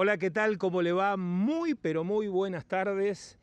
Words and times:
Hola, 0.00 0.16
¿qué 0.16 0.30
tal? 0.30 0.58
¿Cómo 0.58 0.80
le 0.80 0.92
va? 0.92 1.16
Muy, 1.16 1.74
pero 1.74 2.04
muy 2.04 2.28
buenas 2.28 2.64
tardes. 2.66 3.36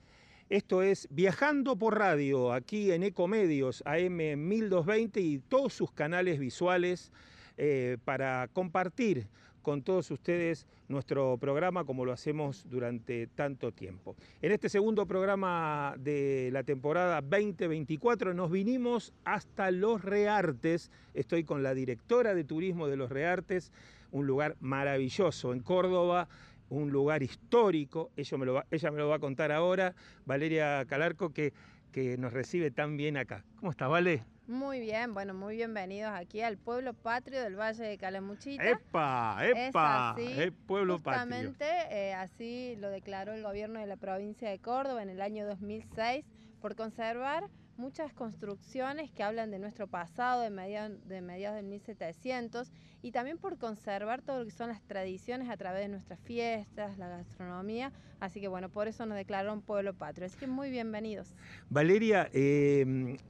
Esto 0.48 0.84
es 0.84 1.06
Viajando 1.12 1.76
por 1.76 1.98
Radio, 1.98 2.54
aquí 2.54 2.94
en 2.94 3.04
Ecomedios, 3.04 3.84
AM 3.86 4.16
1220 4.38 5.20
y 5.20 5.40
todos 5.40 5.74
sus 5.74 5.92
canales 5.92 6.40
visuales 6.40 7.12
eh, 7.58 7.98
para 8.06 8.48
compartir 8.54 9.28
con 9.66 9.82
todos 9.82 10.12
ustedes 10.12 10.68
nuestro 10.88 11.38
programa 11.38 11.84
como 11.84 12.06
lo 12.06 12.14
hacemos 12.14 12.70
durante 12.70 13.26
tanto 13.28 13.72
tiempo. 13.72 14.16
En 14.42 14.52
este 14.52 14.70
segundo 14.70 15.08
programa 15.08 15.96
de 15.98 16.52
la 16.54 16.64
temporada 16.64 17.20
2024 17.20 18.36
nos 18.36 18.52
vinimos 18.52 19.12
hasta 19.24 19.72
Los 19.72 20.06
Reartes. 20.06 20.92
Estoy 21.16 21.44
con 21.44 21.64
la 21.64 21.74
directora 21.74 22.36
de 22.36 22.44
turismo 22.44 22.88
de 22.88 22.96
Los 22.96 23.10
Reartes, 23.10 23.72
un 24.12 24.28
lugar 24.28 24.56
maravilloso 24.60 25.54
en 25.54 25.62
Córdoba, 25.62 26.28
un 26.70 26.92
lugar 26.92 27.24
histórico, 27.24 28.12
ella 28.16 28.38
me 28.38 28.46
lo 28.46 28.54
va, 28.54 28.66
ella 28.72 28.92
me 28.92 28.98
lo 28.98 29.08
va 29.08 29.16
a 29.16 29.20
contar 29.20 29.52
ahora, 29.52 29.94
Valeria 30.26 30.86
Calarco, 30.86 31.32
que, 31.32 31.54
que 31.92 32.18
nos 32.18 32.34
recibe 32.34 32.72
tan 32.72 32.98
bien 32.98 33.18
acá. 33.18 33.44
¿Cómo 33.60 33.72
estás, 33.72 33.90
Vale? 33.90 34.24
Muy 34.48 34.80
bien, 34.80 35.16
bueno, 35.16 35.34
muy 35.34 35.56
bienvenidos 35.56 36.12
aquí 36.14 36.42
al 36.42 36.58
pueblo 36.58 36.94
patrio 36.94 37.42
del 37.42 37.60
Valle 37.60 37.84
de 37.84 37.98
Calamuchita. 37.98 38.70
¡Epa! 38.70 39.40
¡Epa! 39.44 40.16
Es, 40.20 40.38
es 40.38 40.52
pueblo 40.68 41.00
justamente, 41.00 41.66
eh, 41.90 42.14
así 42.14 42.76
lo 42.78 42.92
declaró 42.92 43.34
el 43.34 43.42
gobierno 43.42 43.80
de 43.80 43.88
la 43.88 43.98
provincia 43.98 44.48
de 44.48 44.60
Córdoba 44.60 45.02
en 45.02 45.10
el 45.10 45.20
año 45.22 45.48
2006 45.48 46.24
por 46.62 46.76
conservar 46.76 47.50
muchas 47.78 48.14
construcciones 48.14 49.12
que 49.12 49.24
hablan 49.24 49.52
de 49.52 49.60
nuestro 49.60 49.88
pasado, 49.88 50.42
de 50.42 50.50
mediados, 50.50 50.98
de 51.08 51.22
mediados 51.22 51.58
del 51.58 51.66
1700, 51.66 52.72
y 53.02 53.12
también 53.12 53.38
por 53.38 53.58
conservar 53.58 54.22
todo 54.22 54.40
lo 54.40 54.46
que 54.46 54.52
son 54.52 54.70
las 54.70 54.82
tradiciones 54.82 55.50
a 55.50 55.58
través 55.58 55.82
de 55.82 55.90
nuestras 55.90 56.20
fiestas, 56.20 56.98
la 56.98 57.10
gastronomía. 57.10 57.92
Así 58.20 58.40
que 58.42 58.48
bueno, 58.48 58.70
por 58.70 58.88
eso 58.88 59.06
nos 59.06 59.18
declararon 59.18 59.62
pueblo 59.62 59.94
patrio. 59.94 60.26
Así 60.26 60.38
que 60.38 60.48
muy 60.48 60.70
bienvenidos. 60.70 61.36
Valeria, 61.70 62.30
eh, 62.34 62.82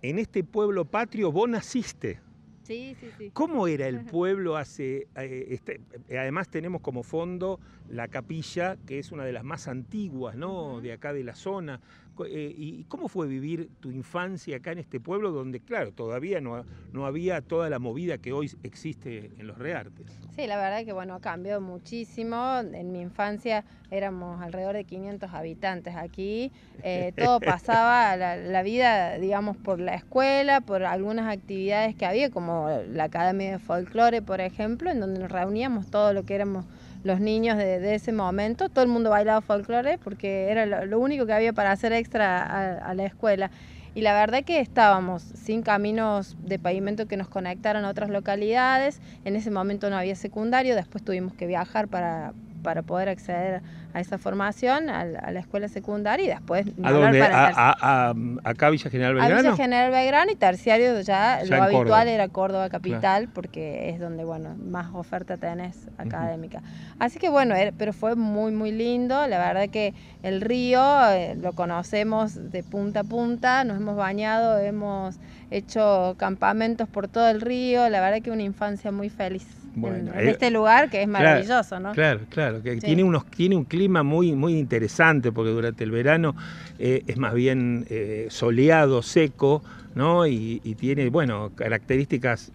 en 0.02 0.20
este 0.20 0.44
pueblo 0.44 0.86
patrio 0.86 1.32
vos 1.32 1.50
naciste. 1.50 2.20
Sí, 2.66 2.96
sí, 3.00 3.10
sí. 3.18 3.30
¿Cómo 3.32 3.68
era 3.68 3.88
el 3.88 4.06
pueblo 4.06 4.58
hace... 4.58 5.08
Eh, 5.16 5.48
este, 5.50 5.82
además 6.10 6.50
tenemos 6.50 6.82
como 6.82 7.04
fondo 7.04 7.60
la 7.90 8.08
capilla, 8.08 8.78
que 8.88 8.98
es 8.98 9.12
una 9.12 9.24
de 9.24 9.34
las 9.34 9.44
más 9.44 9.68
antiguas 9.68 10.36
¿no? 10.36 10.82
de 10.82 10.94
acá 10.94 11.14
de 11.14 11.24
la 11.24 11.36
zona. 11.36 11.80
Eh, 12.26 12.54
¿Y 12.58 12.84
cómo 12.86 13.08
fue 13.08 13.28
vivir 13.28 13.70
tu 13.80 13.92
infancia 13.92 14.58
acá 14.58 14.72
en 14.72 14.80
este 14.80 15.00
pueblo 15.00 15.32
donde, 15.32 15.60
claro, 15.60 15.92
todavía 15.92 16.40
no, 16.40 16.64
no 16.94 17.06
había 17.06 17.42
toda 17.42 17.70
la 17.70 17.80
movida 17.80 18.18
que 18.18 18.32
hoy 18.32 18.52
existe 18.64 19.32
en 19.38 19.48
los 19.48 19.58
Reartes? 19.58 20.08
Sí, 20.36 20.48
la 20.48 20.58
verdad 20.58 20.86
que 20.86 20.94
bueno, 20.94 21.16
ha 21.16 21.22
cambiado 21.22 21.62
muchísimo. 21.62 22.60
En 22.60 22.92
mi 22.92 23.02
infancia 23.02 23.64
éramos 23.92 24.42
alrededor 24.42 24.76
de 24.76 24.84
500 24.84 25.34
habitantes 25.34 25.96
aquí. 25.96 26.52
Eh, 26.84 27.14
todo 27.18 27.40
pasaba, 27.40 28.16
la, 28.18 28.38
la, 28.38 28.64
vida, 28.64 29.18
digamos, 29.18 29.58
por 29.58 29.80
la 29.80 29.96
escuela, 29.96 30.62
por 30.62 30.84
algunas 30.84 31.32
actividades 31.32 31.96
que 31.96 32.06
había, 32.06 32.30
como 32.30 32.70
la 32.92 33.06
Academia 33.06 33.52
de 33.52 33.60
Folclore, 33.60 34.22
por 34.22 34.42
ejemplo, 34.42 34.90
en 34.92 35.00
donde 35.00 35.20
nos 35.20 35.32
reuníamos 35.32 35.90
todo 35.90 36.14
lo 36.14 36.24
que 36.24 36.36
éramos 36.36 36.66
los 37.06 37.20
niños 37.20 37.56
de, 37.58 37.94
ese 37.94 38.12
momento, 38.12 38.68
todo 38.68 38.84
el 38.84 38.90
mundo 38.90 39.12
bailaba 39.12 39.40
folclore 39.40 40.00
porque 40.00 40.50
era 40.50 40.66
lo, 40.66 41.00
único 41.00 41.28
que 41.28 41.34
había 41.34 41.54
para 41.54 41.72
hacer 41.72 41.94
extra 41.94 42.80
a, 42.80 42.94
la 42.96 43.06
escuela. 43.06 43.52
Y 43.94 44.02
la 44.02 44.14
verdad 44.14 44.44
que 44.44 44.60
estábamos 44.60 45.22
sin 45.22 45.62
caminos 45.62 46.36
de 46.44 46.58
pavimento 46.58 47.06
que 47.06 47.16
nos 47.16 47.28
conectaran 47.28 47.86
a 47.86 47.90
otras 47.90 48.10
localidades, 48.10 49.02
en 49.24 49.36
ese 49.36 49.52
momento 49.52 49.92
no 49.92 49.98
había 49.98 50.16
secundario, 50.16 50.76
después 50.76 51.06
tuvimos 51.06 51.36
que 51.36 51.46
viajar 51.46 51.88
para, 51.88 52.34
para 52.66 52.82
poder 52.82 53.10
acceder 53.10 53.62
a 53.94 54.00
esa 54.00 54.18
formación, 54.18 54.90
a, 54.90 55.06
la 55.06 55.40
escuela 55.40 55.68
secundaria 55.68 56.26
y 56.26 56.28
después... 56.28 56.66
¿A 56.84 56.92
dónde? 56.92 57.22
A, 57.22 58.14
acá 58.44 58.72
Villa 58.72 58.90
General 58.90 59.14
Belgrano? 59.14 59.36
A 59.36 59.42
Villa 59.42 59.56
General 59.56 59.92
Belgrano 59.92 60.32
y 60.32 60.36
terciario 60.36 61.00
ya, 61.02 61.44
lo 61.46 61.62
habitual 61.62 62.08
era 62.08 62.28
Córdoba 62.28 62.68
Capital 62.70 63.30
porque 63.30 63.90
es 63.92 64.00
donde, 64.00 64.26
bueno, 64.26 64.56
más 64.58 64.88
oferta 64.96 65.38
tenés 65.38 65.88
académica. 65.98 66.64
Así 66.98 67.20
que 67.20 67.30
bueno, 67.30 67.54
pero 67.78 67.94
fue 67.94 68.16
muy, 68.16 68.52
muy 68.52 68.72
lindo. 68.72 69.28
La 69.28 69.38
verdad 69.38 69.70
que 69.70 69.94
el 70.24 70.42
río 70.42 70.82
eh, 71.12 71.36
lo 71.36 71.54
conocemos 71.54 72.52
de 72.52 72.64
punta 72.64 73.02
a 73.02 73.04
punta, 73.04 73.64
nos 73.64 73.78
hemos 73.78 73.96
bañado, 73.96 74.58
hemos 74.58 75.20
hecho 75.52 76.16
campamentos 76.18 76.90
por 76.90 77.08
todo 77.08 77.30
el 77.30 77.42
río. 77.42 77.88
La 77.90 78.02
verdad 78.02 78.24
que 78.24 78.32
una 78.32 78.44
infancia 78.44 78.92
muy 78.92 79.10
feliz 79.10 79.46
en, 79.76 80.08
eh, 80.08 80.30
este 80.32 80.52
lugar 80.52 80.90
que 80.90 81.02
es 81.02 81.08
maravilloso, 81.08 81.80
¿no? 81.80 81.92
Claro, 81.92 82.22
claro, 82.30 82.62
que 82.62 82.78
tiene, 82.78 83.04
unos, 83.04 83.26
tiene 83.26 83.56
un 83.56 83.66
clima 83.66 84.04
muy, 84.04 84.34
muy 84.34 84.58
interesante 84.58 85.32
porque 85.32 85.52
durante 85.52 85.84
el 85.84 85.92
verano 85.92 86.36
eh, 86.80 87.04
es 87.08 87.18
más 87.18 87.34
bien 87.34 87.86
eh, 87.90 88.28
soleado, 88.30 89.02
seco, 89.02 89.64
¿no? 89.94 90.28
Y, 90.28 90.60
tiene, 90.78 91.10
bueno, 91.10 91.52
características, 91.56 92.52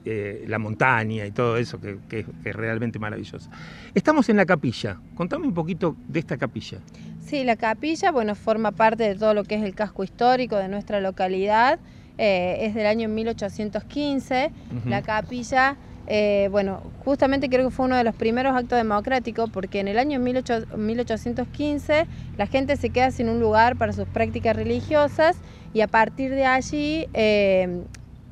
la 0.47 0.59
montaña 0.59 1.25
y 1.25 1.31
todo 1.31 1.57
eso 1.57 1.81
que, 1.81 1.97
que, 2.09 2.27
es 2.45 2.55
realmente 2.55 2.99
maravilloso. 2.99 3.49
Estamos 3.95 4.29
en 4.29 4.37
la 4.37 4.45
capilla, 4.45 4.99
contame 5.15 5.47
un 5.47 5.55
poquito 5.55 5.97
de 6.07 6.21
esta 6.21 6.37
capilla. 6.37 6.79
Sí, 7.25 7.45
la 7.45 7.57
capilla, 7.57 8.11
bueno, 8.11 8.35
forma 8.35 8.73
parte 8.73 9.05
de 9.05 9.15
todo 9.15 9.33
lo 9.33 9.45
que 9.45 9.55
es 9.55 9.63
el 9.63 9.75
casco 9.75 10.05
histórico 10.05 10.57
de 10.57 10.69
nuestra 10.69 11.01
localidad. 11.01 11.79
es 12.19 12.75
del 12.75 12.87
año 12.87 13.09
1815. 13.09 14.51
La 14.85 15.01
capilla 15.01 15.79
eh, 16.13 16.49
bueno, 16.51 16.83
justamente 17.05 17.49
creo 17.49 17.69
que 17.69 17.71
fue 17.71 17.87
uno 17.87 17.95
de 17.95 18.03
los 18.03 18.17
primeros 18.17 18.57
actos 18.57 18.77
democráticos 18.77 19.49
porque 19.49 19.79
en 19.79 19.87
el 19.87 19.97
año 19.97 20.19
1815 20.19 22.07
la 22.37 22.47
gente 22.49 22.75
se 22.75 22.91
queda 22.91 23.13
sin 23.13 23.29
un 23.29 23.39
lugar 23.39 23.77
para 23.77 23.93
sus 23.93 24.09
prácticas 24.09 24.57
religiosas 24.57 25.37
y 25.73 25.83
a 25.83 25.87
partir 25.87 26.33
de 26.33 26.47
allí 26.47 27.07
eh, 27.15 27.85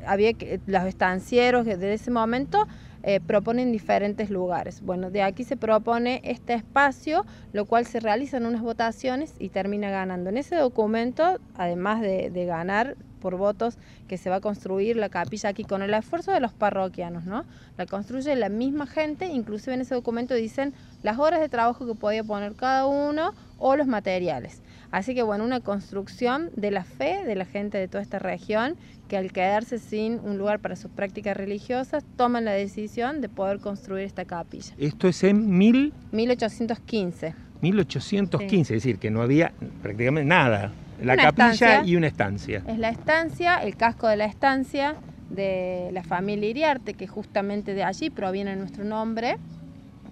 había 0.05 0.33
los 0.67 0.87
estancieros 0.87 1.67
de 1.67 1.95
ese 1.95 2.11
momento 2.11 2.67
eh, 3.03 3.21
proponen 3.21 3.73
diferentes 3.73 4.31
lugares. 4.31 4.81
Bueno, 4.83 5.11
de 5.11 5.23
aquí 5.23 5.45
se 5.45 5.57
propone 5.57 6.21
este 6.25 6.55
espacio, 6.55 7.25
lo 7.53 7.65
cual 7.65 7.87
se 7.87 8.01
realizan 8.01 8.45
unas 8.45 8.63
votaciones 8.63 9.35
y 9.39 9.51
termina 9.51 9.91
ganando. 9.91 10.31
En 10.31 10.37
ese 10.37 10.57
documento, 10.57 11.39
además 11.55 12.01
de, 12.01 12.45
ganar, 12.45 12.97
por 13.21 13.37
votos 13.37 13.79
que 14.07 14.17
se 14.17 14.31
va 14.31 14.37
a 14.37 14.41
construir 14.41 14.97
la 14.97 15.09
capilla 15.09 15.49
aquí 15.49 15.65
con 15.65 15.83
el 15.83 15.93
esfuerzo 15.93 16.33
de 16.33 16.39
los 16.39 16.53
parroquianos, 16.53 17.25
¿no? 17.25 17.45
La 17.77 17.85
construye 17.85 18.35
la 18.37 18.49
misma 18.49 18.87
gente, 18.87 19.27
inclusive 19.27 19.75
en 19.75 19.81
ese 19.81 19.95
documento 19.95 20.35
dicen 20.35 20.73
las 21.03 21.19
horas 21.19 21.41
de 21.41 21.49
trabajo 21.49 21.85
que 21.85 21.95
podía 21.95 22.23
poner 22.23 22.55
cada 22.55 22.87
uno 22.87 23.35
o 23.59 23.77
los 23.77 23.89
materiales. 23.89 24.63
Así 24.91 25.15
que 25.15 25.23
bueno, 25.23 25.45
una 25.45 25.61
construcción 25.61 26.51
de 26.57 26.71
la 26.71 26.85
fe 26.85 27.25
de 27.27 27.35
la 27.35 27.45
gente 27.45 27.79
de 27.79 27.89
toda 27.89 28.03
esta 28.03 28.19
región 28.19 28.77
que 29.09 29.17
al 29.17 29.33
quedarse 29.33 29.79
sin 29.79 30.21
un 30.21 30.39
lugar 30.39 30.61
para 30.61 30.77
sus 30.77 30.91
prácticas 30.91 31.37
religiosas 31.37 32.05
toman 32.17 32.45
la 32.45 32.53
decisión 32.53 33.21
de 33.21 33.29
poder 33.29 33.59
construir 33.61 34.05
esta 34.05 34.25
capilla. 34.25 34.75
Esto 34.79 35.09
es 35.09 35.23
en 35.25 35.57
mil... 35.57 35.93
1815. 36.13 37.35
1815, 37.61 38.77
es 38.77 38.83
decir, 38.83 38.99
que 38.99 39.11
no 39.11 39.23
había 39.23 39.53
prácticamente 39.83 40.29
nada. 40.29 40.73
La 41.03 41.17
capilla 41.17 41.85
y 41.85 41.97
una 41.97 42.07
estancia. 42.07 42.63
Es 42.67 42.79
la 42.79 42.89
estancia, 42.89 43.57
el 43.57 43.77
casco 43.77 44.09
de 44.09 44.17
la 44.17 44.25
estancia 44.25 44.97
de 45.31 45.91
la 45.93 46.03
familia 46.03 46.49
Iriarte, 46.49 46.95
que 46.95 47.07
justamente 47.07 47.75
de 47.75 47.85
allí 47.85 48.11
proviene 48.11 48.57
nuestro 48.57 48.85
nombre, 48.85 49.37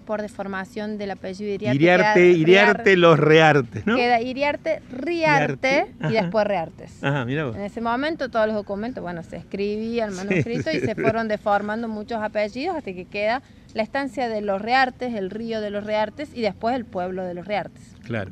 por 0.07 0.21
deformación 0.21 0.97
del 0.97 1.11
apellido 1.11 1.53
Iriarte. 1.53 1.75
Iriarte, 1.75 2.31
Iriarte, 2.31 2.97
los 2.97 3.19
Reartes, 3.19 3.85
¿no? 3.85 3.97
Queda 3.97 4.21
Iriarte, 4.21 4.81
Riarte 4.89 5.93
y 6.09 6.13
después 6.13 6.47
Reartes. 6.47 7.03
Ajá, 7.03 7.25
mira 7.25 7.43
vos. 7.43 7.55
En 7.57 7.61
ese 7.61 7.81
momento 7.81 8.29
todos 8.29 8.47
los 8.47 8.55
documentos, 8.55 9.03
bueno, 9.03 9.21
se 9.21 9.35
escribían 9.35 10.15
manuscritos 10.15 10.73
y 10.73 10.79
se 10.79 10.95
fueron 10.95 11.27
deformando 11.27 11.89
muchos 11.89 12.23
apellidos 12.23 12.77
hasta 12.77 12.93
que 12.93 13.05
queda 13.05 13.43
la 13.73 13.83
estancia 13.83 14.29
de 14.29 14.41
los 14.41 14.61
Reartes, 14.61 15.13
el 15.13 15.29
río 15.29 15.59
de 15.59 15.69
los 15.69 15.83
Reartes 15.83 16.29
y 16.33 16.41
después 16.41 16.73
el 16.75 16.85
pueblo 16.85 17.25
de 17.25 17.33
los 17.33 17.45
Reartes. 17.45 17.96
Claro. 18.07 18.31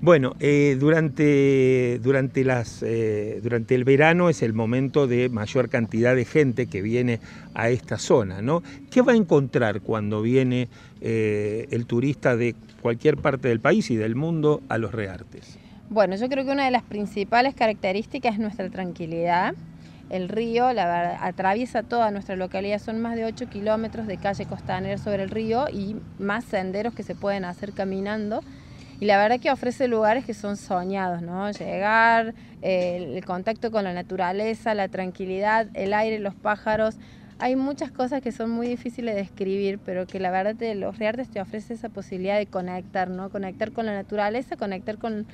Bueno, 0.00 0.36
eh, 0.38 0.76
durante, 0.78 1.98
durante, 2.00 2.44
las, 2.44 2.80
eh, 2.84 3.40
durante 3.42 3.74
el 3.74 3.82
verano 3.82 4.28
es 4.28 4.40
el 4.40 4.52
momento 4.52 5.08
de 5.08 5.28
mayor 5.28 5.68
cantidad 5.68 6.14
de 6.14 6.24
gente 6.24 6.68
que 6.68 6.80
viene 6.80 7.18
a 7.52 7.68
esta 7.68 7.98
zona, 7.98 8.40
¿no? 8.40 8.62
¿Qué 8.88 9.02
va 9.02 9.14
a 9.14 9.16
encontrar 9.16 9.80
cuando 9.80 10.22
viene 10.22 10.68
eh, 11.00 11.66
el 11.72 11.86
turista 11.86 12.36
de 12.36 12.54
cualquier 12.80 13.16
parte 13.16 13.48
del 13.48 13.58
país 13.58 13.90
y 13.90 13.96
del 13.96 14.14
mundo 14.14 14.62
a 14.68 14.78
los 14.78 14.94
Reartes? 14.94 15.58
Bueno, 15.90 16.14
yo 16.14 16.28
creo 16.28 16.44
que 16.44 16.52
una 16.52 16.64
de 16.64 16.70
las 16.70 16.84
principales 16.84 17.56
características 17.56 18.34
es 18.34 18.38
nuestra 18.38 18.70
tranquilidad. 18.70 19.54
El 20.08 20.28
río 20.28 20.72
la 20.72 21.18
atraviesa 21.26 21.82
toda 21.82 22.12
nuestra 22.12 22.36
localidad, 22.36 22.78
son 22.78 23.00
más 23.00 23.16
de 23.16 23.24
8 23.24 23.48
kilómetros 23.48 24.06
de 24.06 24.18
calle 24.18 24.46
costanera 24.46 24.98
sobre 24.98 25.24
el 25.24 25.30
río 25.30 25.64
y 25.68 25.96
más 26.20 26.44
senderos 26.44 26.94
que 26.94 27.02
se 27.02 27.16
pueden 27.16 27.44
hacer 27.44 27.72
caminando 27.72 28.40
y 28.98 29.04
la 29.04 29.18
verdad 29.18 29.38
que 29.40 29.50
ofrece 29.50 29.88
lugares 29.88 30.24
que 30.24 30.34
son 30.34 30.56
soñados, 30.56 31.20
¿no? 31.22 31.50
Llegar, 31.50 32.34
el 32.62 33.24
contacto 33.24 33.70
con 33.70 33.84
la 33.84 33.92
naturaleza, 33.92 34.74
la 34.74 34.88
tranquilidad, 34.88 35.68
el 35.74 35.92
aire, 35.92 36.18
los 36.18 36.34
pájaros. 36.34 36.96
hay 37.38 37.54
muchas 37.54 37.90
cosas 37.90 38.22
que 38.22 38.32
son 38.32 38.50
muy 38.50 38.66
difíciles 38.66 39.14
de 39.14 39.20
describir, 39.20 39.78
pero 39.84 40.06
que 40.06 40.18
la 40.18 40.30
verdad 40.30 40.54
de 40.54 40.74
los 40.74 40.98
reartes 40.98 41.28
te 41.28 41.38
ofrece 41.38 41.74
esa 41.74 41.90
posibilidad 41.90 42.38
de 42.38 42.46
conectar, 42.46 43.10
¿no? 43.10 43.28
Conectar 43.28 43.72
con 43.72 43.84
la 43.84 43.92
naturaleza, 43.92 44.56
conectar 44.56 44.96
con, 44.96 45.26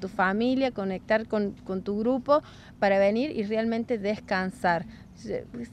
tu 0.00 0.08
familia, 0.08 0.70
conectar 0.70 1.26
con, 1.26 1.52
con 1.64 1.82
tu 1.82 1.98
grupo 1.98 2.42
para 2.78 2.98
venir 2.98 3.36
y 3.36 3.42
realmente 3.42 3.98
descansar. 3.98 4.86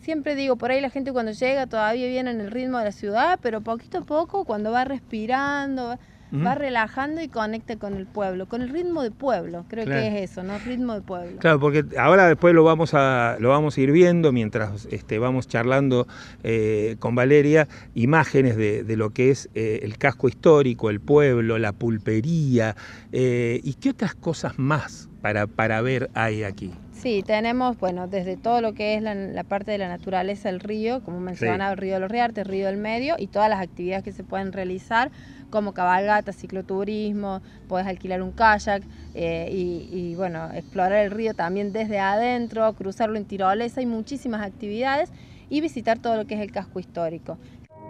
Siempre 0.02 0.36
digo, 0.36 0.58
por 0.58 0.72
ahí 0.72 0.82
la 0.82 0.90
gente 0.90 1.14
cuando 1.14 1.32
llega 1.32 1.68
todavía 1.68 2.08
viene 2.08 2.32
en 2.32 2.42
el 2.42 2.52
ritmo 2.52 2.80
de 2.80 2.84
la 2.84 2.92
ciudad, 2.92 3.40
pero 3.42 3.62
poquito 3.62 4.00
a 4.00 4.02
poco, 4.02 4.44
cuando 4.44 4.72
va 4.72 4.84
respirando, 4.84 5.98
va 6.34 6.56
relajando 6.56 7.22
y 7.22 7.28
conecta 7.28 7.78
con 7.78 7.96
el 7.96 8.06
pueblo, 8.06 8.48
con 8.48 8.62
el 8.62 8.70
ritmo 8.70 9.04
de 9.04 9.12
pueblo, 9.12 9.66
creo 9.68 9.86
que 9.86 10.08
es 10.08 10.32
eso, 10.32 10.44
¿no? 10.44 10.58
Ritmo 10.60 10.94
de 10.94 11.02
pueblo. 11.02 11.38
Claro, 11.40 11.60
porque 11.60 11.86
ahora 11.98 12.28
después 12.28 12.54
lo 12.54 12.64
vamos 12.64 12.94
a, 12.94 13.38
lo 13.40 13.50
vamos 13.50 13.78
a 13.78 13.82
ir 13.82 13.92
viendo 13.92 14.32
mientras 14.32 14.88
este, 14.92 15.20
vamos 15.20 15.48
charlando 15.48 16.08
eh, 16.44 16.98
con 17.00 17.16
Valeria, 17.16 17.68
imágenes 17.96 18.58
de, 18.58 18.84
lo 18.98 19.12
que 19.12 19.30
es 19.30 19.50
eh, 19.54 19.80
el 19.84 19.98
casco 19.98 20.28
histórico, 20.28 20.90
el 20.90 21.00
pueblo, 21.00 21.58
la 21.58 21.72
pulpería, 21.72 22.76
eh, 23.12 23.62
y 23.64 23.76
qué 23.76 23.92
otras 23.92 24.16
cosas 24.16 24.58
más 24.58 25.10
para, 25.22 25.48
para 25.48 25.82
ver 25.82 26.10
hay 26.14 26.44
aquí. 26.44 26.74
Sí, 26.98 27.24
tenemos, 27.26 27.78
bueno, 27.78 28.08
desde 28.08 28.38
todo 28.38 28.60
lo 28.60 28.74
que 28.74 28.96
es 28.96 29.04
la, 29.04 29.44
parte 29.44 29.72
de 29.72 29.78
la 29.78 29.88
naturaleza, 29.88 30.50
el 30.50 30.60
río, 30.60 31.04
como 31.04 31.20
mencionaba, 31.20 31.72
el 31.72 31.78
río 31.78 31.94
de 31.94 32.00
los 32.00 32.10
Riartes, 32.10 32.46
el 32.46 32.52
río 32.52 32.66
del 32.66 32.78
Medio, 32.78 33.16
y 33.20 33.28
todas 33.28 33.50
las 33.50 33.62
actividades 33.62 34.04
que 34.04 34.12
se 34.12 34.24
pueden 34.24 34.52
realizar, 34.52 35.12
como 35.50 35.74
cabalgata, 35.74 36.34
cicloturismo, 36.34 37.42
puedes 37.68 37.88
alquilar 37.88 38.22
un 38.22 38.32
kayak 38.32 38.84
eh, 39.14 39.50
y, 39.52 40.16
bueno, 40.16 40.50
explorar 40.54 41.06
el 41.06 41.12
río 41.12 41.34
también 41.34 41.74
desde 41.74 42.00
adentro, 42.00 42.72
cruzarlo 42.74 43.18
en 43.18 43.26
tirolesa, 43.26 43.80
hay 43.80 43.86
muchísimas 43.86 44.42
actividades, 44.42 45.12
y 45.50 45.62
visitar 45.62 46.00
todo 46.00 46.18
lo 46.18 46.26
que 46.26 46.36
es 46.36 46.42
el 46.42 46.52
casco 46.52 46.80
histórico. 46.80 47.38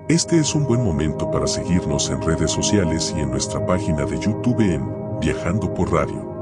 Este 0.10 0.40
es 0.40 0.56
un 0.56 0.66
buen 0.66 0.84
momento 0.84 1.30
para 1.32 1.48
seguirnos 1.48 2.10
en 2.10 2.22
redes 2.22 2.52
sociales 2.52 3.14
y 3.18 3.20
en 3.20 3.32
nuestra 3.32 3.66
página 3.66 4.06
de 4.06 4.20
YouTube 4.20 4.62
en 4.62 5.20
Viajando 5.20 5.74
por 5.74 5.92
Radio. 5.92 6.37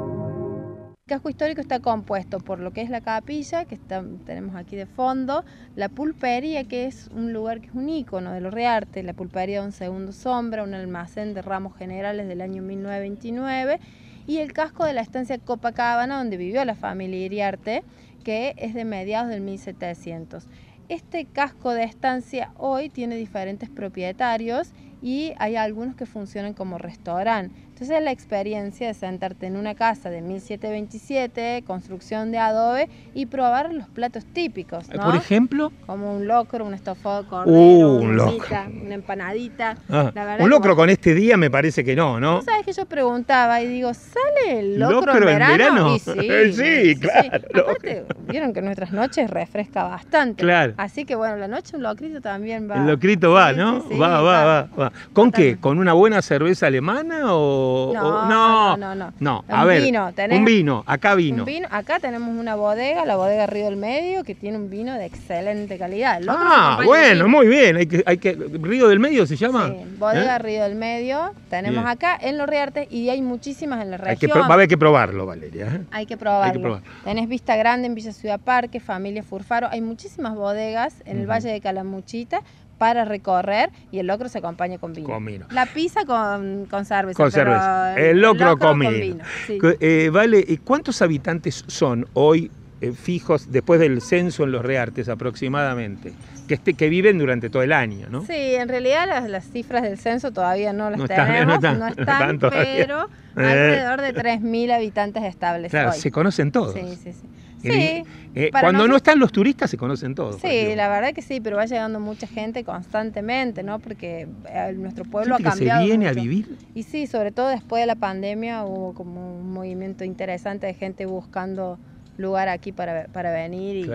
El 1.08 1.18
casco 1.18 1.30
histórico 1.30 1.62
está 1.62 1.82
compuesto 1.82 2.40
por 2.40 2.60
lo 2.60 2.74
que 2.74 2.82
es 2.82 2.90
la 2.90 3.00
capilla, 3.00 3.66
que 3.66 3.78
tenemos 3.78 4.56
aquí 4.56 4.76
de 4.76 4.88
fondo, 4.88 5.46
la 5.76 5.88
pulpería, 5.88 6.64
que 6.64 6.88
es 6.88 7.10
un 7.14 7.32
lugar 7.32 7.62
que 7.62 7.68
es 7.68 7.76
un 7.76 7.90
ícono 7.90 8.32
de 8.32 8.42
los 8.42 8.52
rearte, 8.52 9.04
la 9.04 9.14
pulpería 9.14 9.62
de 9.62 9.68
un 9.68 9.72
segundo 9.72 10.14
sombra, 10.14 10.64
un 10.64 10.74
almacén 10.74 11.36
de 11.36 11.44
ramos 11.44 11.78
generales 11.78 12.28
del 12.28 12.42
año 12.42 12.64
1929, 12.64 13.80
y 14.26 14.40
el 14.40 14.52
casco 14.52 14.84
de 14.84 14.94
la 14.94 15.02
estancia 15.02 15.38
Copacabana, 15.38 16.18
donde 16.18 16.38
vivió 16.38 16.66
la 16.66 16.74
familia 16.74 17.24
Iriarte, 17.24 17.84
que 18.24 18.56
es 18.58 18.74
de 18.74 18.84
mediados 18.84 19.30
del 19.30 19.42
1700. 19.42 20.48
Este 20.90 21.26
casco 21.26 21.70
de 21.74 21.84
estancia 21.84 22.52
hoy 22.58 22.90
tiene 22.90 23.16
diferentes 23.16 23.70
propietarios 23.70 24.74
y 25.04 25.34
hay 25.38 25.56
algunos 25.56 25.96
que 25.96 26.08
funcionan 26.08 26.56
como 26.56 26.80
restaurante. 26.80 27.65
Entonces 27.76 28.02
la 28.02 28.14
experiencia 28.14 28.88
de 28.88 28.94
sentarte 28.94 29.48
en 29.48 29.58
una 29.58 29.76
casa 29.76 30.10
de 30.10 30.22
1727, 30.22 31.66
construcción 31.68 32.32
de 32.32 32.38
adobe 32.38 32.88
y 33.14 33.26
probar 33.26 33.74
los 33.74 33.90
platos 33.90 34.24
típicos, 34.24 34.88
¿no? 34.96 35.04
Por 35.04 35.16
ejemplo, 35.18 35.74
como 35.86 36.16
un 36.16 36.26
locro, 36.26 36.64
un 36.64 36.74
estofado 36.74 37.24
de 37.24 37.28
cordero, 37.28 37.58
uh, 37.58 38.00
un 38.00 38.18
una, 38.18 38.96
empanadita. 38.96 39.76
Ah, 39.90 40.10
un 40.40 40.50
locro 40.50 40.74
con 40.78 40.90
este 40.90 41.14
día 41.14 41.36
me 41.36 41.52
parece 41.52 41.84
que 41.84 41.98
no, 41.98 42.18
¿no? 42.18 42.42
¿Sabes 42.44 42.66
que 42.66 42.72
yo 42.72 42.86
preguntaba 42.86 43.62
y 43.62 43.68
digo, 43.68 43.94
¿sale 43.94 44.58
el 44.58 44.80
locro, 44.80 45.14
en 45.14 45.26
verano? 45.26 46.00
sí, 46.00 46.96
claro. 46.98 47.44
Aparte, 47.56 48.06
vieron 48.30 48.54
que 48.54 48.62
nuestras 48.62 48.94
noches 48.94 49.30
refresca 49.30 49.84
bastante. 49.84 50.42
Claro. 50.44 50.76
Así 50.78 51.04
que 51.04 51.16
bueno, 51.16 51.36
la 51.36 51.50
noche 51.50 51.76
un 51.76 51.84
locrito 51.84 52.22
también 52.22 52.72
va. 52.72 52.78
El 52.78 52.88
locrito 52.88 53.34
va, 53.34 53.52
¿no? 53.52 53.84
va, 54.00 54.22
va, 54.22 54.46
va, 54.46 54.70
va. 54.80 54.92
¿Con 55.12 55.30
qué? 55.30 55.58
¿Con 55.58 55.78
una 55.78 55.92
buena 55.92 56.22
cerveza 56.22 56.68
alemana 56.68 57.36
o 57.36 57.65
no, 57.94 58.28
no, 58.28 58.78
no, 58.78 58.96
no, 58.96 59.14
no. 59.20 59.46
a 59.48 59.62
un 59.62 59.68
ver, 59.68 59.82
vino, 59.82 60.14
un 60.32 60.46
vino, 60.46 60.84
acá 60.86 61.16
vino. 61.16 61.44
Un 61.44 61.46
vino. 61.46 61.68
Acá 61.72 62.00
tenemos 62.00 62.30
una 62.30 62.56
bodega, 62.56 63.06
la 63.06 63.16
bodega 63.16 63.48
Río 63.48 63.66
del 63.66 63.78
Medio, 63.78 64.24
que 64.24 64.36
tiene 64.36 64.58
un 64.58 64.70
vino 64.70 64.94
de 64.94 65.06
excelente 65.06 65.78
calidad. 65.78 66.22
ah, 66.28 66.82
bueno, 66.86 67.28
muy 67.28 67.48
bien. 67.48 67.78
Hay 67.78 67.88
que, 67.88 68.04
hay 68.06 68.18
que, 68.18 68.34
¿Río 68.34 68.88
del 68.88 69.00
Medio 69.00 69.26
se 69.26 69.36
llama? 69.36 69.70
Sí, 69.70 69.96
bodega 69.98 70.36
¿Eh? 70.36 70.40
Río 70.40 70.64
del 70.64 70.76
Medio. 70.76 71.34
Tenemos 71.50 71.86
acá 71.86 72.18
en 72.22 72.38
Los 72.38 72.48
Riartes 72.48 72.88
y 72.92 73.10
hay 73.10 73.22
muchísimas 73.22 73.82
en 73.82 73.92
la 73.92 73.98
región. 73.98 74.12
Hay 74.12 74.18
que, 74.18 74.40
va 74.40 74.46
a 74.48 74.54
haber 74.54 74.68
que 74.68 74.78
probarlo, 74.78 75.26
Valeria. 75.26 75.68
¿eh? 75.68 75.82
Hay 75.92 76.06
que 76.06 76.18
probarlo. 76.18 76.82
Tenés 77.04 77.28
Vista 77.28 77.56
Grande 77.56 77.88
en 77.88 77.96
Villa 77.96 78.12
Ciudad 78.12 78.40
Parque, 78.40 78.80
Familia 78.80 79.24
Furfaro. 79.24 79.68
Hay 79.70 79.82
muchísimas 79.82 80.36
bodegas 80.36 81.02
en 81.06 81.20
el 81.20 81.30
Valle 81.30 81.52
de 81.52 81.62
Calamuchita 81.62 82.42
para 82.78 83.06
recorrer 83.06 83.70
y 83.92 84.00
el 84.00 84.08
locro 84.08 84.30
se 84.30 84.40
acompaña 84.40 84.78
con 84.78 84.94
vino. 84.94 85.08
Con 85.08 85.26
vino. 85.26 85.46
La 85.52 85.66
pizza 85.66 86.06
con, 86.06 86.66
con 86.66 86.86
cerveza. 86.86 87.22
Con 87.22 87.32
cerveza. 87.32 87.96
El 88.00 88.22
locro, 88.22 88.58
con, 88.58 88.80
vino. 88.80 89.24
Eh, 89.48 90.10
vale, 90.12 90.44
¿y 90.48 90.58
cuántos 90.58 91.02
habitantes 91.02 91.64
son 91.68 92.08
hoy 92.14 92.52
eh, 92.82 92.92
fijos 92.92 93.52
después 93.52 93.80
del 93.80 94.02
censo 94.02 94.44
en 94.44 94.52
los 94.52 94.64
Reartes 94.64 95.10
aproximadamente? 95.10 96.14
Que, 96.48 96.56
este, 96.56 96.76
que 96.76 96.90
viven 96.90 97.18
durante 97.18 97.50
todo 97.50 97.64
el 97.64 97.74
año, 97.74 98.08
¿no? 98.10 98.22
Sí, 98.22 98.34
en 98.34 98.70
realidad 98.70 99.26
las, 99.28 99.50
cifras 99.50 99.82
del 99.82 99.98
censo 99.98 100.32
todavía 100.32 100.74
no 100.74 100.90
las 100.90 101.04
tenemos, 101.08 101.62
no 101.62 101.88
están, 101.88 102.40
pero 102.40 103.10
eh. 103.38 103.82
alrededor 103.82 104.02
de 104.02 104.14
3.000 104.14 104.76
habitantes 104.76 105.24
estables 105.24 105.72
Claro, 105.72 105.94
se 105.94 106.12
conocen 106.12 106.52
todos. 106.52 106.74
Sí, 106.74 106.98
sí, 107.02 107.14
sí. 107.14 107.28
Sí, 107.72 108.04
eh, 108.36 108.50
cuando 108.52 108.88
no 108.88 108.96
están 108.96 109.20
los 109.20 109.32
turistas 109.32 109.70
se 109.70 109.78
conocen 109.78 110.16
todos. 110.16 110.42
Sí, 110.42 110.76
la 110.76 110.90
verdad 110.90 111.14
que 111.14 111.22
sí, 111.22 111.40
pero 111.40 111.58
va 111.58 111.66
llegando 111.66 112.00
mucha 112.00 112.28
gente 112.28 112.64
constantemente, 112.64 113.64
¿no? 113.64 113.80
Porque 113.80 114.28
eh, 114.50 114.74
nuestro 114.76 115.06
pueblo 115.06 115.36
ha 115.36 115.40
cambiado. 115.40 115.82
se 115.82 115.88
viene 115.88 116.08
a 116.08 116.14
vivir. 116.14 116.58
Y 116.74 116.84
sí, 116.84 117.08
sobre 117.08 117.32
todo 117.32 117.50
después 117.50 117.82
de 117.82 117.88
la 117.88 117.96
pandemia 117.96 118.64
hubo 118.64 118.94
como 118.94 119.40
un 119.40 119.54
movimiento 119.54 120.04
interesante 120.04 120.68
de 120.68 120.74
gente 120.74 121.06
buscando 121.06 121.80
lugar 122.18 122.50
aquí 122.50 122.72
para, 122.72 123.08
para 123.08 123.32
venir 123.32 123.90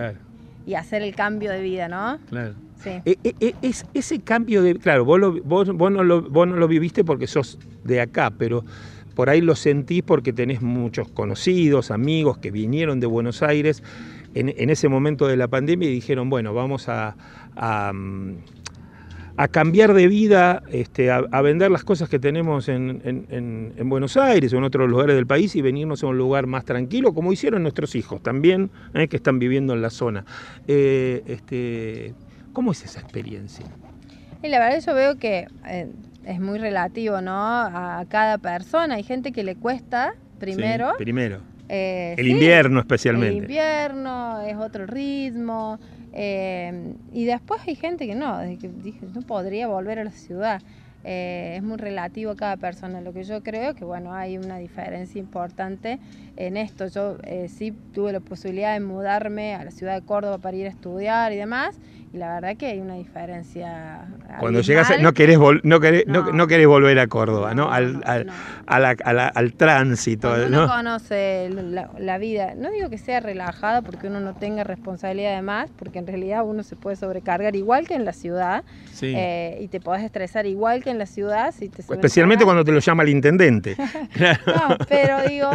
y, 0.65 0.75
hacer 0.75 1.01
el 1.01 1.15
cambio 1.15 1.51
de 1.51 1.61
vida, 1.61 1.87
¿no? 1.87 2.19
Claro. 2.29 2.53
Sí. 2.81 2.89
Eh, 3.05 3.53
es, 3.61 3.85
ese 3.93 4.21
cambio 4.21 4.63
de. 4.63 4.75
Claro, 4.75 5.05
vos, 5.05 5.19
vos, 5.43 5.69
vos, 5.75 5.91
no 5.91 6.03
lo, 6.03 6.23
vos 6.23 6.47
no 6.47 6.55
lo 6.55 6.67
viviste 6.67 7.03
porque 7.03 7.27
sos 7.27 7.59
de 7.83 8.01
acá, 8.01 8.31
pero 8.31 8.63
por 9.15 9.29
ahí 9.29 9.41
lo 9.41 9.55
sentís 9.55 10.03
porque 10.03 10.33
tenés 10.33 10.61
muchos 10.61 11.09
conocidos, 11.09 11.91
amigos 11.91 12.37
que 12.37 12.51
vinieron 12.51 12.99
de 12.99 13.07
Buenos 13.07 13.43
Aires 13.43 13.83
en, 14.33 14.69
ese 14.69 14.87
momento 14.87 15.27
de 15.27 15.37
la 15.37 15.47
pandemia 15.47 15.89
y 15.89 15.93
dijeron, 15.93 16.29
bueno, 16.29 16.53
vamos 16.53 16.87
a, 16.87 17.15
a, 17.55 17.93
cambiar 19.49 19.93
de 19.93 20.07
vida, 20.07 20.63
este, 20.69 21.11
a, 21.11 21.41
vender 21.41 21.71
las 21.71 21.83
cosas 21.83 22.07
que 22.09 22.19
tenemos 22.19 22.69
en, 22.69 23.73
Buenos 23.85 24.15
Aires 24.17 24.53
o 24.53 24.57
en 24.57 24.63
otros 24.63 24.89
lugares 24.89 25.15
del 25.15 25.27
país 25.27 25.55
y 25.55 25.61
venirnos 25.61 26.03
a 26.03 26.07
un 26.07 26.17
lugar 26.17 26.47
más 26.47 26.63
tranquilo, 26.63 27.13
como 27.13 27.33
hicieron 27.33 27.63
nuestros 27.63 27.95
hijos 27.95 28.21
también, 28.21 28.69
eh, 28.93 29.07
que 29.07 29.17
están 29.17 29.39
viviendo 29.39 29.73
en 29.73 29.81
la 29.81 29.89
zona. 29.89 30.25
Eh, 30.67 31.23
este, 31.25 32.13
¿Cómo 32.53 32.71
es 32.71 32.83
esa 32.83 33.01
experiencia? 33.01 33.65
La 34.43 34.59
verdad 34.59 34.81
yo 34.85 34.95
veo 34.95 35.17
que 35.17 35.47
eh, 35.67 35.87
es 36.25 36.39
muy 36.39 36.59
relativo, 36.59 37.21
¿no? 37.21 37.33
A 37.33 38.05
cada 38.09 38.37
persona. 38.37 38.95
Hay 38.95 39.03
gente 39.03 39.31
que 39.31 39.43
le 39.43 39.55
cuesta 39.55 40.13
primero. 40.39 40.93
primero. 40.97 41.39
Eh, 41.69 42.15
el 42.17 42.27
invierno 42.27 42.79
especialmente. 42.79 43.37
El 43.37 43.43
invierno 43.43 44.41
es 44.41 44.57
otro 44.57 44.85
ritmo. 44.85 45.79
Eh, 46.13 46.93
y 47.13 47.25
después 47.25 47.61
hay 47.65 47.75
gente 47.75 48.05
que 48.05 48.15
no, 48.15 48.39
que 48.59 48.67
dije, 48.67 48.99
no 49.13 49.21
podría 49.21 49.67
volver 49.67 49.99
a 49.99 50.03
la 50.03 50.11
ciudad. 50.11 50.61
Eh, 51.03 51.55
es 51.57 51.63
muy 51.63 51.77
relativo 51.77 52.31
a 52.31 52.35
cada 52.35 52.57
persona. 52.57 53.01
Lo 53.01 53.13
que 53.13 53.23
yo 53.23 53.41
creo 53.41 53.73
que 53.73 53.85
bueno, 53.85 54.13
hay 54.13 54.37
una 54.37 54.57
diferencia 54.57 55.19
importante 55.19 55.99
en 56.37 56.57
esto. 56.57 56.87
Yo 56.87 57.17
sí 57.47 57.73
tuve 57.93 58.13
la 58.13 58.19
posibilidad 58.19 58.73
de 58.73 58.79
mudarme 58.79 59.55
a 59.55 59.63
la 59.63 59.71
ciudad 59.71 59.95
de 59.95 60.05
Córdoba 60.05 60.37
para 60.37 60.57
ir 60.57 60.65
a 60.65 60.69
estudiar 60.69 61.31
y 61.31 61.37
demás, 61.37 61.79
y 62.13 62.17
la 62.17 62.33
verdad 62.33 62.57
que 62.57 62.65
hay 62.65 62.79
una 62.79 62.95
diferencia. 62.95 64.05
Cuando 64.39 64.59
llegas, 64.59 64.91
no 64.99 65.13
querés, 65.13 65.37
no, 65.63 65.79
querés, 65.79 66.05
no. 66.07 66.47
querés 66.47 66.67
volver 66.67 66.99
a 66.99 67.07
Córdoba, 67.07 67.53
¿no? 67.53 67.71
Al, 67.71 68.01
al, 68.05 68.27
al 68.67 69.53
tránsito. 69.53 70.29
Cuando 70.29 70.47
uno 70.47 70.67
conoce 70.67 71.49
la, 71.49 72.17
vida, 72.17 72.53
no 72.55 72.69
digo 72.69 72.89
que 72.89 72.97
sea 72.97 73.21
relajada 73.21 73.81
porque 73.81 74.07
uno 74.07 74.19
no 74.19 74.33
tenga 74.35 74.65
responsabilidad 74.65 75.35
de 75.35 75.41
más, 75.41 75.69
porque 75.77 75.99
en 75.99 76.07
realidad 76.07 76.43
uno 76.45 76.63
se 76.63 76.75
puede 76.75 76.97
sobrecargar 76.97 77.55
igual 77.55 77.87
que 77.87 77.93
en 77.93 78.03
la 78.03 78.13
ciudad 78.13 78.65
eh, 79.01 79.57
y 79.61 79.69
te 79.69 79.79
podés 79.79 80.03
estresar 80.03 80.45
igual 80.45 80.83
que 80.83 80.89
en 80.89 80.97
la 80.97 81.05
ciudad. 81.05 81.53
Si 81.57 81.69
te 81.69 81.81
Especialmente 81.81 82.43
cuando 82.43 82.65
te 82.65 82.73
lo 82.73 82.79
llama 82.79 83.03
el 83.03 83.09
intendente. 83.09 83.77
no, 84.47 84.77
pero 84.89 85.21
digo, 85.29 85.49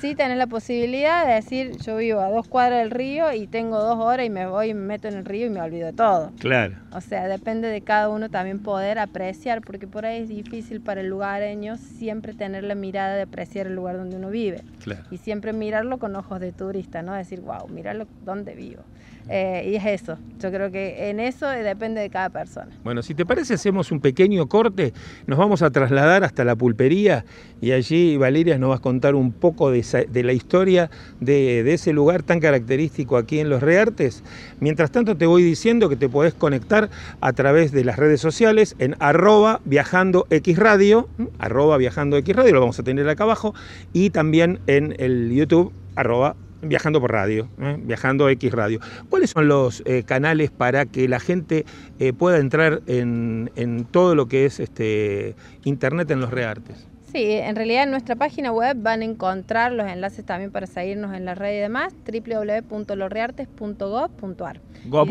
sí 0.00 0.14
tenés 0.16 0.38
la 0.38 0.46
posibilidad 0.46 1.26
de 1.26 1.34
decir, 1.34 1.76
yo 1.84 1.96
vivo 1.96 2.20
a 2.20 2.30
dos 2.30 2.48
cuadras 2.48 2.80
del 2.80 2.90
río 2.90 3.32
y 3.32 3.46
tengo 3.46 3.78
dos 3.78 3.98
horas 3.98 4.26
y 4.26 4.30
me 4.30 4.46
voy 4.46 4.70
y 4.70 4.74
me 4.74 4.80
meto 4.80 5.08
en 5.08 5.14
el 5.14 5.24
río 5.24 5.46
y 5.46 5.50
me 5.50 5.60
olvido 5.60 5.86
de 5.86 5.92
todo. 5.92 6.32
Claro. 6.40 6.76
O 6.92 7.00
sea, 7.00 7.28
depende 7.28 7.68
de 7.68 7.82
cada 7.82 8.08
uno 8.08 8.28
también 8.28 8.62
poder 8.62 8.98
apreciar, 8.98 9.60
porque 9.60 9.86
por 9.86 10.06
ahí 10.06 10.22
es 10.22 10.28
difícil 10.28 10.80
para 10.80 11.02
el 11.02 11.08
lugareño 11.08 11.76
siempre 11.76 12.34
tener 12.34 12.64
la 12.64 12.74
mirada 12.74 13.14
de 13.14 13.22
apreciar 13.22 13.66
el 13.66 13.74
lugar 13.74 13.96
donde 13.96 14.16
uno 14.16 14.30
vive. 14.30 14.62
Claro. 14.82 15.02
Y 15.10 15.18
siempre 15.18 15.52
mirarlo 15.52 15.98
con 15.98 16.16
ojos 16.16 16.40
de 16.40 16.52
turista, 16.52 17.02
¿no? 17.02 17.12
Decir, 17.14 17.40
wow, 17.40 17.68
míralo 17.68 18.06
donde 18.24 18.54
vivo. 18.54 18.82
Eh, 19.28 19.70
y 19.72 19.74
es 19.74 20.02
eso, 20.02 20.18
yo 20.38 20.50
creo 20.50 20.70
que 20.70 21.10
en 21.10 21.18
eso 21.18 21.48
depende 21.48 22.00
de 22.00 22.10
cada 22.10 22.30
persona. 22.30 22.68
Bueno, 22.84 23.02
si 23.02 23.14
te 23.14 23.26
parece, 23.26 23.54
hacemos 23.54 23.90
un 23.90 24.00
pequeño 24.00 24.46
corte, 24.46 24.92
nos 25.26 25.36
vamos 25.36 25.62
a 25.62 25.70
trasladar 25.70 26.22
hasta 26.22 26.44
la 26.44 26.54
pulpería 26.54 27.24
y 27.60 27.72
allí 27.72 28.16
Valeria 28.16 28.56
nos 28.58 28.70
va 28.70 28.76
a 28.76 28.78
contar 28.78 29.16
un 29.16 29.32
poco 29.32 29.72
de, 29.72 29.82
la 30.22 30.32
historia 30.32 30.90
de, 31.20 31.72
ese 31.72 31.92
lugar 31.92 32.22
tan 32.22 32.38
característico 32.38 33.16
aquí 33.16 33.40
en 33.40 33.48
Los 33.48 33.62
Reartes. 33.62 34.22
Mientras 34.60 34.92
tanto, 34.92 35.16
te 35.16 35.26
voy 35.26 35.42
diciendo 35.42 35.88
que 35.88 35.96
te 35.96 36.08
podés 36.08 36.34
conectar 36.34 36.88
a 37.20 37.32
través 37.32 37.72
de 37.72 37.84
las 37.84 37.96
redes 37.96 38.20
sociales 38.20 38.76
en 38.78 38.94
arroba 39.00 39.60
viajando 39.64 40.26
X 40.30 40.56
radio, 40.56 41.08
arroba 41.38 41.76
viajando 41.78 42.16
X 42.16 42.36
radio, 42.36 42.54
lo 42.54 42.60
vamos 42.60 42.78
a 42.78 42.84
tener 42.84 43.08
acá 43.08 43.24
abajo, 43.24 43.54
y 43.92 44.10
también 44.10 44.60
en 44.68 44.94
el 44.98 45.32
YouTube 45.32 45.72
arroba 45.96 46.36
Viajando 46.62 47.00
por 47.00 47.12
radio, 47.12 47.48
¿eh? 47.60 47.76
Viajando 47.78 48.28
X 48.28 48.52
Radio. 48.52 48.80
¿Cuáles 49.08 49.30
son 49.30 49.48
los 49.48 49.82
eh, 49.86 50.02
canales 50.04 50.50
para 50.50 50.84
que 50.86 51.08
la 51.08 51.20
gente 51.20 51.64
eh, 51.98 52.12
pueda 52.12 52.38
entrar 52.38 52.82
en, 52.86 53.50
todo 53.90 54.14
lo 54.14 54.26
que 54.26 54.44
es 54.46 54.60
este, 54.60 55.34
Internet 55.64 56.10
en 56.10 56.20
los 56.20 56.30
reartes? 56.30 56.86
Sí, 57.12 57.32
en 57.32 57.56
realidad 57.56 57.84
en 57.84 57.90
nuestra 57.90 58.16
página 58.16 58.52
web 58.52 58.76
van 58.78 59.00
a 59.00 59.04
encontrar 59.04 59.72
los 59.72 59.86
enlaces 59.86 60.22
también 60.24 60.50
para 60.50 60.66
seguirnos 60.66 61.14
en 61.14 61.24
la 61.24 61.34
red 61.34 61.56
y 61.56 61.60
demás, 61.60 61.94
www.lorreartes.gov.ar. 62.04 64.60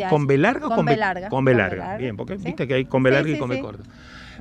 ¿Con 0.10 0.28
B 0.28 0.38
larga 0.38 0.68
o 0.68 0.76
con 0.76 0.86
B 0.86 0.98
larga? 0.98 1.30
Con 1.30 1.46
B 1.46 1.56
larga, 1.56 1.98
bien, 1.98 2.16
porque 2.18 2.36
viste 2.36 2.68
que 2.68 2.76
hay 2.76 2.86
con 2.86 3.02
B 3.02 3.10
larga 3.12 3.32
y 3.32 3.40
con 3.40 3.50
B 3.50 3.60
corta. 3.60 3.84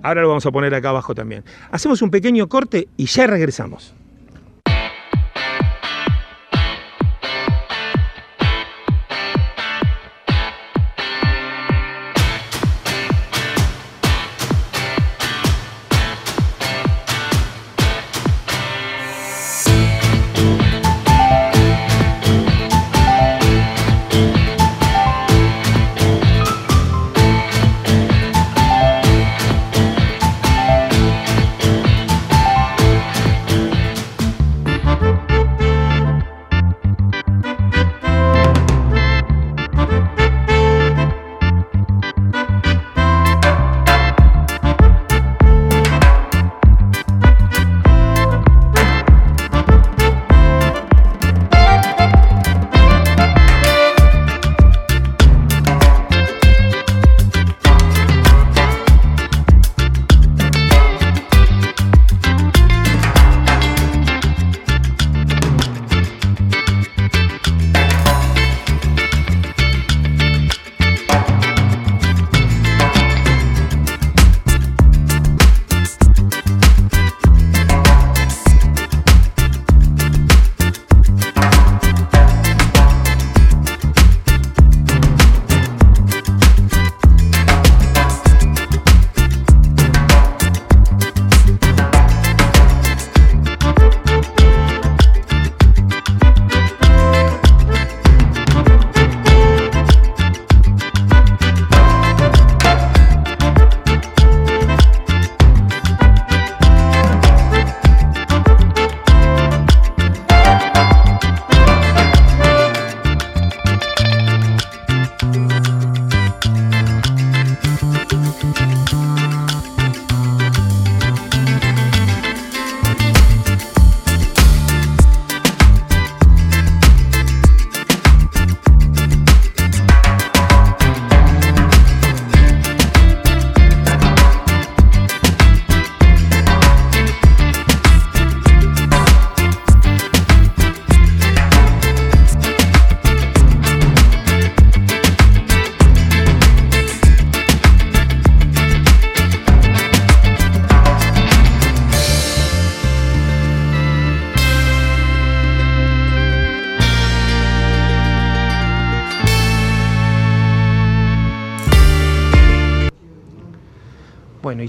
Ahora 0.03 0.21
lo 0.21 0.29
vamos 0.29 0.45
a 0.45 0.51
poner 0.51 0.75
acá 0.75 0.91
abajo 0.91 1.15
también. 1.15 1.43
Hacemos 1.71 2.03
un 2.03 2.11
pequeño 2.11 2.47
corte 2.49 2.89
y 2.97 3.07
ya 3.07 3.27
regresamos. 3.27 3.95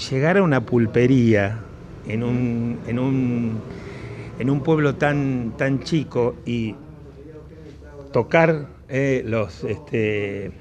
Llegar 0.10 0.38
a 0.38 0.44
una 0.44 0.66
pulpería 0.66 1.60
en 2.08 2.24
un, 2.24 2.80
en 2.88 3.00
un, 3.00 3.60
en 4.40 4.50
un 4.50 4.62
pueblo 4.62 4.96
tan, 4.96 5.54
tan 5.58 5.82
chico 5.82 6.36
y 6.46 6.76
tocar 8.12 8.68
eh, 8.90 9.24
los, 9.26 9.64
este, 9.64 10.52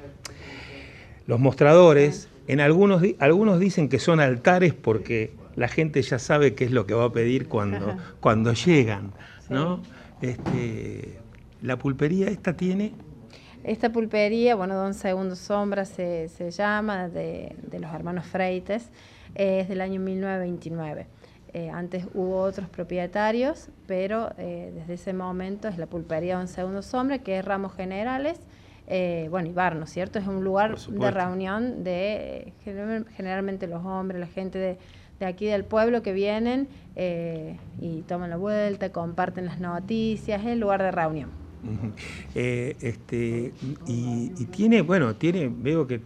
los 1.27 1.41
mostradores, 1.41 2.29
en 2.47 2.61
algunos, 2.61 3.03
algunos 3.19 3.61
dicen 3.61 3.89
que 3.89 3.99
son 3.99 4.21
altares 4.21 4.75
porque 4.75 5.33
la 5.57 5.69
gente 5.69 6.03
ya 6.03 6.19
sabe 6.19 6.55
qué 6.55 6.65
es 6.65 6.73
lo 6.73 6.87
que 6.87 6.95
va 6.95 7.05
a 7.05 7.13
pedir 7.13 7.49
cuando, 7.49 7.97
cuando 8.21 8.53
llegan. 8.53 9.13
¿no? 9.49 9.83
Este, 10.21 11.19
la 11.63 11.79
pulpería 11.79 12.29
esta 12.29 12.57
tiene 12.57 12.93
esta 13.65 13.91
pulpería, 13.91 14.55
bueno, 14.55 14.75
Don 14.75 14.93
Segundo 14.93 15.35
Sombra 15.37 15.87
se, 15.87 16.29
se 16.29 16.51
llama, 16.51 17.09
de, 17.09 17.57
de, 17.63 17.81
los 17.81 17.93
hermanos 17.95 18.27
Freites 18.27 18.91
es 19.35 19.69
del 19.69 19.81
año 19.81 20.01
1929. 20.01 21.07
Eh, 21.55 21.71
antes 21.71 22.05
hubo 22.15 22.41
otros 22.41 22.69
propietarios, 22.69 23.69
pero 23.87 24.31
eh, 24.39 24.73
desde 24.75 24.95
ese 24.95 25.13
momento 25.13 25.69
es 25.69 25.79
la 25.79 25.87
pulpería 25.87 26.37
Un 26.41 26.49
Segundo 26.49 26.83
Sombra, 26.83 27.19
que 27.19 27.39
es 27.39 27.45
Ramos 27.45 27.73
Generales, 27.75 28.41
eh, 28.89 29.29
bueno, 29.31 29.49
y 29.49 29.53
bar, 29.53 29.77
¿no 29.77 29.85
es 29.85 29.91
cierto? 29.91 30.19
Es 30.19 30.27
un 30.27 30.43
lugar 30.43 30.77
de 30.77 31.11
reunión 31.13 31.85
de 31.85 32.53
generalmente 33.17 33.69
los 33.69 33.85
hombres, 33.85 34.21
la 34.21 34.27
gente 34.27 34.59
de, 34.59 34.79
de 35.21 35.27
aquí 35.27 35.47
del 35.47 35.65
pueblo 35.65 36.03
que 36.03 36.13
vienen 36.13 36.69
y 37.81 38.03
toman 38.03 38.31
la 38.31 38.37
vuelta, 38.37 38.91
comparten 38.91 39.47
las 39.47 39.61
noticias, 39.61 40.41
es 40.41 40.49
el 40.49 40.59
lugar 40.59 40.83
de 40.83 40.91
reunión. 40.91 41.44
Eh, 42.37 42.77
este, 42.81 43.53
y, 43.87 44.29
tiene, 44.47 44.83
bueno, 44.83 45.15
tiene, 45.15 45.49
veo 45.49 45.87
que, 45.87 46.01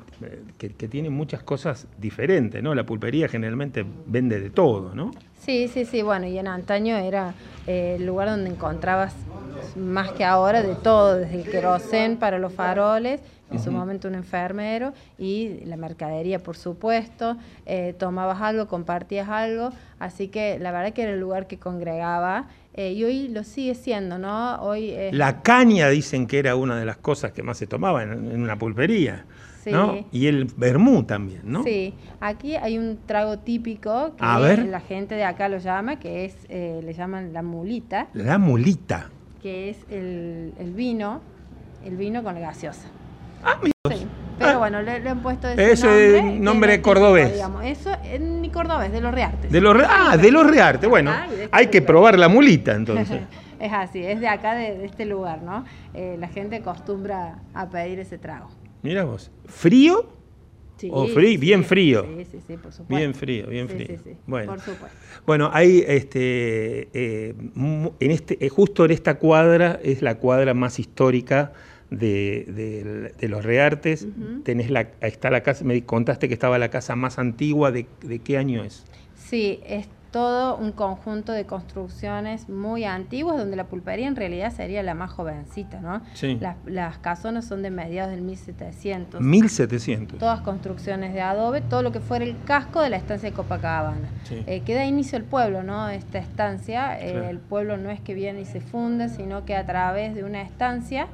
que, 0.59 0.69
tiene 0.69 1.09
muchas 1.09 1.43
cosas 1.43 1.87
diferentes, 1.97 2.63
¿no? 2.63 2.75
La 2.75 2.85
pulpería 2.85 3.29
generalmente 3.29 3.85
vende 4.07 4.39
de 4.39 4.51
todo, 4.51 4.95
¿no? 4.95 5.11
Sí, 5.41 5.69
sí, 5.69 5.87
sí, 5.87 6.03
bueno, 6.03 6.27
y 6.27 6.37
en 6.37 6.49
antaño 6.49 6.97
era 6.97 7.33
eh, 7.67 7.97
el 7.99 8.07
lugar 8.07 8.29
donde 8.29 8.51
encontrabas 8.51 9.15
más 9.75 10.13
que 10.13 10.25
ahora 10.25 10.63
de 10.63 10.75
todo, 10.75 11.17
desde 11.17 11.37
el 11.43 11.51
querosén 11.51 12.19
para 12.19 12.39
los 12.39 12.53
faroles, 12.53 13.21
en 13.51 13.59
su 13.59 13.73
momento 13.73 14.09
un 14.09 14.15
enfermero, 14.15 14.93
y 15.19 15.61
la 15.65 15.77
mercadería, 15.77 16.39
por 16.39 16.57
supuesto, 16.57 17.37
eh, 17.65 17.95
tomabas 17.99 18.43
algo, 18.43 18.69
compartías 18.69 19.29
algo, 19.31 19.71
así 19.99 20.29
que 20.29 20.59
la 20.59 20.71
verdad 20.71 20.93
que 20.93 21.03
era 21.03 21.13
el 21.13 21.21
lugar 21.21 21.47
que 21.47 21.59
congregaba, 21.59 22.49
eh, 22.79 22.93
y 22.93 23.05
hoy 23.05 23.29
lo 23.29 23.45
sigue 23.45 23.75
siendo, 23.75 24.19
¿no? 24.19 24.57
Hoy 24.63 24.95
La 25.13 25.43
caña 25.43 25.89
dicen 25.89 26.27
que 26.27 26.39
era 26.39 26.55
una 26.55 26.79
de 26.79 26.87
las 26.87 26.97
cosas 26.97 27.33
que 27.33 27.43
más 27.43 27.59
se 27.59 27.67
tomaba 27.67 28.03
en, 28.03 28.41
una 28.41 28.57
pulpería. 28.57 29.25
¿no? 29.67 30.07
Y 30.13 30.29
el 30.29 30.47
vermú 30.57 31.03
también, 31.03 31.43
¿no? 31.45 31.63
Sí, 31.63 31.93
aquí 32.21 32.57
hay 32.57 32.79
un 32.79 33.01
trago 33.05 33.39
típico 33.41 34.17
que 34.17 34.25
la 34.25 34.81
gente 34.81 35.15
de 35.15 35.25
acá 35.25 35.51
lo 35.51 35.59
llama, 35.59 35.99
que 35.99 36.25
es, 36.25 36.37
eh, 36.49 36.81
le 36.83 36.95
llaman 36.95 37.35
la 37.35 37.43
mulita. 37.43 38.09
La 38.15 38.39
mulita 38.39 39.11
que 39.43 39.71
es 39.71 39.79
el, 39.91 40.53
vino, 40.75 41.21
el 41.85 41.97
vino 41.97 42.23
con 42.23 42.35
la 42.35 42.41
gaseosa. 42.41 42.89
Ah, 43.43 43.59
sí, 43.63 44.07
pero 44.39 44.59
bueno, 44.59 44.83
le, 44.83 45.09
han 45.09 45.21
puesto 45.21 45.49
ese 45.49 45.87
nombre. 45.87 46.19
es 46.19 46.41
nombre 46.41 46.83
cordobés. 46.83 47.43
Eso 47.65 47.91
es 48.05 48.21
mi 48.21 48.51
cordobés, 48.51 48.93
de 48.93 49.01
los 49.01 49.13
Reartes. 49.13 49.51
De 49.51 49.61
los 49.61 49.77
ah, 49.89 50.17
de 50.17 50.31
los 50.31 50.47
Reartes. 50.47 50.89
Bueno, 50.89 51.13
hay 51.51 51.67
que 51.69 51.83
probar 51.83 52.19
la 52.19 52.29
mulita 52.29 52.75
entonces. 52.75 53.21
es 53.61 53.73
así, 53.73 54.03
es 54.03 54.21
de 54.21 54.29
acá, 54.29 54.55
de, 54.55 54.85
este 54.85 55.05
lugar, 55.05 55.43
¿no? 55.43 55.65
Eh, 55.95 56.17
la 56.19 56.29
gente 56.29 56.57
acostumbra 56.57 57.39
a 57.55 57.69
pedir 57.69 57.99
ese 57.99 58.19
trago. 58.19 58.49
Mira 58.83 59.05
vos. 59.05 59.31
¿Frío? 59.47 60.19
o 60.91 61.07
frío, 61.09 61.41
bien 61.41 61.65
frío. 61.65 62.07
Sí, 62.19 62.25
sí, 62.25 62.39
sí, 62.47 62.57
por 62.57 62.73
supuesto. 62.73 62.97
Bien 62.97 63.15
frío, 63.15 63.49
bien 63.49 63.69
frío. 63.69 63.99
Bueno, 64.27 64.53
por 64.53 64.61
supuesto. 64.61 64.97
Bueno, 65.27 65.51
hay 65.53 65.85
este, 65.87 66.89
eh, 66.93 67.35
en 67.35 68.11
este, 68.11 68.45
eh, 68.45 68.49
justo 68.49 68.85
en 68.85 68.93
esta 68.93 69.19
cuadra 69.19 69.81
es 69.83 70.03
la 70.03 70.19
cuadra 70.19 70.55
más 70.55 70.79
histórica 70.79 71.53
de, 71.91 73.13
los 73.21 73.45
Reartes. 73.45 74.07
Tenés 74.45 74.71
la, 74.71 74.89
está 75.01 75.31
la 75.31 75.43
casa, 75.43 75.65
me 75.65 75.83
contaste 75.85 76.29
que 76.29 76.35
estaba 76.35 76.59
la 76.59 76.69
casa 76.69 76.97
más 76.97 77.19
antigua, 77.19 77.71
¿de, 77.73 77.87
de 78.03 78.19
qué 78.19 78.39
año 78.39 78.63
es? 78.63 78.85
Sí, 79.17 79.61
es 79.67 79.89
todo 80.11 80.57
un 80.57 80.73
conjunto 80.73 81.33
de 81.33 81.45
construcciones 81.45 82.49
muy 82.49 82.85
antiguas, 82.85 83.37
donde 83.37 83.57
la 83.57 83.65
pulpería 83.65 84.09
en 84.09 84.17
realidad 84.17 84.53
sería 84.53 84.83
la 84.83 84.95
más 84.95 85.11
jovencita, 85.11 85.81
¿no? 85.81 86.03
Sí. 86.15 86.41
Las, 86.67 86.99
casonas 86.99 87.45
son 87.45 87.63
de 87.63 87.71
mediados 87.71 88.11
del 88.11 88.23
1700. 88.23 89.21
1700. 89.21 90.19
Todas 90.19 90.41
construcciones 90.41 91.13
de 91.13 91.21
adobe, 91.21 91.61
todo 91.61 91.83
lo 91.83 91.93
que 91.93 92.01
fuera 92.01 92.25
el 92.25 92.37
casco 92.45 92.81
de 92.81 92.91
la 92.91 92.97
estancia 92.97 93.31
de 93.31 93.37
Copacabana. 93.37 94.09
Sí. 94.25 94.43
Eh, 94.47 94.63
que 94.65 94.75
da 94.75 94.85
inicio 94.85 95.19
el 95.19 95.25
pueblo, 95.25 95.63
¿no? 95.63 95.89
Esta 95.89 96.19
estancia, 96.19 96.99
eh, 96.99 97.29
el 97.29 97.39
pueblo 97.39 97.77
no 97.77 97.91
es 97.91 98.01
que 98.01 98.15
viene 98.15 98.41
y 98.41 98.47
se 98.47 98.61
funde, 98.61 99.09
sino 99.11 99.45
que 99.45 99.55
a 99.55 99.67
través 99.67 100.15
de 100.15 100.25
una 100.25 100.43
estancia 100.43 101.09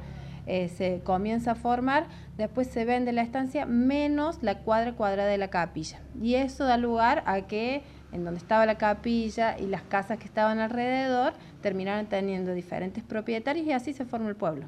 eh, 0.47 0.69
se 0.69 1.01
comienza 1.03 1.51
a 1.51 1.55
formar, 1.55 2.07
después 2.37 2.67
se 2.67 2.85
vende 2.85 3.11
la 3.11 3.21
estancia 3.21 3.65
menos 3.65 4.41
la 4.41 4.59
cuadra 4.59 4.93
cuadrada 4.93 5.29
de 5.29 5.37
la 5.37 5.49
capilla. 5.49 5.99
Y 6.21 6.35
eso 6.35 6.65
da 6.65 6.77
lugar 6.77 7.23
a 7.25 7.41
que 7.41 7.83
en 8.15 8.23
donde 8.23 8.39
estaba 8.39 8.65
la 8.65 8.77
capilla 8.77 9.57
y 9.59 9.67
las 9.67 9.81
casas 9.81 10.17
que 10.17 10.25
estaban 10.25 10.59
alrededor, 10.59 11.33
terminaron 11.61 12.05
teniendo 12.05 12.53
diferentes 12.53 13.03
propietarios 13.03 13.67
y 13.67 13.73
así 13.73 13.93
se 13.93 14.05
formó 14.05 14.29
el 14.29 14.35
pueblo. 14.35 14.65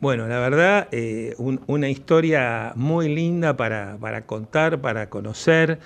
Bueno, 0.00 0.26
la 0.26 0.38
verdad, 0.38 0.88
eh, 0.92 1.34
una 1.38 1.90
historia 1.90 2.72
muy 2.74 3.14
linda 3.14 3.56
para, 3.56 3.98
para, 4.00 4.22
contar, 4.22 4.80
para 4.80 5.10
conocer, 5.10 5.78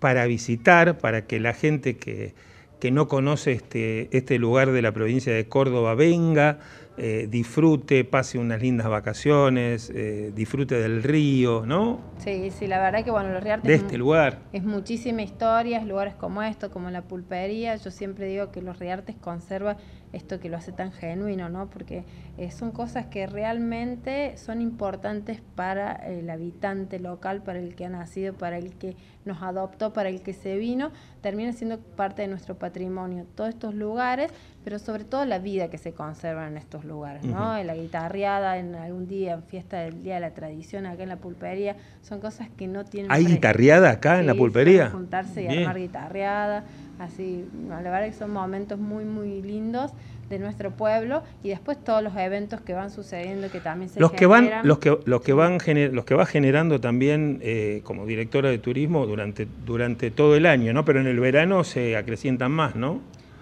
para 0.00 0.26
visitar, 0.26 0.98
para 0.98 1.26
que 1.26 1.38
la 1.38 1.52
gente 1.52 1.96
que, 1.96 2.34
que 2.80 2.90
no 2.90 3.06
conoce 3.06 3.52
este, 3.52 4.08
este 4.16 4.38
lugar 4.40 4.72
de 4.72 4.82
la 4.82 4.90
provincia 4.90 5.32
de 5.32 5.46
Córdoba 5.46 5.94
venga, 5.94 6.58
eh, 6.96 7.28
disfrute, 7.30 8.04
pase 8.04 8.38
unas 8.38 8.60
lindas 8.60 8.88
vacaciones, 8.88 9.90
eh, 9.94 10.32
disfrute 10.34 10.74
del 10.74 11.02
río, 11.02 11.64
¿no? 11.64 12.00
Sí, 12.18 12.50
sí, 12.50 12.66
la 12.66 12.80
verdad 12.80 13.04
que 13.04 13.10
bueno, 13.10 13.32
los 13.32 13.42
Riartes... 13.42 13.68
De 13.68 13.74
este 13.74 13.96
lugar. 13.96 14.40
Es 14.52 14.64
muchísima 14.64 15.22
historia, 15.22 15.78
es 15.78 15.86
lugares 15.86 16.14
como 16.14 16.42
esto, 16.42 16.70
como 16.70 16.90
la 16.90 17.02
pulpería. 17.02 17.76
Yo 17.76 17.90
siempre 17.90 18.26
digo 18.26 18.50
que 18.50 18.60
los 18.60 18.78
Riartes 18.78 19.16
conserva 19.16 19.76
esto 20.12 20.40
que 20.40 20.48
lo 20.48 20.56
hace 20.56 20.72
tan 20.72 20.92
genuino, 20.92 21.48
¿no? 21.48 21.68
Porque 21.70 22.04
eh, 22.38 22.50
son 22.50 22.72
cosas 22.72 23.06
que 23.06 23.26
realmente 23.26 24.36
son 24.36 24.60
importantes 24.60 25.40
para 25.54 25.92
el 25.92 26.28
habitante 26.30 26.98
local, 26.98 27.42
para 27.42 27.58
el 27.58 27.74
que 27.74 27.84
ha 27.84 27.88
nacido, 27.88 28.34
para 28.34 28.58
el 28.58 28.74
que 28.74 28.96
nos 29.24 29.42
adoptó, 29.42 29.92
para 29.92 30.08
el 30.08 30.22
que 30.22 30.32
se 30.32 30.56
vino, 30.56 30.90
termina 31.20 31.52
siendo 31.52 31.78
parte 31.78 32.22
de 32.22 32.28
nuestro 32.28 32.56
patrimonio. 32.56 33.26
Todos 33.34 33.50
estos 33.50 33.74
lugares, 33.74 34.32
pero 34.64 34.78
sobre 34.78 35.04
todo 35.04 35.24
la 35.24 35.38
vida 35.38 35.68
que 35.68 35.78
se 35.78 35.92
conserva 35.92 36.48
en 36.48 36.56
estos 36.56 36.84
lugares, 36.84 37.24
¿no? 37.24 37.56
En 37.56 37.66
la 37.66 37.74
guitarreada, 37.74 38.58
en 38.58 38.74
algún 38.74 39.06
día, 39.06 39.34
en 39.34 39.42
fiesta 39.42 39.80
del 39.80 40.02
Día 40.02 40.14
de 40.14 40.20
la 40.20 40.32
Tradición, 40.32 40.86
acá 40.86 41.02
en 41.02 41.08
la 41.08 41.16
pulpería, 41.16 41.76
son 42.02 42.20
cosas 42.20 42.48
que 42.56 42.66
no 42.66 42.84
tienen... 42.84 43.12
¿Hay 43.12 43.26
guitarreada 43.26 43.90
acá 43.90 44.20
en 44.20 44.26
la 44.26 44.34
pulpería? 44.34 44.90
Juntarse 44.90 45.42
y 45.42 45.46
armar 45.46 45.78
guitarreada, 45.78 46.64
así, 47.00 47.44
la 47.68 47.80
verdad 47.82 48.06
que 48.06 48.12
son 48.12 48.30
momentos 48.30 48.78
muy, 48.78 49.04
muy 49.04 49.42
lindos 49.42 49.92
de 50.28 50.38
nuestro 50.38 50.70
pueblo 50.70 51.24
y 51.42 51.48
después 51.48 51.82
todos 51.82 52.02
los 52.02 52.16
eventos 52.16 52.60
que 52.60 52.72
van 52.72 52.90
sucediendo 52.90 53.50
que 53.50 53.60
también 53.60 53.88
se 53.88 53.98
los 53.98 54.12
que 54.12 54.26
van 54.26 54.48
los 54.62 54.78
que 54.78 54.96
los 55.04 55.22
que 55.22 55.32
van 55.32 55.58
los 55.92 56.04
que 56.04 56.14
va 56.14 56.24
generando 56.24 56.80
también 56.80 57.40
eh, 57.42 57.80
como 57.82 58.06
directora 58.06 58.48
de 58.48 58.58
turismo 58.58 59.06
durante 59.06 59.48
durante 59.66 60.12
todo 60.12 60.36
el 60.36 60.46
año 60.46 60.72
no 60.72 60.84
pero 60.84 61.00
en 61.00 61.08
el 61.08 61.18
verano 61.18 61.64
se 61.64 61.96
acrecientan 61.96 62.52
más 62.52 62.76
no 62.76 63.00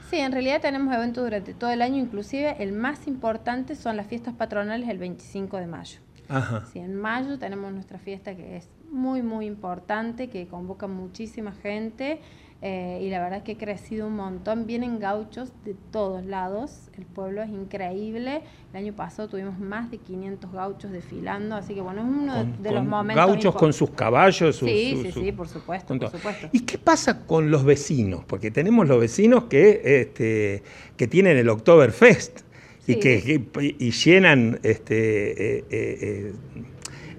Sí, 0.08 0.16
en 0.16 0.32
realidad 0.32 0.62
tenemos 0.62 0.94
eventos 0.94 1.22
durante 1.22 1.52
todo 1.52 1.70
el 1.70 1.82
año, 1.82 1.98
inclusive 1.98 2.56
el 2.60 2.72
más 2.72 3.06
importante 3.06 3.74
son 3.74 3.98
las 3.98 4.06
fiestas 4.06 4.32
patronales 4.32 4.88
el 4.88 4.96
25 4.96 5.58
de 5.58 5.66
mayo. 5.66 6.00
Ajá. 6.30 6.64
Sí, 6.72 6.78
en 6.78 6.94
mayo 6.94 7.38
tenemos 7.38 7.70
nuestra 7.72 7.98
fiesta 7.98 8.34
que 8.34 8.56
es 8.56 8.70
muy, 8.90 9.20
muy 9.20 9.44
importante, 9.44 10.28
que 10.30 10.46
convoca 10.46 10.86
muchísima 10.86 11.52
gente. 11.52 12.20
Eh, 12.60 13.02
y 13.02 13.10
la 13.10 13.20
verdad 13.20 13.38
es 13.38 13.44
que 13.44 13.52
ha 13.52 13.56
crecido 13.56 14.08
un 14.08 14.16
montón. 14.16 14.66
Vienen 14.66 14.98
gauchos 14.98 15.52
de 15.64 15.76
todos 15.92 16.24
lados, 16.24 16.88
el 16.96 17.06
pueblo 17.06 17.40
es 17.40 17.50
increíble. 17.50 18.42
El 18.72 18.78
año 18.78 18.92
pasado 18.94 19.28
tuvimos 19.28 19.60
más 19.60 19.92
de 19.92 19.98
500 19.98 20.52
gauchos 20.52 20.90
desfilando, 20.90 21.54
así 21.54 21.74
que 21.74 21.80
bueno, 21.80 22.00
es 22.00 22.06
uno 22.08 22.44
de 22.60 22.72
los 22.72 22.84
momentos. 22.84 23.24
Gauchos 23.24 23.54
con 23.54 23.72
sus 23.72 23.90
caballos. 23.90 24.56
sí, 24.56 25.00
sí, 25.04 25.12
sí, 25.12 25.32
por 25.32 25.46
supuesto, 25.46 25.96
¿Y 26.50 26.60
qué 26.60 26.78
pasa 26.78 27.24
con 27.26 27.48
los 27.52 27.64
vecinos? 27.64 28.24
Porque 28.26 28.50
tenemos 28.50 28.88
los 28.88 28.98
vecinos 28.98 29.44
que, 29.44 30.00
este, 30.00 30.64
que 30.96 31.06
tienen 31.06 31.36
el 31.36 31.48
Oktoberfest 31.48 32.40
y 32.88 32.96
que 32.96 33.46
y 33.60 33.90
llenan 33.92 34.58
este, 34.64 35.58
eh, 35.58 35.64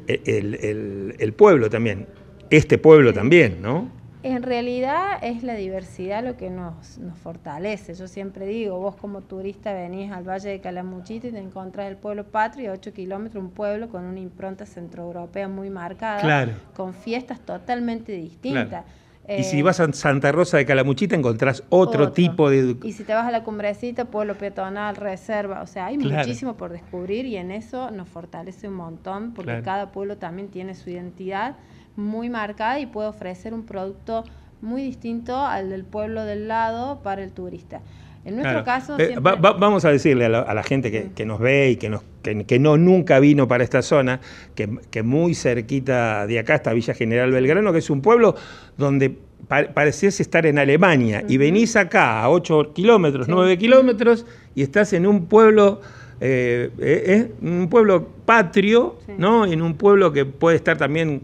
eh, 0.08 0.22
el, 0.26 1.16
el 1.18 1.34
pueblo 1.34 1.70
también. 1.70 2.08
Este 2.50 2.78
pueblo 2.78 3.14
también, 3.14 3.62
¿no? 3.62 3.99
En 4.22 4.44
realidad 4.44 5.18
es 5.22 5.44
la 5.44 5.54
diversidad 5.54 6.24
lo 6.24 6.36
que 6.36 6.50
nos, 6.50 6.98
nos, 6.98 7.18
fortalece. 7.18 7.94
Yo 7.94 8.08
siempre 8.08 8.46
digo, 8.48 8.78
vos 8.78 8.98
como 8.98 9.22
turista 9.22 9.74
venís 9.74 10.12
al 10.12 10.28
Valle 10.28 10.50
de 10.50 10.60
Calamuchita 10.60 11.28
y 11.28 11.32
te 11.32 11.40
encontrás 11.40 11.88
el 11.88 11.96
pueblo 11.96 12.26
patrio, 12.26 12.74
8 12.74 12.92
kilómetros, 12.94 13.42
un 13.42 13.52
pueblo 13.52 13.88
con 13.88 14.04
una 14.04 14.20
impronta 14.20 14.66
centroeuropea 14.66 15.48
muy 15.48 15.70
marcada, 15.70 16.50
con 16.76 16.94
fiestas 16.94 17.40
totalmente 17.40 18.12
distintas. 18.12 18.84
y 19.26 19.44
si 19.44 19.62
vas 19.62 19.80
a 19.80 19.90
Santa 19.94 20.34
Rosa 20.34 20.58
de 20.58 20.66
Calamuchita 20.66 21.16
encontrás 21.16 21.64
otro, 21.70 22.12
tipo 22.12 22.50
de... 22.50 22.76
Y 22.84 22.92
si 22.92 23.06
te 23.06 23.14
vas 23.14 23.26
a 23.26 23.32
la 23.32 23.46
cumbrecita, 23.46 24.04
pueblo 24.04 24.36
peatonal, 24.36 24.98
reserva, 24.98 25.62
o 25.62 25.68
sea, 25.68 25.86
hay 25.86 25.98
muchísimo 25.98 26.58
por 26.58 26.74
descubrir 26.74 27.26
y 27.26 27.38
en 27.38 27.52
eso 27.52 27.90
nos 27.92 28.10
fortalece 28.10 28.68
un 28.68 28.74
montón 28.74 29.34
porque 29.34 29.62
cada 29.64 29.94
pueblo 29.94 30.18
también 30.18 30.50
tiene 30.50 30.76
su 30.76 30.90
identidad 30.90 31.56
muy 32.00 32.30
marcada 32.30 32.80
y 32.80 32.86
puede 32.86 33.10
ofrecer 33.10 33.54
un 33.54 33.66
producto 33.66 34.24
muy 34.62 34.82
distinto 34.84 35.38
al 35.38 35.70
del 35.70 35.86
pueblo 35.86 36.24
del 36.24 36.48
lado 36.48 37.02
para 37.02 37.24
el 37.24 37.32
turista. 37.32 37.82
En 38.26 38.36
nuestro 38.36 38.64
caso... 38.64 39.00
Eh, 39.00 39.16
vamos 39.20 39.86
a 39.86 39.90
decirle 39.90 40.26
a 40.26 40.30
la, 40.30 40.64
gente 40.64 40.92
que, 40.92 41.26
nos 41.26 41.40
ve 41.40 41.72
y 41.72 41.76
que, 41.78 41.90
nos, 41.90 42.04
que, 42.22 42.60
no 42.60 42.78
nunca 42.78 43.20
vino 43.20 43.48
para 43.48 43.64
esta 43.64 43.82
zona, 43.82 44.20
que, 44.56 45.04
muy 45.04 45.34
cerquita 45.34 46.28
de 46.28 46.40
acá 46.40 46.56
está 46.56 46.74
Villa 46.74 46.94
General 46.94 47.32
Belgrano, 47.32 47.72
que 47.72 47.80
es 47.80 47.90
un 47.90 48.02
pueblo 48.02 48.36
donde 48.78 49.18
pareciese 49.48 50.22
estar 50.22 50.46
en 50.46 50.60
Alemania 50.60 51.24
y 51.28 51.38
venís 51.38 51.76
acá 51.76 52.22
a 52.22 52.30
8 52.30 52.74
kilómetros, 52.74 53.28
9 53.30 53.58
kilómetros 53.58 54.26
y 54.56 54.64
estás 54.64 54.94
en 54.94 55.08
un 55.08 55.26
pueblo... 55.26 55.82
Eh, 56.22 56.70
eh, 56.80 57.32
un 57.42 57.70
pueblo 57.70 58.10
patrio, 58.26 58.98
¿no? 59.18 59.46
En 59.46 59.62
un 59.62 59.76
pueblo 59.76 60.12
que 60.12 60.26
puede 60.26 60.58
estar 60.58 60.78
también 60.78 61.22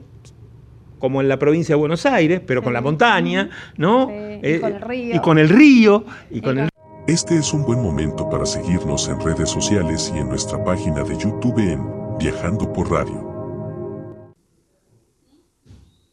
como 1.05 1.21
en 1.21 1.27
la 1.27 1.37
provincia 1.37 1.75
de 1.75 1.77
Buenos 1.77 2.03
Aires, 2.07 2.41
pero 2.47 2.63
con 2.63 2.73
la 2.73 2.81
montaña, 2.81 3.47
¿no? 3.77 4.09
y 4.41 4.59
con 4.59 4.73
el 4.73 4.81
río. 4.81 5.15
Y 5.15 5.19
con 5.19 5.37
el 5.37 5.49
río. 5.49 6.05
Y 6.31 6.41
con 6.41 6.57
el... 6.57 6.69
Este 7.05 7.37
es 7.37 7.53
un 7.53 7.63
buen 7.63 7.79
momento 7.79 8.27
para 8.27 8.43
seguirnos 8.43 9.07
en 9.07 9.19
redes 9.19 9.51
sociales 9.51 10.11
y 10.15 10.17
en 10.17 10.29
nuestra 10.29 10.63
página 10.63 11.03
de 11.03 11.15
YouTube 11.15 11.59
en 11.59 12.17
Viajando 12.17 12.73
por 12.73 12.89
Radio. 12.89 13.21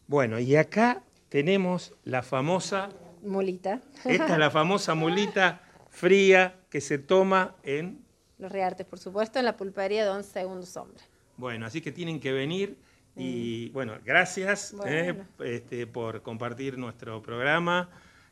Bueno, 0.09 0.39
y 0.39 0.57
acá 0.57 1.03
tenemos 1.31 1.95
la 2.05 2.23
famosa... 2.23 2.91
Mulita. 3.23 3.81
Esta 4.05 4.35
es 4.35 4.39
la 4.39 4.51
famosa 4.61 4.95
mulita 4.95 5.63
fría 5.89 6.57
que 6.69 6.83
se 6.83 6.99
toma 6.99 7.55
en... 7.63 8.05
Los 8.37 8.53
Reartes, 8.53 8.85
por 8.85 8.99
supuesto, 8.99 9.39
en 9.39 9.47
la 9.47 9.57
pulpería 9.57 10.05
Don 10.05 10.23
Segundo 10.23 10.67
Sombra. 10.67 11.03
Bueno, 11.39 11.65
así 11.65 11.81
que 11.81 11.93
tienen 11.93 12.21
que 12.21 12.33
venir 12.33 12.77
y 13.17 13.69
mm. 13.71 13.73
bueno, 13.73 13.95
gracias 14.05 14.75
eh, 14.87 15.15
este, 15.41 15.87
por 15.87 16.21
compartir 16.23 16.77
nuestro 16.79 17.23
programa. 17.23 17.89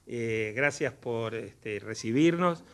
Eh, 0.07 0.53
gracias 0.57 0.93
por 0.93 1.35
este, 1.35 1.79
recibirnos. 1.79 2.65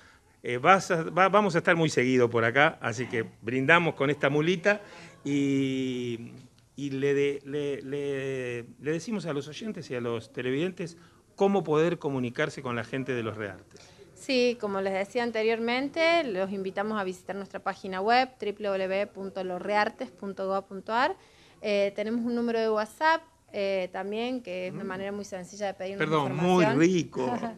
Eh, 0.42 0.58
vamos 0.58 1.54
a 1.54 1.58
estar 1.58 1.74
muy 1.74 1.88
seguido 1.90 2.28
por 2.30 2.44
acá, 2.44 2.78
así 2.80 3.06
que 3.06 3.24
brindamos 3.42 3.94
con 3.94 4.10
esta 4.10 4.30
mulita 4.30 4.80
y, 5.24 6.30
le, 6.76 7.40
le, 7.44 8.64
decimos 8.78 9.26
a 9.26 9.32
los 9.32 9.48
oyentes 9.48 9.90
y 9.90 9.96
a 9.96 10.00
los 10.00 10.32
televidentes 10.32 10.96
cómo 11.34 11.64
poder 11.64 11.98
comunicarse 11.98 12.62
con 12.62 12.76
la 12.76 12.84
gente 12.84 13.12
de 13.12 13.24
los 13.24 13.36
Reartes. 13.36 13.80
Sí, 14.14 14.56
como 14.60 14.80
les 14.80 14.92
decía 14.94 15.24
anteriormente, 15.24 16.22
los 16.24 16.50
invitamos 16.50 16.98
a 16.98 17.04
visitar 17.04 17.36
nuestra 17.36 17.60
página 17.60 18.00
web 18.00 18.30
www.losreartes.gov.ar. 18.40 21.16
Eh, 21.60 21.92
tenemos 21.96 22.24
un 22.24 22.34
número 22.34 22.60
de 22.60 22.70
WhatsApp 22.70 23.22
eh, 23.52 23.88
también, 23.92 24.42
que 24.42 24.68
es 24.68 24.72
una 24.72 24.84
mm. 24.84 24.86
manera 24.86 25.12
muy 25.12 25.24
sencilla 25.24 25.66
de 25.66 25.74
pedir 25.74 25.98
Perdón, 25.98 26.36
muy 26.36 26.64
rico. 26.64 27.38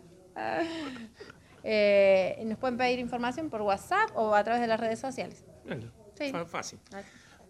Eh, 1.64 2.40
nos 2.46 2.56
pueden 2.56 2.78
pedir 2.78 2.98
información 3.00 3.50
por 3.50 3.60
WhatsApp 3.60 4.10
o 4.14 4.34
a 4.34 4.42
través 4.44 4.62
de 4.62 4.68
las 4.68 4.78
redes 4.78 5.00
sociales. 5.00 5.44
sí. 6.14 6.32
Fácil. 6.46 6.78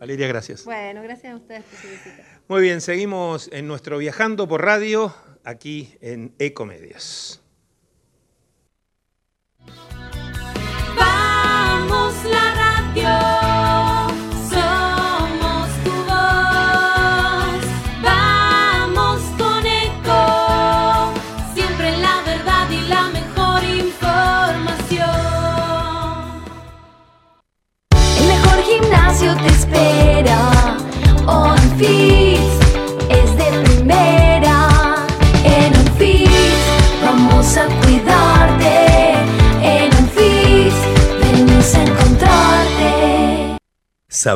Valeria, 0.01 0.27
gracias. 0.27 0.65
Bueno, 0.65 1.03
gracias 1.03 1.35
a 1.35 1.37
ustedes 1.37 1.63
por 1.65 1.79
su 1.79 1.89
visita. 1.89 2.25
Muy 2.49 2.63
bien, 2.63 2.81
seguimos 2.81 3.49
en 3.53 3.69
nuestro 3.69 3.99
Viajando 3.99 4.49
por 4.49 4.65
Radio, 4.65 5.15
aquí 5.45 5.95
en 6.01 6.35
Ecomedios. 6.39 7.43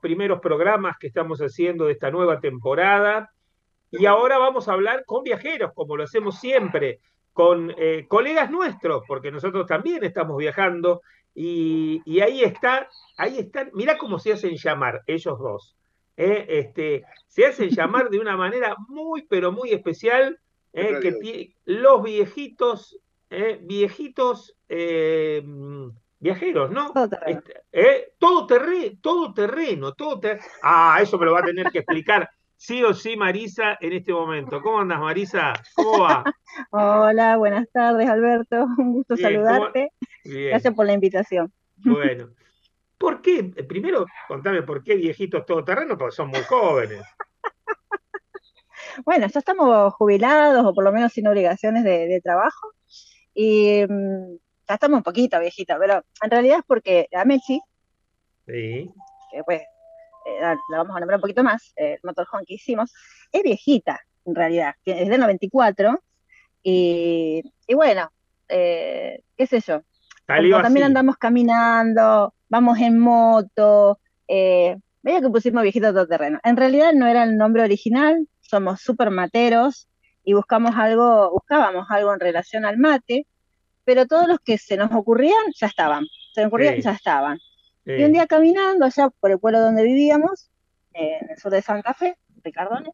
Primeros 0.00 0.40
programas 0.40 0.96
que 0.98 1.06
estamos 1.06 1.40
haciendo 1.40 1.86
de 1.86 1.92
esta 1.92 2.10
nueva 2.10 2.40
temporada. 2.40 3.30
Y 3.90 4.06
ahora 4.06 4.38
vamos 4.38 4.68
a 4.68 4.72
hablar 4.72 5.04
con 5.06 5.24
viajeros, 5.24 5.72
como 5.74 5.96
lo 5.96 6.04
hacemos 6.04 6.38
siempre, 6.38 7.00
con 7.32 7.72
eh, 7.78 8.06
colegas 8.08 8.50
nuestros, 8.50 9.02
porque 9.06 9.30
nosotros 9.30 9.66
también 9.66 10.04
estamos 10.04 10.36
viajando. 10.36 11.02
Y, 11.34 12.02
ahí 12.20 12.42
está, 12.42 12.88
ahí 13.16 13.38
están, 13.38 13.70
mira 13.72 13.96
cómo 13.96 14.18
se 14.18 14.32
hacen 14.32 14.56
llamar 14.56 15.02
ellos 15.06 15.38
dos. 15.38 15.76
¿eh? 16.16 16.44
este, 16.48 17.04
se 17.28 17.46
hacen 17.46 17.70
llamar 17.70 18.10
de 18.10 18.18
una 18.18 18.36
manera 18.36 18.74
muy, 18.88 19.22
pero 19.22 19.52
muy 19.52 19.70
especial, 19.70 20.38
¿eh? 20.72 20.98
que 21.00 21.54
los 21.64 22.02
viejitos, 22.02 22.98
viejitos 23.62 24.56
viajeros, 26.20 26.70
¿no? 26.70 26.92
Todo 26.92 27.08
terreno. 27.08 27.38
Este, 27.38 27.62
¿eh? 27.72 28.12
todo, 28.18 28.46
todo 29.00 29.34
terreno, 29.34 29.92
todo 29.94 30.20
terreno. 30.20 30.44
Ah, 30.62 30.98
eso 31.00 31.18
me 31.18 31.26
lo 31.26 31.32
va 31.32 31.40
a 31.40 31.44
tener 31.44 31.70
que 31.70 31.78
explicar 31.78 32.28
sí 32.58 32.82
o 32.82 32.92
sí 32.92 33.16
Marisa 33.16 33.78
en 33.80 33.92
este 33.94 34.12
momento. 34.12 34.60
¿Cómo 34.60 34.80
andas, 34.80 35.00
Marisa? 35.00 35.54
¿Cómo 35.74 36.00
va? 36.00 36.24
Hola, 36.70 37.36
buenas 37.36 37.68
tardes, 37.72 38.08
Alberto. 38.08 38.66
Un 38.78 38.94
gusto 38.94 39.16
saludarte. 39.16 39.92
Gracias 40.24 40.74
por 40.74 40.86
la 40.86 40.92
invitación. 40.92 41.52
Bueno. 41.76 42.30
¿Por 42.98 43.22
qué? 43.22 43.44
Primero, 43.44 44.06
contame 44.26 44.62
por 44.62 44.82
qué 44.82 44.96
viejitos 44.96 45.46
todoterreno, 45.46 45.96
porque 45.96 46.16
son 46.16 46.30
muy 46.30 46.40
jóvenes. 46.40 47.02
bueno, 49.04 49.28
ya 49.28 49.38
estamos 49.38 49.94
jubilados 49.94 50.66
o 50.66 50.74
por 50.74 50.82
lo 50.82 50.90
menos 50.90 51.12
sin 51.12 51.28
obligaciones 51.28 51.84
de, 51.84 52.08
de 52.08 52.20
trabajo. 52.20 52.72
Y 53.34 53.84
mm, 53.88 54.38
ya 54.68 54.74
estamos 54.74 54.98
un 54.98 55.02
poquito 55.02 55.40
viejita, 55.40 55.78
pero 55.78 56.02
en 56.22 56.30
realidad 56.30 56.58
es 56.58 56.64
porque 56.66 57.08
la 57.10 57.24
Mechi, 57.24 57.60
sí. 58.46 58.92
que 59.32 59.44
pues 59.44 59.62
eh, 59.62 60.40
la 60.40 60.78
vamos 60.78 60.96
a 60.96 61.00
nombrar 61.00 61.16
un 61.18 61.22
poquito 61.22 61.42
más, 61.42 61.72
eh, 61.76 61.94
el 61.94 62.00
motorhome 62.02 62.44
que 62.46 62.54
hicimos, 62.54 62.92
es 63.32 63.42
viejita 63.42 64.00
en 64.26 64.34
realidad, 64.34 64.74
es 64.84 65.08
del 65.08 65.20
94, 65.20 66.02
y, 66.62 67.42
y 67.66 67.74
bueno, 67.74 68.10
eh, 68.48 69.22
qué 69.36 69.46
sé 69.46 69.60
yo, 69.60 69.80
también 70.26 70.84
andamos 70.84 71.16
caminando, 71.16 72.34
vamos 72.50 72.78
en 72.80 72.98
moto, 72.98 73.98
eh, 74.26 74.76
veía 75.02 75.22
que 75.22 75.30
pusimos 75.30 75.62
viejito 75.62 75.92
todo 75.92 76.06
terreno. 76.06 76.38
En 76.44 76.56
realidad 76.56 76.92
no 76.92 77.06
era 77.06 77.24
el 77.24 77.38
nombre 77.38 77.62
original, 77.62 78.28
somos 78.40 78.82
super 78.82 79.10
materos 79.10 79.88
y 80.24 80.34
buscamos 80.34 80.76
algo, 80.76 81.30
buscábamos 81.30 81.86
algo 81.90 82.12
en 82.12 82.20
relación 82.20 82.66
al 82.66 82.76
mate, 82.76 83.26
pero 83.88 84.06
todos 84.06 84.28
los 84.28 84.38
que 84.40 84.58
se 84.58 84.76
nos 84.76 84.92
ocurrían 84.92 85.50
ya 85.58 85.66
estaban, 85.66 86.06
se 86.34 86.42
nos 86.42 86.48
ocurrían 86.48 86.78
ya 86.78 86.92
estaban. 86.92 87.38
Y 87.86 88.04
un 88.04 88.12
día 88.12 88.26
caminando 88.26 88.84
allá 88.84 89.08
por 89.08 89.30
el 89.30 89.38
pueblo 89.38 89.62
donde 89.62 89.82
vivíamos, 89.82 90.50
eh, 90.92 91.16
en 91.22 91.30
el 91.30 91.38
sur 91.38 91.50
de 91.50 91.62
Santa 91.62 91.94
Fe, 91.94 92.18
Ricardone, 92.44 92.90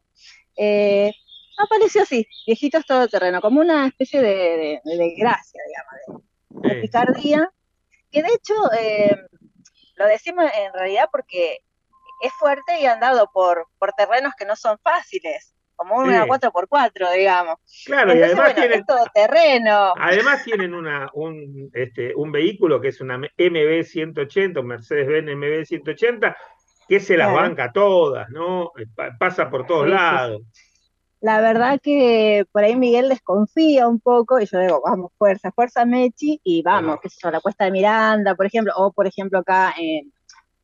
eh, 0.55 1.11
apareció 1.57 2.03
así, 2.03 2.25
viejitos 2.47 2.85
todo 2.85 3.09
terreno, 3.09 3.41
como 3.41 3.59
una 3.59 3.87
especie 3.87 4.21
de, 4.21 4.79
gracia, 5.17 5.61
digamos, 5.67 6.23
de, 6.63 6.75
picardía, 6.75 7.51
que 8.09 8.23
de 8.23 8.29
hecho 8.29 8.53
eh, 8.79 9.17
lo 9.97 10.07
decimos 10.07 10.45
en 10.57 10.71
realidad 10.71 11.09
porque 11.11 11.57
es 12.21 12.31
fuerte 12.39 12.79
y 12.79 12.85
andado 12.85 13.29
por, 13.33 13.67
por 13.79 13.91
terrenos 13.91 14.33
que 14.37 14.45
no 14.45 14.55
son 14.55 14.79
fáciles 14.81 15.54
como 15.87 16.01
una 16.01 16.25
4x4, 16.25 17.13
digamos. 17.15 17.55
Claro, 17.85 18.15
y 18.15 18.21
además 18.21 18.55
tienen 18.55 18.85
todo 18.85 19.05
terreno. 19.13 19.93
Además 19.99 20.43
tienen 20.43 20.73
una, 20.73 21.09
un, 21.13 21.69
este, 21.73 22.13
un 22.15 22.31
vehículo 22.31 22.81
que 22.81 22.89
es 22.89 23.01
una 23.01 23.17
MB 23.17 23.83
180, 23.83 24.59
un 24.59 24.67
Mercedes-Benz 24.67 25.35
MB 25.35 25.65
180, 25.65 26.35
que 26.87 26.99
se 26.99 27.17
las 27.17 27.33
banca 27.33 27.71
todas, 27.71 28.29
¿no? 28.29 28.71
Pasa 29.19 29.49
por 29.49 29.65
todos 29.65 29.87
lados. 29.87 30.41
la 31.21 31.41
verdad 31.41 31.79
que 31.81 32.45
por 32.51 32.63
ahí 32.63 32.75
Miguel 32.75 33.09
desconfía 33.09 33.87
un 33.87 33.99
poco 33.99 34.39
y 34.39 34.45
yo 34.45 34.59
digo, 34.59 34.81
vamos, 34.85 35.11
fuerza, 35.17 35.51
fuerza 35.51 35.85
Mechi 35.85 36.39
y 36.43 36.61
vamos, 36.61 36.99
que 37.01 37.07
es 37.07 37.17
la 37.23 37.41
Cuesta 37.41 37.65
de 37.65 37.71
Miranda, 37.71 38.35
por 38.35 38.45
ejemplo, 38.45 38.73
o 38.75 38.91
por 38.91 39.07
ejemplo 39.07 39.39
acá 39.39 39.73
en 39.77 40.11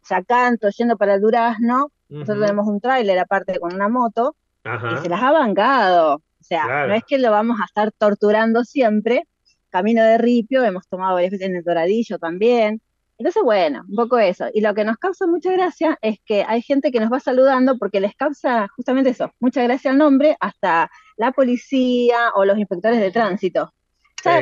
Yacanto, 0.08 0.70
yendo 0.70 0.98
para 0.98 1.16
el 1.16 1.22
Durazno, 1.22 1.92
nosotros 2.10 2.42
tenemos 2.42 2.68
un 2.68 2.82
tráiler 2.82 3.18
aparte 3.20 3.60
con 3.60 3.74
una 3.74 3.88
moto 3.88 4.36
y 4.64 4.98
se 5.02 5.10
las 5.10 5.22
ha 5.22 5.32
bancado. 5.32 6.16
O 6.16 6.44
sea, 6.44 6.88
no 6.88 6.94
es 6.94 7.04
que 7.08 7.18
lo 7.18 7.32
vamos 7.32 7.60
a 7.62 7.66
estar 7.66 7.92
torturando 7.92 8.64
siempre. 8.64 9.28
Camino 9.70 10.04
de 10.04 10.18
Ripio, 10.18 10.64
hemos 10.64 10.88
tomado 10.88 11.16
varias 11.16 11.32
veces 11.32 11.48
en 11.48 11.56
el 11.56 11.64
Doradillo 11.64 12.18
también. 12.20 12.82
Entonces, 13.18 13.44
bueno, 13.44 13.84
un 13.88 13.96
poco 13.96 14.18
eso. 14.18 14.48
Y 14.52 14.62
lo 14.62 14.74
que 14.74 14.84
nos 14.84 14.98
causa 14.98 15.28
mucha 15.28 15.52
gracia 15.52 15.98
es 16.02 16.18
que 16.26 16.44
hay 16.48 16.62
gente 16.62 16.92
que 16.92 17.00
nos 17.00 17.12
va 17.12 17.20
saludando 17.20 17.78
porque 17.78 18.00
les 18.00 18.16
causa 18.16 18.68
justamente 18.76 19.12
eso, 19.12 19.32
mucha 19.40 19.62
gracia 19.62 19.92
el 19.92 20.00
nombre, 20.00 20.36
hasta 20.40 20.90
la 21.18 21.32
policía 21.32 22.32
o 22.34 22.46
los 22.46 22.58
inspectores 22.58 23.00
de 23.00 23.12
tránsito. 23.12 23.72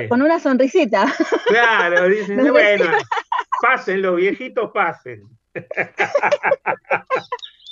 Con 0.10 0.22
una 0.22 0.40
sonrisita. 0.40 1.06
Claro, 1.48 2.08
dicen, 2.10 2.52
bueno, 2.52 2.86
pasen, 3.62 4.02
los 4.02 4.16
viejitos 4.16 4.72
pasen. 4.74 5.24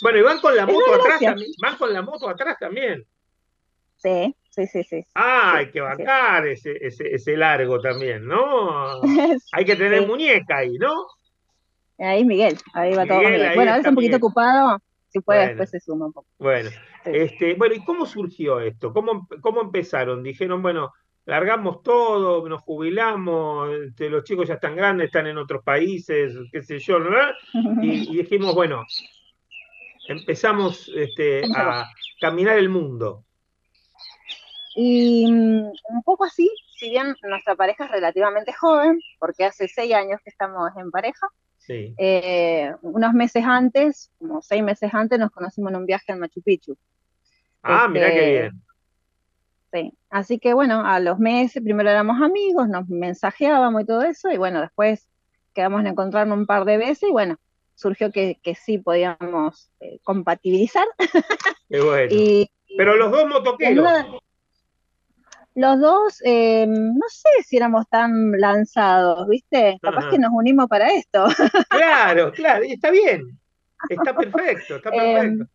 bueno, 0.01 0.19
y 0.19 0.21
van 0.21 0.39
con 0.39 0.55
la 0.55 0.65
moto 0.65 0.93
atrás 0.93 1.19
también. 1.19 1.51
Van 1.61 1.77
con 1.77 1.93
la 1.93 2.01
moto 2.01 2.29
atrás 2.29 2.57
también. 2.59 3.05
Sí, 3.97 4.35
sí, 4.49 4.67
sí, 4.67 4.83
sí. 4.83 5.05
Ah, 5.15 5.55
hay 5.57 5.71
que 5.71 5.81
bancar 5.81 6.47
ese, 6.47 6.77
ese, 6.81 7.35
largo 7.35 7.79
también, 7.79 8.25
¿no? 8.25 9.01
hay 9.51 9.65
que 9.65 9.75
tener 9.75 10.05
muñeca 10.05 10.57
ahí, 10.57 10.77
¿no? 10.77 10.93
Ahí 11.97 12.23
Miguel, 12.23 12.57
ahí 12.73 12.93
va 12.93 13.07
todo 13.07 13.19
Miguel. 13.19 13.55
Bueno, 13.55 13.71
ahora 13.71 13.77
está 13.77 13.89
un 13.89 13.95
poquito 13.95 14.17
ocupado, 14.17 14.79
si 15.09 15.19
puede 15.19 15.47
después 15.47 15.71
se 15.71 15.79
suma 15.79 16.05
un 16.05 16.13
poco. 16.13 16.27
Bueno, 16.37 16.69
este, 17.05 17.55
bueno, 17.55 17.73
¿y 17.73 17.83
cómo 17.83 18.05
surgió 18.05 18.59
esto? 18.59 18.93
¿Cómo, 18.93 19.27
¿Cómo 19.41 19.61
empezaron? 19.61 20.21
Dijeron, 20.21 20.61
bueno, 20.61 20.93
largamos 21.25 21.81
todo, 21.81 22.47
nos 22.47 22.61
jubilamos, 22.61 23.71
este, 23.87 24.11
los 24.11 24.23
chicos 24.23 24.47
ya 24.47 24.55
están 24.55 24.75
grandes, 24.75 25.07
están 25.07 25.25
en 25.25 25.39
otros 25.39 25.63
países, 25.63 26.35
qué 26.51 26.61
sé 26.61 26.77
yo, 26.77 26.99
¿verdad? 26.99 27.31
Y, 27.81 28.11
y 28.13 28.17
dijimos, 28.17 28.53
bueno, 28.53 28.85
empezamos 30.07 30.89
este, 30.95 31.43
a 31.55 31.85
caminar 32.19 32.57
el 32.57 32.69
mundo. 32.69 33.23
Y 34.75 35.25
mm, 35.31 35.71
un 35.89 36.03
poco 36.03 36.25
así, 36.25 36.49
si 36.75 36.89
bien 36.89 37.15
nuestra 37.23 37.55
pareja 37.55 37.85
es 37.85 37.91
relativamente 37.91 38.53
joven, 38.53 38.99
porque 39.19 39.45
hace 39.45 39.67
seis 39.67 39.93
años 39.93 40.19
que 40.23 40.29
estamos 40.29 40.69
en 40.77 40.91
pareja, 40.91 41.27
eh, 41.69 42.73
unos 42.81 43.13
meses 43.13 43.43
antes, 43.45 44.11
como 44.19 44.41
seis 44.41 44.63
meses 44.63 44.93
antes, 44.93 45.19
nos 45.19 45.31
conocimos 45.31 45.71
en 45.71 45.77
un 45.77 45.85
viaje 45.85 46.11
en 46.11 46.19
Machu 46.19 46.41
Picchu. 46.41 46.77
Ah, 47.61 47.87
mira 47.89 48.11
qué 48.11 48.29
bien. 48.29 48.61
Sí, 49.73 49.93
así 50.09 50.39
que 50.39 50.53
bueno, 50.53 50.85
a 50.85 50.99
los 51.01 51.19
meses 51.19 51.61
primero 51.61 51.89
éramos 51.89 52.21
amigos, 52.21 52.69
nos 52.69 52.87
mensajeábamos 52.87 53.81
y 53.81 53.85
todo 53.85 54.01
eso, 54.03 54.31
y 54.31 54.37
bueno, 54.37 54.61
después 54.61 55.09
quedamos 55.53 55.81
en 55.81 55.87
encontrarnos 55.87 56.37
un 56.37 56.45
par 56.45 56.63
de 56.63 56.77
veces 56.77 57.09
y 57.09 57.11
bueno, 57.11 57.37
surgió 57.77 58.11
que, 58.11 58.39
sí 58.59 58.79
podíamos 58.79 59.71
eh, 59.79 59.99
compatibilizar. 60.03 60.87
Qué 61.69 61.79
bueno. 61.79 62.47
Pero 62.75 62.97
los 62.97 63.11
dos 63.11 63.27
motoqueros 63.29 64.21
los 65.57 65.79
dos, 65.79 66.21
eh, 66.23 66.67
no 66.67 67.07
sé 67.09 67.29
si 67.43 67.57
éramos 67.57 67.89
tan 67.89 68.31
lanzados, 68.33 69.27
¿viste? 69.27 69.79
Capaz 69.81 70.11
que 70.11 70.19
nos 70.19 70.29
unimos 70.31 70.67
para 70.67 70.93
esto. 70.93 71.25
Claro, 71.71 72.31
claro, 72.31 72.63
y 72.63 72.73
está 72.73 72.91
bien, 72.91 73.39
está 73.89 74.15
perfecto, 74.15 74.75
está 74.75 74.89
em, 74.89 75.39
perfecto. 75.39 75.53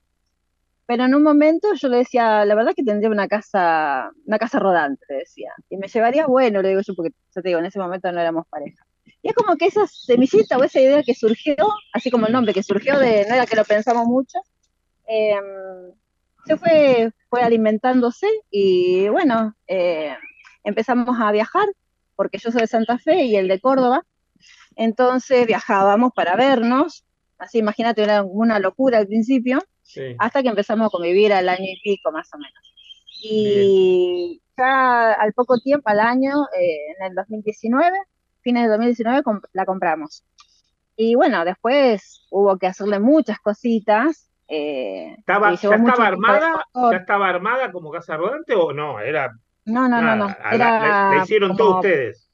pero 0.87 1.05
en 1.05 1.15
un 1.15 1.23
momento 1.23 1.69
yo 1.75 1.89
le 1.89 1.99
decía, 1.99 2.45
la 2.45 2.57
verdad 2.57 2.73
que 2.75 2.83
tendría 2.83 3.11
una 3.11 3.29
casa, 3.29 4.11
una 4.27 4.39
casa 4.39 4.59
rodante, 4.59 5.05
decía, 5.09 5.53
y 5.71 5.77
me 5.77 5.87
llevaría 5.87 6.27
bueno, 6.27 6.63
le 6.63 6.71
digo 6.71 6.81
yo, 6.85 6.95
porque 6.97 7.13
ya 7.33 7.41
te 7.41 7.49
digo, 7.51 7.61
en 7.61 7.67
ese 7.67 7.79
momento 7.79 8.11
no 8.11 8.21
éramos 8.21 8.49
pareja. 8.49 8.85
Y 9.23 9.29
es 9.29 9.35
como 9.35 9.57
que 9.57 9.67
esa 9.67 9.87
semillita 9.87 10.59
o 10.59 10.65
esa 10.65 10.81
idea 10.81 11.03
que 11.03 11.15
surgió, 11.15 11.55
así 11.93 12.11
como 12.11 12.27
el 12.27 12.33
nombre 12.33 12.53
que 12.53 12.63
surgió 12.63 12.99
de, 12.99 13.25
no 13.29 13.35
era 13.35 13.47
que 13.47 13.57
lo 13.57 13.65
pensamos 13.65 14.07
mucho, 14.07 14.39
eh, 15.07 15.37
se 16.45 16.57
fue, 16.57 17.13
fue 17.29 17.43
alimentándose 17.43 18.27
y 18.51 19.09
bueno, 19.09 19.55
eh, 19.69 20.17
empezamos 20.65 21.21
a 21.21 21.31
viajar, 21.31 21.67
porque 22.17 22.39
yo 22.39 22.51
soy 22.51 22.63
de 22.63 22.67
Santa 22.67 22.99
Fe 22.99 23.25
y 23.25 23.37
él 23.37 23.47
de 23.47 23.61
Córdoba, 23.61 24.05
entonces 24.75 25.47
viajábamos 25.47 26.13
para 26.15 26.35
vernos, 26.35 27.05
así 27.39 27.59
imagínate, 27.59 28.03
era 28.03 28.23
una 28.23 28.59
locura 28.59 28.99
al 28.99 29.07
principio, 29.07 29.61
hasta 30.19 30.43
que 30.43 30.49
empezamos 30.49 30.87
a 30.87 30.91
convivir 30.91 31.33
al 31.33 31.49
año 31.49 31.65
y 31.65 31.81
pico 31.83 32.11
más 32.13 32.29
o 32.33 32.39
menos. 32.39 32.75
Y 33.25 34.41
ya 34.57 35.13
al 35.13 35.33
poco 35.33 35.59
tiempo, 35.59 35.89
al 35.91 36.01
año, 36.01 36.47
eh, 36.59 36.95
en 36.99 37.07
el 37.07 37.15
2019, 37.15 37.97
fines 38.43 38.65
de 38.65 38.69
2019, 38.69 39.23
la 39.53 39.65
compramos. 39.65 40.25
Y 40.97 41.15
bueno, 41.15 41.45
después 41.45 42.27
hubo 42.31 42.59
que 42.59 42.67
hacerle 42.67 43.01
muchas 43.01 43.39
cositas, 43.41 44.29
eh, 44.49 45.15
¿Estaba, 45.19 45.55
ya, 45.55 45.77
estaba 45.77 46.07
armada, 46.07 46.67
¿Ya 46.75 46.97
estaba 46.99 47.29
armada 47.29 47.73
como 47.73 47.91
casa 47.91 48.19
rodante 48.19 48.55
o 48.55 48.73
no? 48.75 49.01
Era, 49.01 49.33
no, 49.65 49.89
no, 49.89 50.03
no, 50.03 50.15
no. 50.17 50.37
Era 50.51 51.11
la, 51.11 51.23
hicieron 51.23 51.57
todos 51.57 51.77
ustedes. 51.77 52.29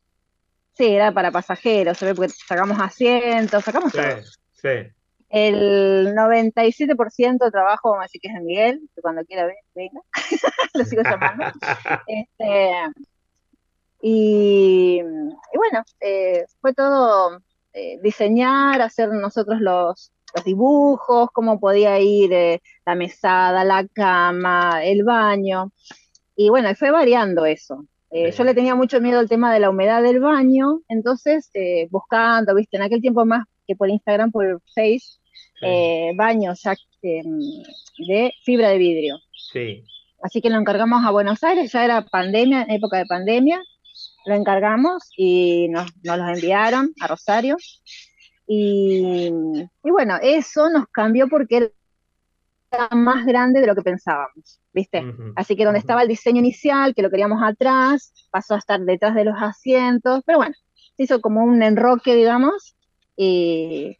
Sí, 0.73 0.87
era 0.87 1.13
para 1.13 1.31
pasajeros, 1.31 2.01
ve 2.01 2.15
porque 2.15 2.33
sacamos 2.33 2.81
asientos, 2.81 3.65
sacamos 3.65 3.93
todo. 3.93 4.05
Sí. 4.53 4.91
El 5.29 6.15
97% 6.15 7.39
de 7.39 7.51
trabajo, 7.51 8.01
así 8.01 8.19
que 8.19 8.29
es 8.29 8.35
de 8.35 8.41
Miguel, 8.41 8.81
que 8.95 9.03
cuando 9.03 9.25
quiera 9.25 9.47
venga, 9.75 10.01
lo 10.75 10.85
sigo 10.85 11.03
llamando. 11.03 11.45
este, 12.07 12.73
y, 14.01 15.01
bueno, 15.03 15.85
eh, 16.01 16.45
fue 16.61 16.75
todo 16.75 17.41
eh, 17.73 17.99
diseñar, 18.03 18.81
hacer 18.81 19.09
nosotros 19.11 19.61
los, 19.61 20.13
los 20.35 20.45
dibujos, 20.45 21.31
cómo 21.33 21.59
podía 21.59 21.99
ir 22.01 22.33
eh, 22.33 22.63
la 22.87 22.95
mesada, 22.95 23.65
la 23.65 23.87
cama, 23.87 24.85
el 24.85 25.05
baño. 25.05 25.73
Y 26.37 26.51
bueno, 26.51 26.75
fue 26.75 26.91
variando 26.91 27.45
eso. 27.47 27.87
Eh, 28.11 28.31
yo 28.31 28.45
le 28.45 28.55
tenía 28.55 28.75
mucho 28.75 29.01
miedo 29.01 29.19
al 29.19 29.29
tema 29.29 29.53
de 29.53 29.61
la 29.61 29.71
humedad 29.71 30.03
del 30.03 30.21
baño, 30.21 30.81
entonces 30.89 31.51
eh, 31.53 31.89
buscando, 31.91 32.55
viste, 32.55 32.77
en 32.77 32.83
aquel 32.83 33.03
tiempo 33.03 33.27
más 33.27 33.45
que 33.67 33.77
por 33.77 33.91
Instagram, 33.91 34.31
por 34.31 34.63
Face, 34.75 35.19
baños 36.15 36.63
ya 36.63 36.75
de 37.03 38.33
fibra 38.45 38.71
de 38.71 38.79
vidrio. 38.79 39.19
Sí. 39.33 39.85
Así 40.23 40.41
que 40.41 40.49
lo 40.49 40.57
encargamos 40.57 41.05
a 41.05 41.11
Buenos 41.11 41.45
Aires, 41.45 41.71
ya 41.71 41.85
era 41.85 42.03
pandemia, 42.03 42.67
época 42.71 42.97
de 42.97 43.05
pandemia, 43.05 43.61
lo 44.29 44.35
encargamos 44.35 45.11
y 45.17 45.69
nos, 45.69 45.91
nos 46.05 46.19
los 46.19 46.29
enviaron 46.29 46.93
a 47.01 47.07
Rosario. 47.07 47.57
Y, 48.47 49.31
bueno, 49.83 50.17
eso 50.23 50.71
nos 50.71 50.87
cambió 50.89 51.29
porque 51.29 51.71
era 52.71 52.89
más 52.91 53.27
grande 53.27 53.61
de 53.61 53.67
lo 53.67 53.75
que 53.75 53.83
pensábamos, 53.83 54.61
¿viste? 54.73 55.05
Así 55.37 55.55
que 55.55 55.65
donde 55.65 55.81
estaba 55.81 56.03
el 56.03 56.09
diseño 56.09 56.39
inicial, 56.39 56.95
que 56.95 57.03
lo 57.03 57.11
queríamos 57.11 57.43
atrás, 57.43 58.13
pasó 58.31 58.55
a 58.55 58.59
estar 58.59 58.81
detrás 58.81 59.15
de 59.15 59.25
los 59.25 59.37
asientos, 59.39 60.23
pero 60.25 60.39
bueno, 60.39 60.55
se 60.97 61.03
hizo 61.03 61.21
como 61.21 61.45
un 61.45 61.63
enroque, 61.63 62.15
digamos, 62.15 62.75
y 63.17 63.99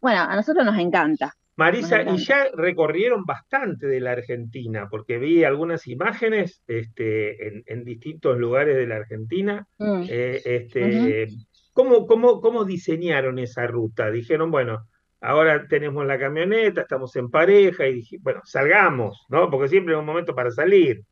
bueno, 0.00 0.22
a 0.22 0.36
nosotros 0.36 0.64
nos 0.64 0.78
encanta. 0.78 1.34
Marisa, 1.56 2.02
y 2.02 2.18
ya 2.18 2.48
recorrieron 2.54 3.24
bastante 3.24 3.86
de 3.86 4.00
la 4.00 4.12
Argentina, 4.12 4.88
porque 4.90 5.18
vi 5.18 5.42
algunas 5.42 5.86
imágenes 5.86 6.62
este, 6.66 7.62
en, 7.72 7.84
distintos 7.84 8.36
lugares 8.38 8.76
de 8.76 8.86
la 8.86 8.96
Argentina. 8.96 9.66
Mm. 9.78 10.02
Eh, 10.08 10.42
este, 10.44 11.28
¿Cómo, 11.72 12.06
cómo, 12.06 12.40
cómo 12.40 12.64
diseñaron 12.64 13.38
esa 13.38 13.66
ruta? 13.66 14.10
Dijeron, 14.10 14.50
bueno, 14.50 14.86
ahora 15.20 15.66
tenemos 15.68 16.06
la 16.06 16.18
camioneta, 16.18 16.82
estamos 16.82 17.16
en 17.16 17.30
pareja 17.30 17.86
y 17.86 17.94
dije, 17.94 18.16
bueno, 18.20 18.40
salgamos, 18.44 19.26
¿no? 19.28 19.50
Porque 19.50 19.68
siempre 19.68 19.94
es 19.94 20.00
un 20.00 20.06
momento 20.06 20.34
para 20.34 20.50
salir. 20.50 21.02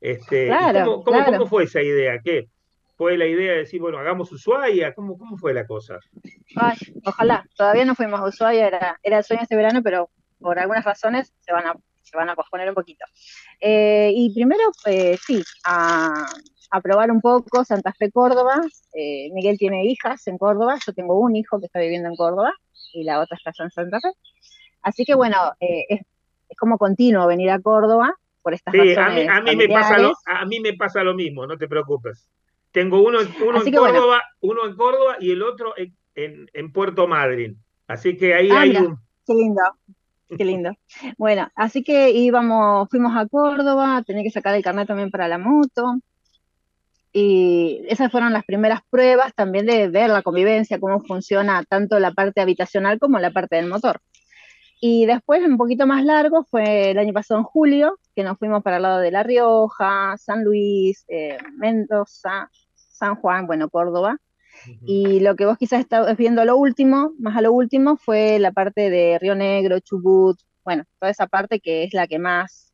Este, 0.00 0.50
cómo, 0.84 1.02
cómo, 1.02 1.46
fue 1.46 1.64
esa 1.64 1.80
idea? 1.80 2.20
¿Qué? 2.22 2.48
¿Fue 2.96 3.16
la 3.18 3.26
idea 3.26 3.52
de 3.52 3.58
decir, 3.58 3.80
bueno, 3.80 3.98
hagamos 3.98 4.30
Ushuaia? 4.30 4.94
¿Cómo, 4.94 5.18
cómo 5.18 5.36
fue 5.36 5.52
la 5.52 5.66
cosa? 5.66 5.98
Ay, 6.56 6.76
ojalá, 7.04 7.44
todavía 7.56 7.84
no 7.84 7.94
fuimos 7.94 8.20
a 8.20 8.26
Ushuaia, 8.26 8.68
era, 8.68 9.00
era 9.02 9.18
el 9.18 9.24
sueño 9.24 9.42
este 9.42 9.56
verano, 9.56 9.82
pero 9.82 10.10
por 10.38 10.58
algunas 10.58 10.84
razones 10.84 11.32
se 11.40 11.52
van 11.52 11.66
a, 11.66 11.74
se 12.02 12.16
van 12.16 12.28
a 12.28 12.36
posponer 12.36 12.68
un 12.68 12.74
poquito. 12.74 13.04
Eh, 13.60 14.12
y 14.14 14.32
primero, 14.32 14.62
eh, 14.86 15.18
sí, 15.26 15.42
a, 15.64 16.26
a 16.74 16.80
probar 16.80 17.10
un 17.12 17.20
poco 17.20 17.64
Santa 17.64 17.92
Fe, 17.92 18.10
Córdoba. 18.10 18.60
Eh, 18.92 19.30
Miguel 19.32 19.56
tiene 19.58 19.84
hijas 19.84 20.26
en 20.26 20.38
Córdoba, 20.38 20.76
yo 20.84 20.92
tengo 20.92 21.18
un 21.20 21.36
hijo 21.36 21.60
que 21.60 21.66
está 21.66 21.78
viviendo 21.78 22.08
en 22.08 22.16
Córdoba 22.16 22.52
y 22.92 23.04
la 23.04 23.20
otra 23.20 23.36
está 23.36 23.52
en 23.62 23.70
Santa 23.70 24.00
Fe. 24.00 24.08
Así 24.82 25.04
que 25.04 25.14
bueno, 25.14 25.36
eh, 25.60 25.84
es, 25.88 26.00
como 26.58 26.76
continuo 26.76 27.28
venir 27.28 27.50
a 27.50 27.60
Córdoba 27.60 28.14
por 28.42 28.54
estas 28.54 28.72
sí, 28.72 28.94
a 28.96 29.40
mí, 29.40 29.56
me 29.56 29.68
pasa 29.68 29.98
lo, 29.98 30.12
a 30.26 30.44
mí 30.44 30.58
me 30.58 30.74
pasa 30.74 31.04
lo 31.04 31.14
mismo, 31.14 31.46
no 31.46 31.56
te 31.56 31.68
preocupes. 31.68 32.28
Tengo 32.74 33.04
uno, 33.04 33.20
uno 33.46 33.64
en 33.64 33.72
Córdoba, 33.72 34.22
uno 34.40 34.66
en 34.66 34.74
Córdoba 34.74 35.16
y 35.20 35.30
el 35.30 35.44
otro 35.44 35.74
en, 35.76 36.50
en, 36.52 36.72
Puerto 36.72 37.06
Madryn. 37.06 37.56
Así 37.86 38.16
que 38.16 38.34
ahí 38.34 38.48
ah, 38.50 38.62
hay 38.62 38.76
un... 38.76 38.98
Qué 39.24 39.32
lindo. 39.32 39.62
Qué 40.36 40.44
lindo. 40.44 40.72
Bueno, 41.16 41.48
así 41.54 41.84
que 41.84 42.10
íbamos, 42.10 42.88
fuimos 42.90 43.16
a 43.16 43.28
Córdoba, 43.28 44.02
tenía 44.04 44.24
que 44.24 44.32
sacar 44.32 44.56
el 44.56 44.64
carnet 44.64 44.88
también 44.88 45.12
para 45.12 45.28
la 45.28 45.38
moto. 45.38 46.00
Y 47.12 47.84
esas 47.88 48.10
fueron 48.10 48.32
las 48.32 48.44
primeras 48.44 48.80
pruebas 48.90 49.32
también 49.36 49.66
de 49.66 49.86
ver 49.88 50.10
la 50.10 50.22
convivencia, 50.22 50.80
cómo 50.80 51.00
funciona 51.04 51.62
tanto 51.62 52.00
la 52.00 52.10
parte 52.10 52.40
habitacional 52.40 52.98
como 52.98 53.20
la 53.20 53.30
parte 53.30 53.54
del 53.54 53.68
motor. 53.68 54.00
Y 54.80 55.06
después, 55.06 55.46
un 55.46 55.58
poquito 55.58 55.86
más 55.86 56.04
largo, 56.04 56.42
fue 56.42 56.90
el 56.90 56.98
año 56.98 57.12
pasado 57.12 57.38
en 57.38 57.44
julio, 57.44 58.00
que 58.16 58.24
nos 58.24 58.36
fuimos 58.36 58.64
para 58.64 58.78
el 58.78 58.82
lado 58.82 58.98
de 58.98 59.12
La 59.12 59.22
Rioja, 59.22 60.16
San 60.18 60.42
Luis, 60.42 61.04
eh, 61.06 61.38
Mendoza, 61.56 62.50
San 62.94 63.16
Juan, 63.16 63.46
bueno, 63.46 63.68
Córdoba. 63.68 64.18
Y 64.86 65.20
lo 65.20 65.36
que 65.36 65.44
vos 65.44 65.58
quizás 65.58 65.80
estás 65.80 66.16
viendo 66.16 66.40
a 66.40 66.44
lo 66.44 66.56
último, 66.56 67.12
más 67.18 67.36
a 67.36 67.42
lo 67.42 67.52
último, 67.52 67.96
fue 67.96 68.38
la 68.38 68.52
parte 68.52 68.88
de 68.88 69.18
Río 69.20 69.34
Negro, 69.34 69.80
Chubut, 69.80 70.38
bueno, 70.64 70.84
toda 70.98 71.10
esa 71.10 71.26
parte 71.26 71.60
que 71.60 71.84
es 71.84 71.92
la 71.92 72.06
que 72.06 72.18
más, 72.18 72.72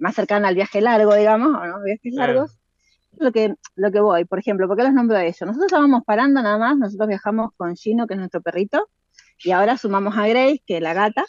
más 0.00 0.14
cercana 0.14 0.48
al 0.48 0.54
viaje 0.54 0.80
largo, 0.80 1.14
digamos, 1.14 1.54
o 1.54 1.66
no, 1.66 1.82
viajes 1.82 2.12
largos. 2.14 2.58
Lo 3.18 3.32
que, 3.32 3.54
lo 3.76 3.92
que 3.92 4.00
voy, 4.00 4.24
por 4.24 4.38
ejemplo, 4.38 4.66
¿por 4.66 4.76
qué 4.76 4.82
los 4.82 4.92
nombro 4.92 5.16
a 5.16 5.24
ellos? 5.24 5.40
Nosotros 5.42 5.66
estábamos 5.66 6.02
parando 6.04 6.42
nada 6.42 6.58
más, 6.58 6.76
nosotros 6.76 7.08
viajamos 7.08 7.50
con 7.56 7.76
Gino, 7.76 8.06
que 8.06 8.14
es 8.14 8.18
nuestro 8.18 8.42
perrito, 8.42 8.88
y 9.44 9.52
ahora 9.52 9.78
sumamos 9.78 10.16
a 10.16 10.26
Grace, 10.26 10.62
que 10.66 10.76
es 10.76 10.82
la 10.82 10.94
gata, 10.94 11.24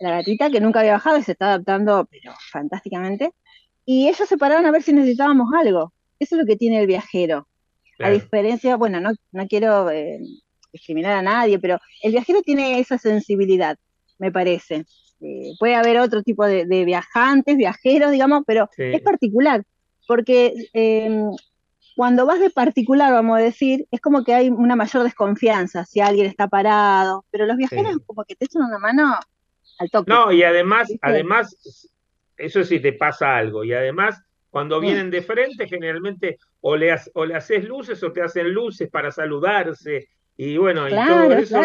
la 0.00 0.10
gatita 0.10 0.50
que 0.50 0.60
nunca 0.60 0.80
había 0.80 0.92
bajado 0.92 1.18
y 1.18 1.22
se 1.22 1.32
está 1.32 1.48
adaptando, 1.48 2.06
pero 2.10 2.32
fantásticamente. 2.50 3.32
Y 3.84 4.08
ellos 4.08 4.28
se 4.28 4.36
pararon 4.36 4.66
a 4.66 4.70
ver 4.70 4.82
si 4.82 4.92
necesitábamos 4.92 5.48
algo. 5.54 5.92
Eso 6.20 6.36
es 6.36 6.40
lo 6.42 6.46
que 6.46 6.56
tiene 6.56 6.80
el 6.80 6.86
viajero. 6.86 7.48
A 7.98 8.10
diferencia, 8.10 8.76
bueno, 8.76 9.00
no, 9.00 9.10
no 9.32 9.46
quiero 9.46 9.90
eh, 9.90 10.20
discriminar 10.72 11.16
a 11.16 11.22
nadie, 11.22 11.58
pero 11.58 11.78
el 12.02 12.12
viajero 12.12 12.40
tiene 12.42 12.78
esa 12.78 12.96
sensibilidad, 12.98 13.76
me 14.18 14.32
parece. 14.32 14.86
Eh, 15.20 15.52
puede 15.58 15.74
haber 15.74 15.98
otro 15.98 16.22
tipo 16.22 16.46
de, 16.46 16.64
viajantes, 16.84 17.56
viajeros, 17.56 18.10
digamos, 18.10 18.44
pero 18.46 18.70
es 18.76 19.02
particular, 19.02 19.64
porque 20.06 20.54
em, 20.72 21.30
cuando 21.94 22.24
vas 22.24 22.40
de 22.40 22.48
particular, 22.48 23.12
vamos 23.12 23.38
a 23.38 23.42
decir, 23.42 23.86
es 23.90 24.00
como 24.00 24.24
que 24.24 24.32
hay 24.32 24.48
una 24.48 24.76
mayor 24.76 25.02
desconfianza 25.02 25.84
si 25.84 26.00
alguien 26.00 26.26
está 26.26 26.48
parado, 26.48 27.26
pero 27.30 27.44
los 27.44 27.58
viajeros 27.58 27.98
como 28.06 28.24
que 28.24 28.34
te 28.34 28.46
echan 28.46 28.62
una 28.62 28.78
mano 28.78 29.14
al 29.78 29.90
toque. 29.90 30.10
No, 30.10 30.32
y 30.32 30.42
además, 30.42 30.90
además, 31.02 31.90
eso 32.38 32.64
sí 32.64 32.80
te 32.80 32.94
pasa 32.94 33.36
algo, 33.36 33.62
y 33.62 33.74
además 33.74 34.22
cuando 34.50 34.80
vienen 34.80 35.10
de 35.10 35.22
frente, 35.22 35.68
generalmente 35.68 36.38
o 36.60 36.76
le, 36.76 36.94
o 37.14 37.24
le 37.24 37.34
haces 37.34 37.64
luces 37.64 38.02
o 38.02 38.12
te 38.12 38.22
hacen 38.22 38.52
luces 38.52 38.90
para 38.90 39.10
saludarse. 39.10 40.08
Y 40.36 40.56
bueno, 40.56 40.88
y 40.88 40.92
todo 40.92 41.32
eso. 41.32 41.60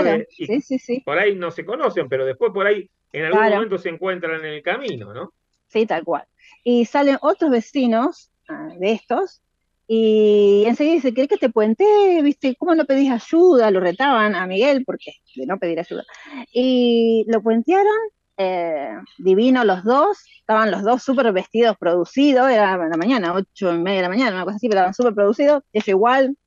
Por 1.03 1.17
ahí 1.17 1.35
no 1.35 1.51
se 1.51 1.65
conocen, 1.65 2.07
pero 2.07 2.25
después 2.25 2.51
por 2.53 2.67
ahí 2.67 2.89
en 3.11 3.25
algún 3.25 3.49
momento 3.49 3.77
se 3.77 3.89
encuentran 3.89 4.39
en 4.41 4.53
el 4.53 4.61
camino, 4.61 5.13
¿no? 5.13 5.33
Sí, 5.67 5.85
tal 5.85 6.03
cual. 6.03 6.23
Y 6.63 6.85
salen 6.85 7.17
otros 7.21 7.49
vecinos 7.49 8.31
ah, 8.49 8.69
de 8.77 8.91
estos 8.91 9.41
y 9.87 10.63
enseguida 10.65 10.95
dice, 10.95 11.13
¿querés 11.13 11.29
que 11.29 11.37
te 11.37 11.49
puente? 11.49 11.85
¿Viste? 12.23 12.55
¿Cómo 12.55 12.73
no 12.73 12.85
pedís 12.85 13.11
ayuda? 13.11 13.69
Lo 13.69 13.79
retaban 13.79 14.33
a 14.35 14.47
Miguel, 14.47 14.83
porque 14.83 15.13
de 15.35 15.45
no 15.45 15.59
pedir 15.59 15.79
ayuda. 15.79 16.03
Y 16.51 17.25
lo 17.27 17.41
puentearon 17.41 17.93
eh, 18.37 18.97
divino 19.17 19.63
los 19.63 19.83
dos, 19.83 20.17
estaban 20.39 20.71
los 20.71 20.83
dos 20.83 21.03
súper 21.03 21.31
vestidos, 21.31 21.77
producidos, 21.77 22.49
era 22.49 22.77
la 22.77 22.97
mañana, 22.97 23.33
ocho 23.33 23.73
y 23.73 23.77
media 23.77 23.97
de 23.97 24.03
la 24.03 24.09
mañana, 24.09 24.35
una 24.35 24.45
cosa 24.45 24.57
así, 24.57 24.67
pero 24.67 24.79
estaban 24.79 24.93
súper 24.93 25.15
producidos, 25.15 25.63
ellos 25.71 25.87
igual 25.87 26.37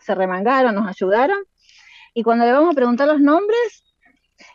se 0.00 0.14
remangaron, 0.14 0.74
nos 0.74 0.88
ayudaron, 0.88 1.38
y 2.14 2.22
cuando 2.22 2.44
le 2.44 2.52
vamos 2.52 2.72
a 2.72 2.74
preguntar 2.74 3.06
los 3.06 3.20
nombres, 3.20 3.84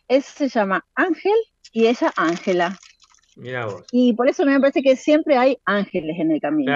él 0.08 0.22
se 0.22 0.50
llama 0.50 0.86
Ángel 0.94 1.36
y 1.72 1.88
ella 1.88 2.12
Ángela. 2.16 2.78
Mira 3.38 3.66
vos. 3.66 3.86
Y 3.92 4.14
por 4.14 4.30
eso 4.30 4.46
me 4.46 4.60
parece 4.60 4.82
que 4.82 4.96
siempre 4.96 5.38
hay 5.38 5.58
ángeles 5.66 6.20
en 6.20 6.32
el 6.32 6.42
camino. 6.42 6.72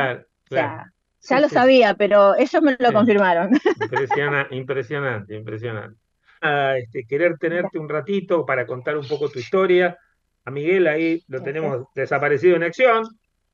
ya 0.50 1.40
lo 1.40 1.50
sabía, 1.50 1.94
pero 1.94 2.36
ellos 2.38 2.62
me 2.62 2.78
lo 2.80 2.94
confirmaron. 2.94 3.52
Impresionante, 4.52 5.36
impresionante 5.36 6.09
a 6.42 6.78
este, 6.78 7.06
querer 7.06 7.38
tenerte 7.38 7.80
un 7.80 7.90
ratito 7.90 8.46
para 8.46 8.66
contar 8.66 8.98
un 8.98 9.08
poco 9.08 9.30
tu 9.30 9.40
historia. 9.40 9.98
A 10.46 10.52
Miguel 10.52 10.88
ahí 10.88 11.24
lo 11.28 11.42
tenemos 11.42 11.86
desaparecido 11.94 12.56
en 12.56 12.64
acción. 12.64 13.06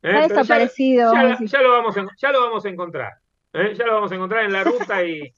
¿eh? 0.01 0.27
desaparecido. 0.27 1.13
Ya, 1.13 1.61
lo 1.61 1.71
vamos 1.71 1.97
a, 1.97 2.07
ya 2.17 2.31
lo 2.31 2.41
vamos 2.41 2.65
a 2.65 2.69
encontrar. 2.69 3.13
¿eh? 3.53 3.73
Ya 3.75 3.85
lo 3.85 3.95
vamos 3.95 4.11
a 4.11 4.15
encontrar 4.15 4.45
en 4.45 4.53
la 4.53 4.63
ruta 4.63 5.03
y, 5.03 5.33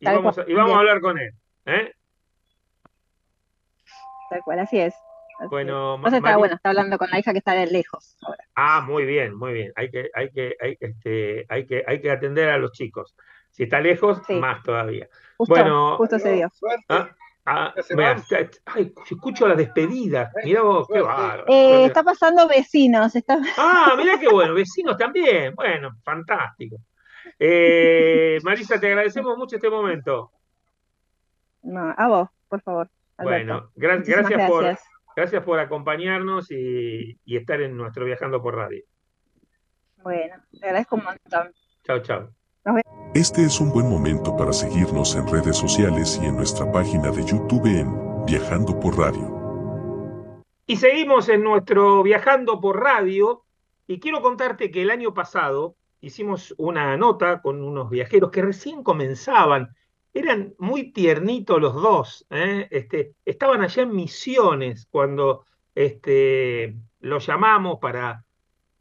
vamos, 0.00 0.38
a, 0.38 0.42
hablar 0.42 1.00
con 1.00 1.18
él. 1.18 1.32
¿eh? 1.66 1.92
Tal 4.30 4.40
cual, 4.44 4.60
así 4.60 4.78
es. 4.78 4.94
bueno, 5.50 6.00
está, 6.06 6.36
bueno, 6.36 6.54
está 6.54 6.70
hablando 6.70 6.98
con 6.98 7.10
la 7.10 7.18
hija 7.18 7.32
que 7.32 7.38
está 7.38 7.52
de 7.52 7.66
lejos 7.66 8.18
Ah, 8.54 8.80
muy 8.80 9.04
bien, 9.04 9.34
muy 9.34 9.52
bien. 9.52 9.72
Hay 9.76 9.90
que, 9.90 10.10
hay 10.14 10.30
que, 10.30 10.56
hay, 10.60 10.76
este, 10.80 11.46
hay 11.48 11.66
que, 11.66 11.84
hay 11.86 12.00
que 12.00 12.10
atender 12.10 12.50
a 12.50 12.58
los 12.58 12.72
chicos. 12.72 13.14
Si 13.50 13.64
está 13.64 13.80
lejos, 13.80 14.20
más 14.30 14.62
todavía. 14.62 15.08
Bueno, 15.38 15.96
justo 15.96 16.18
se 16.18 16.32
dio. 16.32 16.50
Ah, 16.88 17.10
ah, 17.46 17.74
ay, 18.66 18.92
escucho 19.10 19.46
la 19.46 19.54
despedida. 19.54 20.30
Mirá 20.44 20.62
vos, 20.62 20.88
qué 20.92 21.00
bárbaro. 21.00 21.44
Eh, 21.46 21.86
está 21.86 22.02
pasando 22.02 22.48
vecinos. 22.48 23.14
Está... 23.14 23.38
Ah, 23.56 23.94
mirá 23.96 24.18
qué 24.18 24.28
bueno, 24.28 24.54
vecinos 24.54 24.96
también. 24.96 25.54
Bueno, 25.54 25.90
fantástico. 26.04 26.76
Eh, 27.38 28.38
Marisa, 28.44 28.80
te 28.80 28.88
agradecemos 28.88 29.36
mucho 29.36 29.56
este 29.56 29.70
momento. 29.70 30.32
No, 31.62 31.94
a 31.96 32.08
vos, 32.08 32.28
por 32.48 32.62
favor. 32.62 32.90
Bueno, 33.18 33.72
gracias, 33.74 34.48
por, 34.48 34.78
gracias 35.16 35.42
por 35.42 35.58
acompañarnos 35.58 36.52
y, 36.52 37.18
y 37.24 37.36
estar 37.36 37.60
en 37.60 37.76
nuestro 37.76 38.04
Viajando 38.04 38.40
por 38.40 38.54
Radio. 38.54 38.84
Bueno, 40.02 40.36
te 40.52 40.66
agradezco 40.66 40.96
un 40.96 41.04
montón. 41.04 41.52
Chao, 41.84 41.98
chao. 42.00 42.37
Este 43.14 43.42
es 43.44 43.60
un 43.60 43.70
buen 43.70 43.88
momento 43.88 44.36
para 44.36 44.52
seguirnos 44.52 45.14
en 45.16 45.26
redes 45.26 45.56
sociales 45.56 46.20
y 46.22 46.26
en 46.26 46.36
nuestra 46.36 46.70
página 46.70 47.10
de 47.10 47.24
YouTube 47.24 47.66
en 47.66 48.26
Viajando 48.26 48.78
por 48.78 48.98
Radio. 48.98 50.44
Y 50.66 50.76
seguimos 50.76 51.28
en 51.30 51.42
nuestro 51.42 52.02
Viajando 52.02 52.60
por 52.60 52.80
Radio 52.80 53.44
y 53.86 54.00
quiero 54.00 54.20
contarte 54.20 54.70
que 54.70 54.82
el 54.82 54.90
año 54.90 55.14
pasado 55.14 55.76
hicimos 56.00 56.54
una 56.58 56.96
nota 56.96 57.40
con 57.40 57.62
unos 57.62 57.88
viajeros 57.88 58.30
que 58.30 58.42
recién 58.42 58.82
comenzaban. 58.82 59.74
Eran 60.12 60.54
muy 60.58 60.92
tiernitos 60.92 61.60
los 61.60 61.74
dos. 61.74 62.26
¿eh? 62.30 62.68
Este, 62.70 63.14
estaban 63.24 63.62
allá 63.62 63.82
en 63.82 63.96
Misiones 63.96 64.86
cuando 64.90 65.46
este, 65.74 66.76
los 67.00 67.26
llamamos 67.26 67.78
para 67.80 68.24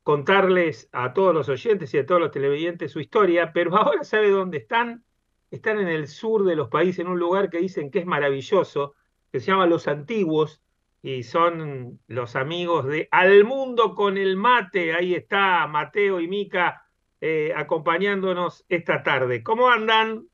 contarles 0.08 0.88
a 0.94 1.12
todos 1.12 1.34
los 1.34 1.50
oyentes 1.50 1.94
y 1.94 1.98
a 1.98 2.06
todos 2.06 2.22
los 2.22 2.32
televidentes 2.32 2.94
su 2.94 3.02
historia, 3.02 3.52
pero 3.52 3.76
ahora 3.76 4.06
sabe 4.06 4.30
dónde 4.32 4.60
están. 4.60 5.04
Están 5.52 5.82
en 5.82 5.90
el 5.90 6.08
sur 6.08 6.46
de 6.46 6.56
los 6.56 6.70
países, 6.70 7.00
en 7.00 7.08
un 7.08 7.20
lugar 7.20 7.50
que 7.50 7.58
dicen 7.58 7.92
que 7.92 8.00
es 8.00 8.06
maravilloso, 8.06 8.96
que 9.34 9.42
se 9.42 9.48
llama 9.48 9.66
Los 9.66 9.90
Antiguos, 9.90 10.62
y 11.02 11.24
son 11.24 12.00
los 12.08 12.38
amigos 12.38 12.86
de 12.86 13.10
Al 13.12 13.44
Mundo 13.44 13.96
con 13.96 14.18
el 14.18 14.38
Mate. 14.38 14.94
Ahí 14.94 15.14
está 15.14 15.68
Mateo 15.68 16.22
y 16.22 16.30
Mica 16.30 16.86
eh, 17.20 17.52
acompañándonos 17.54 18.64
esta 18.70 19.04
tarde. 19.04 19.44
¿Cómo 19.44 19.70
andan? 19.70 20.26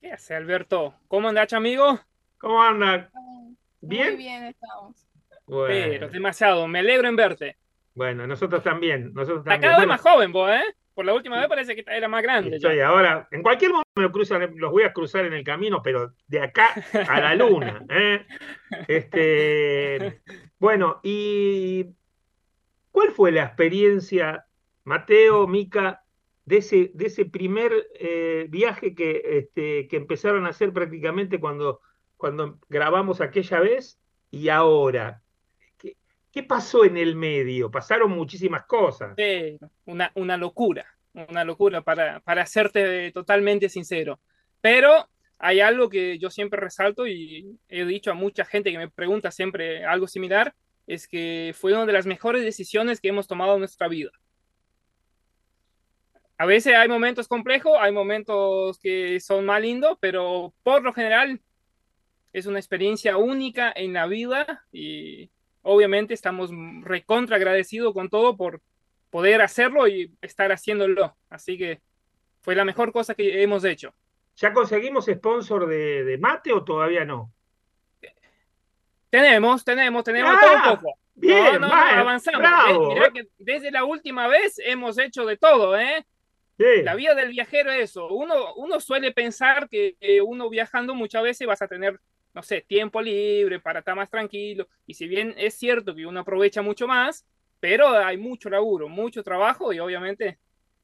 ¿Qué 0.00 0.10
hace 0.10 0.34
Alberto? 0.34 0.96
¿Cómo 1.06 1.28
andas, 1.28 1.52
amigo? 1.52 2.00
¿Cómo 2.38 2.60
andan? 2.60 3.08
¿Bien? 3.82 4.14
Muy 4.14 4.16
bien 4.16 4.46
estamos. 4.46 5.06
Pero 5.46 6.08
demasiado, 6.08 6.66
me 6.66 6.80
alegro 6.80 7.06
en 7.06 7.14
verte. 7.14 7.59
Bueno, 7.94 8.26
nosotros 8.26 8.62
también. 8.62 9.12
Nosotros 9.14 9.44
también. 9.44 9.62
cada 9.62 9.78
vez 9.78 9.88
más 9.88 10.00
joven 10.00 10.32
vos, 10.32 10.50
¿eh? 10.50 10.62
Por 10.94 11.06
la 11.06 11.14
última 11.14 11.38
vez 11.38 11.48
parece 11.48 11.74
que 11.74 11.84
era 11.86 12.08
más 12.08 12.22
grande. 12.22 12.56
Estoy 12.56 12.80
ahora, 12.80 13.26
en 13.30 13.42
cualquier 13.42 13.70
momento 13.70 13.88
me 13.96 14.10
cruzan, 14.10 14.52
los 14.56 14.70
voy 14.70 14.82
a 14.82 14.92
cruzar 14.92 15.24
en 15.24 15.32
el 15.32 15.44
camino, 15.44 15.80
pero 15.82 16.12
de 16.26 16.40
acá 16.40 16.74
a 17.08 17.20
la 17.20 17.34
luna. 17.34 17.84
¿eh? 17.88 18.26
Este, 18.86 20.20
bueno, 20.58 21.00
y 21.02 21.86
¿cuál 22.90 23.12
fue 23.12 23.32
la 23.32 23.44
experiencia, 23.44 24.44
Mateo, 24.84 25.46
Mica, 25.46 26.04
de 26.44 26.58
ese, 26.58 26.90
de 26.92 27.06
ese 27.06 27.24
primer 27.24 27.72
eh, 27.94 28.46
viaje 28.50 28.94
que, 28.94 29.22
este, 29.24 29.88
que 29.88 29.96
empezaron 29.96 30.44
a 30.44 30.50
hacer 30.50 30.72
prácticamente 30.72 31.38
cuando, 31.40 31.80
cuando 32.16 32.58
grabamos 32.68 33.20
aquella 33.20 33.60
vez 33.60 33.98
y 34.30 34.48
ahora? 34.48 35.22
¿Qué 36.32 36.42
pasó 36.42 36.84
en 36.84 36.96
el 36.96 37.16
medio? 37.16 37.70
Pasaron 37.70 38.10
muchísimas 38.12 38.64
cosas. 38.64 39.14
Sí, 39.16 39.58
una, 39.86 40.12
una 40.14 40.36
locura, 40.36 40.86
una 41.12 41.44
locura 41.44 41.82
para, 41.82 42.20
para 42.20 42.46
serte 42.46 43.10
totalmente 43.12 43.68
sincero. 43.68 44.20
Pero 44.60 45.08
hay 45.38 45.60
algo 45.60 45.88
que 45.88 46.18
yo 46.18 46.30
siempre 46.30 46.60
resalto 46.60 47.06
y 47.06 47.58
he 47.68 47.84
dicho 47.84 48.10
a 48.10 48.14
mucha 48.14 48.44
gente 48.44 48.70
que 48.70 48.78
me 48.78 48.90
pregunta 48.90 49.30
siempre 49.30 49.84
algo 49.84 50.06
similar, 50.06 50.54
es 50.86 51.08
que 51.08 51.54
fue 51.58 51.72
una 51.72 51.86
de 51.86 51.92
las 51.92 52.06
mejores 52.06 52.42
decisiones 52.42 53.00
que 53.00 53.08
hemos 53.08 53.26
tomado 53.26 53.54
en 53.54 53.60
nuestra 53.60 53.88
vida. 53.88 54.10
A 56.36 56.46
veces 56.46 56.74
hay 56.74 56.88
momentos 56.88 57.26
complejos, 57.26 57.72
hay 57.78 57.92
momentos 57.92 58.78
que 58.78 59.18
son 59.20 59.44
más 59.46 59.60
lindos, 59.60 59.98
pero 60.00 60.54
por 60.62 60.82
lo 60.82 60.92
general 60.92 61.40
es 62.32 62.46
una 62.46 62.58
experiencia 62.58 63.16
única 63.16 63.72
en 63.74 63.92
la 63.92 64.06
vida 64.06 64.64
y 64.72 65.30
obviamente 65.62 66.14
estamos 66.14 66.50
recontra 66.82 67.36
agradecidos 67.36 67.92
con 67.92 68.08
todo 68.08 68.36
por 68.36 68.60
poder 69.10 69.42
hacerlo 69.42 69.88
y 69.88 70.12
estar 70.22 70.52
haciéndolo. 70.52 71.16
Así 71.28 71.58
que 71.58 71.80
fue 72.40 72.54
la 72.54 72.64
mejor 72.64 72.92
cosa 72.92 73.14
que 73.14 73.42
hemos 73.42 73.64
hecho. 73.64 73.94
¿Ya 74.36 74.52
conseguimos 74.52 75.06
sponsor 75.06 75.66
de, 75.66 76.16
mate 76.18 76.52
o 76.52 76.64
todavía 76.64 77.04
no? 77.04 77.32
Tenemos, 79.10 79.64
tenemos, 79.64 80.04
tenemos 80.04 80.38
todo 80.40 80.54
un 80.54 80.76
poco. 80.76 80.98
Bien, 81.14 81.62
avanzamos. 81.62 82.94
que 83.12 83.28
desde 83.38 83.70
la 83.70 83.84
última 83.84 84.28
vez 84.28 84.58
hemos 84.58 84.96
hecho 84.98 85.26
de 85.26 85.36
todo, 85.36 85.78
¿eh? 85.78 86.06
La 86.56 86.94
vida 86.94 87.14
del 87.14 87.30
viajero 87.30 87.72
es 87.72 87.90
eso. 87.90 88.08
Uno, 88.08 88.54
uno 88.54 88.80
suele 88.80 89.12
pensar 89.12 89.68
que 89.68 89.96
uno 90.24 90.48
viajando 90.48 90.94
muchas 90.94 91.22
veces 91.22 91.46
vas 91.46 91.62
a 91.62 91.68
tener, 91.68 91.98
no 92.34 92.42
sé, 92.42 92.64
tiempo 92.66 93.00
libre 93.00 93.60
para 93.60 93.80
estar 93.80 93.96
más 93.96 94.10
tranquilo. 94.10 94.68
Y 94.86 94.94
si 94.94 95.08
bien 95.08 95.34
es 95.36 95.54
cierto 95.54 95.94
que 95.94 96.06
uno 96.06 96.20
aprovecha 96.20 96.62
mucho 96.62 96.86
más, 96.86 97.26
pero 97.58 97.88
hay 97.88 98.16
mucho 98.16 98.50
laburo, 98.50 98.88
mucho 98.88 99.22
trabajo 99.22 99.72
y 99.72 99.78
obviamente 99.78 100.38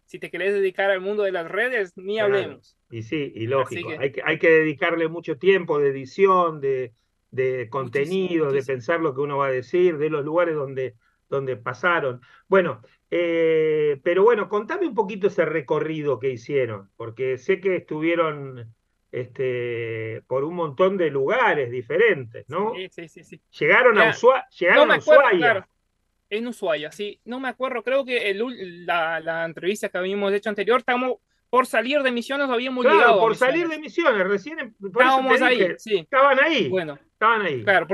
si 0.05 0.19
te 0.19 0.31
querés 0.31 0.55
dedicar 0.55 0.91
al 0.91 1.01
mundo 1.01 1.25
de 1.25 1.33
las 1.33 1.51
redes, 1.51 1.97
ni 1.97 2.21
hablemos. 2.21 2.77
Y 2.91 3.03
sí, 3.03 3.33
y 3.35 3.47
lógico, 3.47 3.91
hay, 3.99 4.13
que, 4.13 4.23
hay 4.25 4.39
que 4.39 4.51
dedicarle 4.51 5.09
mucho 5.09 5.37
tiempo 5.37 5.81
de 5.81 5.89
edición, 5.89 6.61
de, 6.61 6.93
de 7.31 7.69
contenido, 7.69 8.53
de 8.53 8.63
pensar 8.63 9.01
lo 9.01 9.15
que 9.15 9.21
uno 9.21 9.39
va 9.39 9.47
a 9.47 9.51
decir, 9.51 9.99
de 9.99 10.11
los 10.11 10.25
lugares 10.25 10.55
donde, 10.55 10.95
donde 11.29 11.57
pasaron. 11.57 12.21
Bueno, 12.47 12.83
eh, 13.11 14.01
pero 14.05 14.23
bueno, 14.23 14.49
contame 14.49 14.87
un 14.87 14.95
poquito 14.95 15.27
ese 15.27 15.45
recorrido 15.45 16.21
que 16.21 16.31
hicieron, 16.31 16.91
porque 16.97 17.37
sé 17.37 17.61
que 17.61 17.77
estuvieron 17.77 18.76
este, 19.13 20.23
por 20.27 20.45
un 20.45 20.55
montón 20.55 20.97
de 20.97 21.11
lugares 21.11 21.71
diferentes, 21.71 22.49
¿no? 22.49 22.73
Sí, 22.75 22.89
sí, 22.91 23.09
sí. 23.09 23.25
sí. 23.25 23.41
Llegaron 23.59 23.99
a, 23.99 24.11
Ushuaia, 24.11 24.47
llegaron 24.59 24.91
a 24.91 24.99
Ushuaia. 24.99 25.69
en 26.31 26.47
Ushuaia, 26.47 26.93
sí. 26.93 27.21
No 27.25 27.41
me 27.41 27.49
acuerdo, 27.49 27.83
creo 27.83 28.05
que 28.05 28.35
la, 28.35 29.21
la, 29.21 29.45
entrevista 29.45 29.89
que 29.89 29.99
habíamos 29.99 30.33
hecho 30.33 30.51
anterior, 30.51 30.81
estamos 30.81 31.19
por 31.49 31.67
salir 31.67 32.03
de 32.03 32.11
misiones, 32.11 32.49
habíamos 32.51 32.85
claro, 32.85 32.99
llegado. 32.99 33.21
por 33.21 33.37
salir 33.37 33.69
de 33.69 33.79
misiones, 33.79 34.27
recién 34.27 34.75
estábamos 34.85 35.41
ahí, 35.41 35.75
sí. 35.79 35.99
Estaban 35.99 36.39
ahí. 36.41 36.69
Bueno, 36.69 36.99
estaban 37.13 37.43
ahí. 37.43 37.63
Claro, 37.63 37.87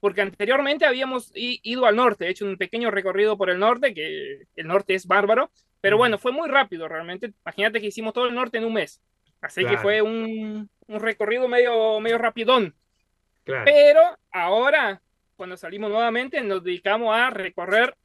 porque 0.00 0.22
anteriormente 0.22 0.86
habíamos 0.86 1.30
ido 1.34 1.86
al 1.86 1.96
norte, 1.96 2.28
hecho 2.28 2.46
un 2.46 2.56
pequeño 2.56 2.90
recorrido 2.90 3.36
por 3.36 3.50
el 3.50 3.58
norte, 3.58 3.92
que 3.92 4.46
el 4.56 4.66
norte 4.66 4.94
es 4.94 5.06
bárbaro, 5.06 5.50
pero 5.80 5.96
bueno, 5.96 6.18
fue 6.18 6.32
muy 6.32 6.48
rápido 6.48 6.88
realmente. 6.88 7.32
Imagínate 7.44 7.80
que 7.80 7.88
hicimos 7.88 8.14
todo 8.14 8.26
el 8.26 8.34
norte 8.34 8.58
en 8.58 8.64
un 8.64 8.74
mes. 8.74 9.02
Así 9.40 9.64
que 9.64 9.78
fue 9.78 10.02
un, 10.02 10.68
un, 10.86 11.00
recorrido 11.00 11.48
medio, 11.48 11.98
medio 12.00 12.18
rapidón. 12.18 12.74
Claro. 13.44 13.64
Pero 13.64 14.00
ahora, 14.30 15.00
cuando 15.36 15.56
salimos 15.56 15.90
nuevamente, 15.90 16.40
nos 16.42 16.62
dedicamos 16.62 17.16
a 17.16 17.30
recorrer 17.30 17.96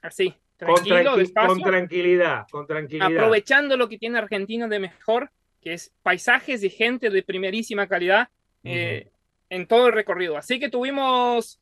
así, 0.00 0.34
tranquilo, 0.56 1.12
con, 1.12 1.46
con 1.46 1.62
tranquilidad, 1.62 2.46
con 2.50 2.66
tranquilidad. 2.66 3.12
Aprovechando 3.12 3.76
lo 3.76 3.88
que 3.88 3.98
tiene 3.98 4.18
Argentina 4.18 4.66
de 4.66 4.78
mejor, 4.78 5.30
que 5.60 5.74
es 5.74 5.92
paisajes 6.02 6.64
y 6.64 6.70
gente 6.70 7.10
de 7.10 7.22
primerísima 7.22 7.86
calidad. 7.86 8.28
Eh, 8.64 9.10
en 9.52 9.66
todo 9.66 9.88
el 9.88 9.92
recorrido. 9.92 10.38
Así 10.38 10.58
que 10.58 10.70
tuvimos 10.70 11.60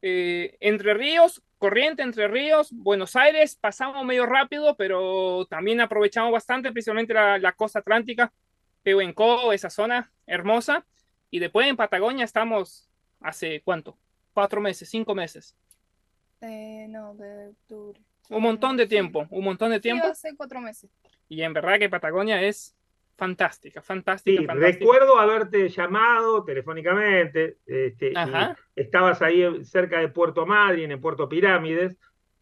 eh, 0.00 0.56
Entre 0.60 0.94
Ríos, 0.94 1.42
Corriente, 1.64 2.02
Entre 2.02 2.28
Ríos, 2.28 2.68
Buenos 2.72 3.16
Aires, 3.16 3.56
pasamos 3.58 4.04
medio 4.04 4.26
rápido, 4.26 4.76
pero 4.76 5.46
también 5.48 5.80
aprovechamos 5.80 6.30
bastante, 6.30 6.70
principalmente 6.70 7.14
la, 7.14 7.52
costa 7.52 7.78
atlántica, 7.78 8.30
Pehuenco, 8.82 9.50
esa 9.50 9.70
zona 9.70 10.12
hermosa. 10.26 10.84
Y 11.30 11.38
después 11.38 11.66
en 11.66 11.78
Patagonia 11.78 12.26
estamos 12.26 12.90
hace 13.18 13.62
cuánto? 13.62 13.96
Cuatro 14.34 14.60
meses, 14.60 14.90
cinco 14.90 15.14
meses. 15.14 15.56
Eh, 16.42 16.84
no, 16.90 17.14
de 17.14 17.48
octubre. 17.48 17.98
Un 18.28 18.42
montón 18.42 18.76
de 18.76 18.86
tiempo, 18.86 19.26
un 19.30 19.44
montón 19.44 19.70
de 19.70 19.80
tiempo. 19.80 20.06
hace 20.06 20.36
cuatro 20.36 20.60
meses. 20.60 20.90
Y 21.30 21.40
en 21.40 21.54
verdad 21.54 21.78
que 21.78 21.88
Patagonia 21.88 22.42
es 22.42 22.76
fantástica, 23.16 23.82
fantástica. 23.82 24.54
Sí, 24.54 24.58
recuerdo 24.58 25.18
haberte 25.18 25.68
llamado 25.68 26.44
telefónicamente, 26.44 27.58
este, 27.66 28.12
estabas 28.74 29.22
ahí 29.22 29.64
cerca 29.64 30.00
de 30.00 30.08
Puerto 30.08 30.46
Madryn, 30.46 30.90
en 30.90 31.00
Puerto 31.00 31.28
Pirámides, 31.28 31.96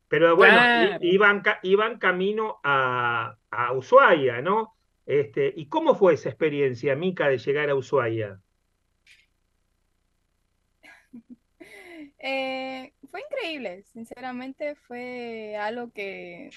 pero 0.09 0.37
bueno, 0.37 0.99
iban, 1.01 1.43
iban 1.62 1.99
camino 1.99 2.61
a, 2.62 3.37
a, 3.51 3.73
Ushuaia, 3.73 4.43
¿no? 4.43 4.75
Este, 5.07 5.53
¿Y 5.57 5.66
cómo 5.68 5.95
fue 5.95 6.14
esa 6.14 6.29
experiencia, 6.29 6.95
Mica, 6.95 7.29
de 7.29 7.39
llegar 7.39 7.70
a 7.70 7.75
Ushuaia? 7.75 8.41
Eh, 12.25 12.93
fue 13.11 13.20
increíble, 13.20 13.83
sinceramente 13.83 14.77
fue 14.77 15.57
algo 15.57 15.91
que 15.93 16.51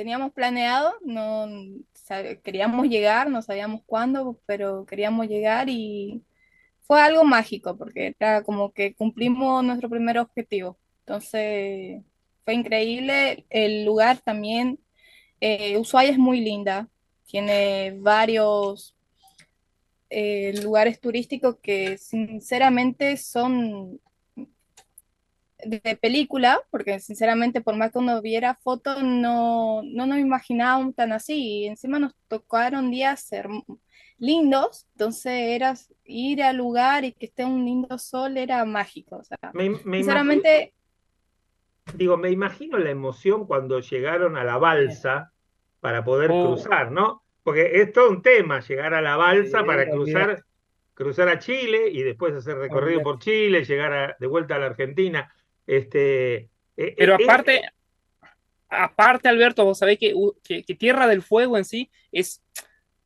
teníamos 0.00 0.32
planeado, 0.32 0.94
no 1.04 1.46
queríamos 2.42 2.88
llegar, 2.88 3.28
no 3.28 3.42
sabíamos 3.42 3.82
cuándo, 3.84 4.40
pero 4.46 4.86
queríamos 4.86 5.28
llegar 5.28 5.68
y 5.68 6.24
fue 6.80 7.02
algo 7.02 7.22
mágico 7.22 7.76
porque 7.76 8.16
era 8.18 8.42
como 8.42 8.72
que 8.72 8.94
cumplimos 8.94 9.62
nuestro 9.62 9.90
primer 9.90 10.16
objetivo. 10.16 10.78
Entonces 11.00 12.02
fue 12.46 12.54
increíble. 12.54 13.44
El 13.50 13.84
lugar 13.84 14.16
también, 14.20 14.78
eh, 15.38 15.76
Ushuaia 15.76 16.12
es 16.12 16.18
muy 16.18 16.40
linda, 16.40 16.88
tiene 17.26 17.92
varios 17.98 18.96
eh, 20.08 20.54
lugares 20.62 20.98
turísticos 20.98 21.58
que 21.62 21.98
sinceramente 21.98 23.18
son 23.18 24.00
de 25.64 25.96
película, 25.96 26.60
porque 26.70 27.00
sinceramente 27.00 27.60
por 27.60 27.76
más 27.76 27.92
que 27.92 27.98
uno 27.98 28.20
viera 28.22 28.54
fotos, 28.54 29.02
no, 29.02 29.82
no 29.82 30.06
nos 30.06 30.18
imaginábamos 30.18 30.94
tan 30.94 31.12
así. 31.12 31.62
Y 31.62 31.66
encima 31.66 31.98
nos 31.98 32.14
tocaron 32.28 32.90
días 32.90 33.22
ser 33.22 33.48
lindos, 34.20 34.86
entonces 34.92 35.32
era 35.32 35.74
ir 36.04 36.42
al 36.42 36.58
lugar 36.58 37.04
y 37.04 37.12
que 37.12 37.26
esté 37.26 37.44
un 37.44 37.64
lindo 37.64 37.98
sol 37.98 38.36
era 38.36 38.64
mágico. 38.64 39.16
O 39.16 39.24
sea, 39.24 39.38
sinceramente... 39.82 40.74
digo, 41.94 42.16
me 42.16 42.30
imagino 42.30 42.78
la 42.78 42.90
emoción 42.90 43.46
cuando 43.46 43.80
llegaron 43.80 44.36
a 44.36 44.44
la 44.44 44.58
balsa 44.58 45.32
para 45.80 46.04
poder 46.04 46.30
oh. 46.30 46.48
cruzar, 46.48 46.92
¿no? 46.92 47.24
Porque 47.42 47.80
es 47.80 47.92
todo 47.92 48.10
un 48.10 48.20
tema 48.22 48.60
llegar 48.60 48.92
a 48.92 49.00
la 49.00 49.16
balsa 49.16 49.64
para 49.64 49.88
cruzar, 49.88 50.44
cruzar 50.92 51.28
a 51.28 51.38
Chile 51.38 51.88
y 51.90 52.02
después 52.02 52.34
hacer 52.34 52.58
recorrido 52.58 53.02
por 53.02 53.18
Chile, 53.18 53.64
llegar 53.64 54.16
de 54.20 54.26
vuelta 54.26 54.56
a 54.56 54.58
la 54.58 54.66
Argentina. 54.66 55.32
Este, 55.70 56.34
e, 56.36 56.48
e, 56.76 56.94
Pero 56.96 57.14
aparte, 57.14 57.62
aparte, 58.68 59.28
Alberto, 59.28 59.64
vos 59.64 59.78
sabés 59.78 59.98
que, 59.98 60.12
que, 60.42 60.74
Tierra 60.74 61.06
del 61.06 61.22
Fuego 61.22 61.56
en 61.56 61.64
sí 61.64 61.92
es 62.10 62.42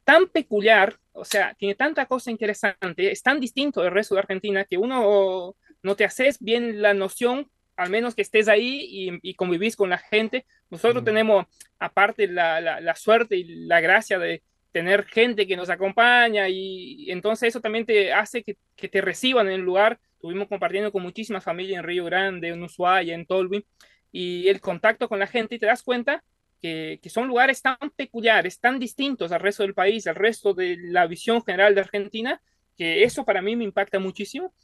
tan 0.03 0.29
peculiar, 0.29 0.97
o 1.13 1.27
sea, 1.27 1.53
tiene 1.59 1.75
tanta 1.75 2.07
cosa 2.07 2.31
interesante, 2.31 3.11
es 3.11 3.23
tan 3.23 3.39
distinto 3.39 3.83
del 3.83 3.93
resto 3.93 4.15
de 4.15 4.21
Argentina 4.21 4.65
que 4.65 4.79
uno 4.79 5.55
no 5.83 5.95
te 5.95 6.07
haces 6.07 6.39
bien 6.41 6.81
la 6.81 6.95
noción, 6.95 7.51
al 7.77 7.91
menos 7.91 8.15
que 8.15 8.23
estés 8.23 8.49
ahí 8.49 9.21
y, 9.23 9.35
convivís 9.35 9.77
con 9.77 9.91
la 9.91 9.99
gente. 9.99 10.47
Nosotros 10.71 11.05
tenemos, 11.05 11.45
aparte, 11.79 12.29
la, 12.29 12.63
la, 12.63 12.97
suerte 12.97 13.37
y 13.37 13.45
la 13.67 13.83
gracia 13.83 14.19
de 14.19 14.43
tener 14.73 15.05
gente 15.05 15.47
que 15.47 15.57
nos 15.57 15.69
acompaña 15.69 16.49
y, 16.49 17.11
entonces 17.11 17.51
eso 17.51 17.61
también 17.61 17.85
te 17.85 18.15
hace 18.15 18.43
que, 18.43 18.57
que 18.75 18.89
te 18.89 19.03
reciban 19.03 19.49
en 19.49 19.55
el 19.55 19.61
lugar 19.61 20.01
estuvimos 20.25 20.49
compartiendo 20.49 20.91
con 20.91 21.03
muchísimas 21.03 21.45
familias 21.45 21.81
en 21.81 21.85
Río 21.85 22.07
Grande, 22.07 22.49
en 22.49 22.63
Ushuaia, 22.63 23.15
en 23.15 23.27
Tolwyn, 23.27 23.63
y 24.11 24.49
el 24.49 24.59
contacto 24.59 25.07
con 25.07 25.19
la 25.19 25.27
gente 25.27 25.57
y 25.57 25.59
te 25.59 25.67
das 25.67 25.83
cuenta 25.83 26.25
que, 26.63 26.99
que, 27.03 27.11
son 27.11 27.29
lugares 27.29 27.61
tan 27.61 27.77
peculiares, 27.95 28.59
tan 28.59 28.79
distintos 28.79 29.33
al 29.33 29.41
resto 29.41 29.65
del 29.65 29.75
país, 29.75 30.07
al 30.07 30.15
resto 30.15 30.55
de 30.55 30.79
la 30.81 31.07
visión 31.07 31.45
general 31.45 31.75
de 31.75 31.83
Argentina, 31.83 32.41
que 32.75 33.03
eso 33.03 33.27
para 33.27 33.43
mí 33.43 33.55
me 33.55 33.65
impacta 33.65 33.99
muchísimo. 33.99 34.55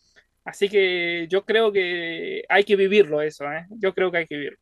Así 0.47 0.71
que 0.71 1.27
yo 1.29 1.45
creo 1.45 1.71
que 1.71 2.43
hay 2.49 2.65
que 2.65 2.77
vivirlo 2.77 3.21
eso, 3.21 3.45
¿eh? 3.53 3.67
yo 3.69 3.93
creo 3.93 4.11
que 4.11 4.17
hay 4.17 4.27
que 4.27 4.37
vivirlo. 4.37 4.59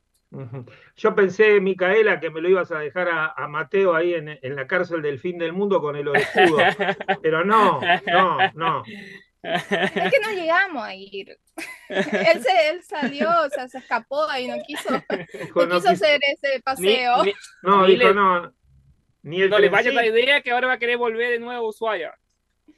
Yo 0.96 1.14
pensé, 1.14 1.60
Micaela, 1.60 2.18
que 2.18 2.28
me 2.28 2.40
lo 2.40 2.50
ibas 2.50 2.72
a 2.72 2.80
dejar 2.80 3.08
a, 3.08 3.48
Mateo 3.48 3.94
ahí 3.94 4.14
en, 4.14 4.28
en, 4.42 4.56
la 4.56 4.66
cárcel 4.66 5.00
del 5.00 5.20
fin 5.20 5.38
del 5.38 5.52
mundo 5.52 5.80
con 5.80 5.94
el 5.94 6.08
escudo, 6.08 6.58
pero 7.22 7.44
no, 7.44 7.80
no, 8.06 8.38
no. 8.54 8.82
Es 9.42 10.12
que 10.12 10.20
no 10.20 10.32
llegamos 10.32 10.82
a 10.82 10.94
ir. 10.94 11.38
él, 11.88 12.42
se, 12.42 12.68
él 12.70 12.82
salió, 12.82 13.28
o 13.28 13.48
sea, 13.50 13.68
se 13.68 13.78
escapó 13.78 14.26
y 14.38 14.48
no 14.48 14.56
quiso, 14.66 14.90
no, 15.54 15.76
quiso 15.76 15.88
hacer 15.88 16.20
ese 16.22 16.60
paseo. 16.62 17.22
no, 17.62 17.86
dijo 17.86 18.12
no. 18.12 18.52
Ni 19.22 19.42
el 19.42 19.50
no 19.50 19.58
le 19.58 19.68
vaya 19.68 19.92
la 19.92 20.06
idea 20.06 20.40
que 20.40 20.52
ahora 20.52 20.68
va 20.68 20.72
a 20.74 20.78
querer 20.78 20.96
volver 20.96 21.32
de 21.32 21.38
nuevo 21.38 21.66
a 21.66 21.68
Ushuaia. 21.68 22.14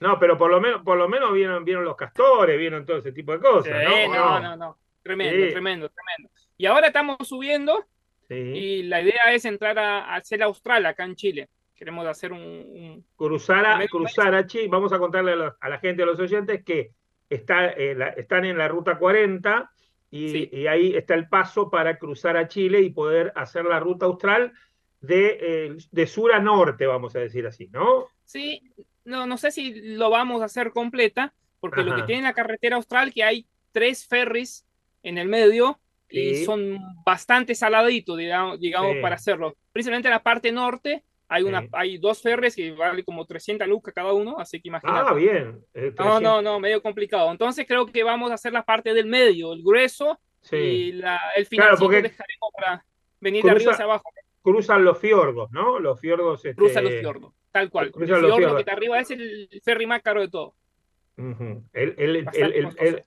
No, 0.00 0.18
pero 0.18 0.38
por 0.38 0.50
lo 0.50 0.60
menos, 0.60 0.82
por 0.82 0.96
lo 0.96 1.08
menos 1.08 1.32
vieron, 1.32 1.64
vieron 1.64 1.84
los 1.84 1.96
castores, 1.96 2.58
vieron 2.58 2.86
todo 2.86 2.98
ese 2.98 3.12
tipo 3.12 3.32
de 3.32 3.40
cosas. 3.40 3.72
¿no? 4.08 4.40
no, 4.40 4.56
no, 4.56 4.78
Tremendo, 5.02 5.52
tremendo, 5.52 5.90
tremendo. 5.90 6.30
Y 6.56 6.66
ahora 6.66 6.88
estamos 6.88 7.16
subiendo 7.26 7.86
y 8.28 8.84
la 8.84 9.00
idea 9.00 9.32
es 9.32 9.44
entrar 9.44 9.78
a, 9.78 10.14
hacer 10.14 10.42
Austral 10.42 10.86
acá 10.86 11.04
en 11.04 11.16
Chile. 11.16 11.48
Queremos 11.80 12.06
hacer 12.06 12.30
un... 12.30 13.06
cruzar, 13.16 13.64
a, 13.64 13.88
cruzar 13.88 14.34
a 14.34 14.46
Chile, 14.46 14.68
vamos 14.68 14.92
a 14.92 14.98
contarle 14.98 15.32
a 15.32 15.68
la, 15.68 15.78
gente, 15.78 16.02
a 16.02 16.06
los 16.06 16.20
oyentes, 16.20 16.62
que 16.62 16.90
está, 17.30 17.70
eh, 17.70 17.96
están 18.18 18.44
en 18.44 18.58
la 18.58 18.68
ruta 18.68 18.98
40 18.98 19.70
y, 20.10 20.66
ahí 20.66 20.94
está 20.94 21.14
el 21.14 21.26
paso 21.26 21.70
para 21.70 21.96
cruzar 21.96 22.36
a 22.36 22.48
Chile 22.48 22.82
y 22.82 22.90
poder 22.90 23.32
hacer 23.34 23.64
la 23.64 23.80
ruta 23.80 24.04
austral 24.04 24.52
de, 25.00 25.38
eh, 25.40 25.76
de 25.90 26.06
sur 26.06 26.34
a 26.34 26.38
norte, 26.38 26.84
vamos 26.84 27.16
a 27.16 27.20
decir 27.20 27.46
así, 27.46 27.68
¿no? 27.68 28.08
Sí, 28.26 28.60
no, 29.06 29.26
no 29.26 29.38
sé 29.38 29.50
si 29.50 29.94
lo 29.94 30.10
vamos 30.10 30.42
a 30.42 30.46
hacer 30.46 30.72
completa, 30.72 31.32
porque 31.60 31.82
lo 31.82 31.96
que 31.96 32.02
tiene 32.02 32.24
la 32.24 32.34
carretera 32.34 32.76
austral 32.76 33.14
que 33.14 33.24
hay 33.24 33.46
tres 33.72 34.06
ferries 34.06 34.66
en 35.02 35.16
el 35.16 35.28
medio 35.28 35.80
y 36.10 36.44
son 36.44 36.78
bastante 37.06 37.54
saladitos, 37.54 38.18
digamos, 38.18 38.96
para 39.00 39.14
hacerlo. 39.14 39.56
Principalmente 39.72 40.08
en 40.08 40.14
la 40.14 40.22
parte 40.22 40.52
norte 40.52 41.04
hay, 41.32 41.44
una, 41.44 41.68
hay 41.72 41.96
dos 41.96 42.20
ferries 42.20 42.56
que 42.56 42.72
valen 42.72 43.04
como 43.04 43.24
300 43.24 43.68
lucas 43.68 43.94
cada 43.94 44.12
uno, 44.12 44.40
así 44.40 44.60
que 44.60 44.68
imagínate. 44.68 45.10
Ah, 45.10 45.14
bien. 45.14 45.64
Eh, 45.72 45.94
no, 45.96 46.20
no, 46.20 46.42
no, 46.42 46.58
medio 46.58 46.82
complicado. 46.82 47.30
Entonces 47.30 47.66
creo 47.68 47.86
que 47.86 48.02
vamos 48.02 48.32
a 48.32 48.34
hacer 48.34 48.52
la 48.52 48.64
parte 48.64 48.92
del 48.92 49.06
medio, 49.06 49.52
el 49.52 49.62
grueso, 49.62 50.18
y 50.50 50.90
la, 50.92 51.20
el 51.36 51.46
final 51.46 51.76
claro, 51.76 51.88
dejaremos 51.88 52.50
para 52.52 52.84
venir 53.20 53.44
de 53.44 53.50
arriba 53.52 53.72
hacia 53.72 53.84
abajo. 53.84 54.10
Cruzan 54.42 54.84
los 54.84 54.98
fiordos, 54.98 55.52
¿no? 55.52 55.78
Los 55.78 56.00
fiordos. 56.00 56.44
Este... 56.44 56.56
Cruzan 56.56 56.82
los 56.82 56.94
fiordos, 56.94 57.32
tal 57.52 57.70
cual. 57.70 57.92
el 57.96 58.06
fiordo 58.06 58.56
que 58.56 58.60
está 58.60 58.72
arriba 58.72 58.98
es 58.98 59.12
el 59.12 59.48
ferry 59.62 59.86
más 59.86 60.02
caro 60.02 60.22
de 60.22 60.28
todo. 60.28 60.56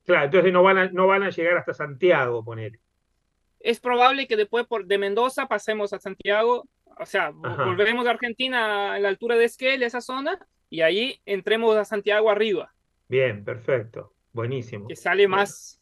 claro, 0.06 0.26
entonces 0.26 0.54
no 0.54 0.64
van, 0.64 0.78
a, 0.78 0.90
no 0.92 1.08
van 1.08 1.24
a 1.24 1.30
llegar 1.30 1.58
hasta 1.58 1.74
Santiago, 1.74 2.46
poner. 2.46 2.80
Es 3.60 3.82
probable 3.82 4.28
que 4.28 4.38
después 4.38 4.66
por, 4.66 4.86
de 4.86 4.98
Mendoza 4.98 5.48
pasemos 5.48 5.92
a 5.92 6.00
Santiago 6.00 6.70
o 7.00 7.06
sea, 7.06 7.32
volveremos 7.32 8.06
a 8.08 8.12
Argentina 8.12 8.94
a 8.94 9.00
la 9.00 9.10
altura 9.10 9.36
de 9.36 9.46
Esquel, 9.46 9.84
esa 9.84 10.02
zona, 10.02 10.40
y 10.70 10.82
ahí 10.82 11.22
entremos 11.26 11.76
a 11.78 11.86
Santiago 11.86 12.30
arriba. 12.30 12.74
Bien, 13.08 13.44
perfecto. 13.44 14.14
Buenísimo. 14.32 14.88
Que 14.88 14.96
sale 14.96 15.28
más. 15.28 15.80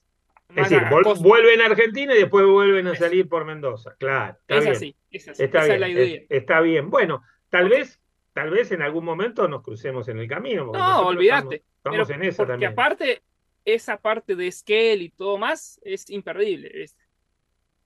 es 0.49 0.69
decir, 0.69 0.81
vuelven 1.21 1.61
a 1.61 1.65
Argentina 1.65 2.13
y 2.13 2.19
después 2.19 2.45
vuelven 2.45 2.87
a 2.87 2.95
salir 2.95 3.29
por 3.29 3.45
Mendoza. 3.45 3.95
Claro. 3.97 4.37
es 4.47 4.67
así, 4.67 4.95
es 5.09 5.29
así. 5.29 5.43
Está 5.43 5.63
bien, 5.63 5.73
es 5.75 5.79
la 5.79 5.89
idea. 5.89 6.21
está 6.29 6.59
bien. 6.59 6.89
Bueno, 6.89 7.23
tal 7.49 7.69
vez, 7.69 8.01
tal 8.33 8.49
vez 8.49 8.71
en 8.71 8.81
algún 8.81 9.05
momento 9.05 9.47
nos 9.47 9.63
crucemos 9.63 10.09
en 10.09 10.19
el 10.19 10.27
camino. 10.27 10.71
No, 10.73 11.07
olvídate. 11.07 11.63
Estamos, 11.77 12.09
en 12.09 12.23
eso 12.23 12.45
porque 12.45 12.65
aparte, 12.65 13.21
esa 13.65 13.97
parte 13.97 14.35
de 14.35 14.47
Esquel 14.47 15.01
y 15.01 15.09
todo 15.09 15.37
más 15.37 15.79
es 15.83 16.09
imperdible. 16.09 16.85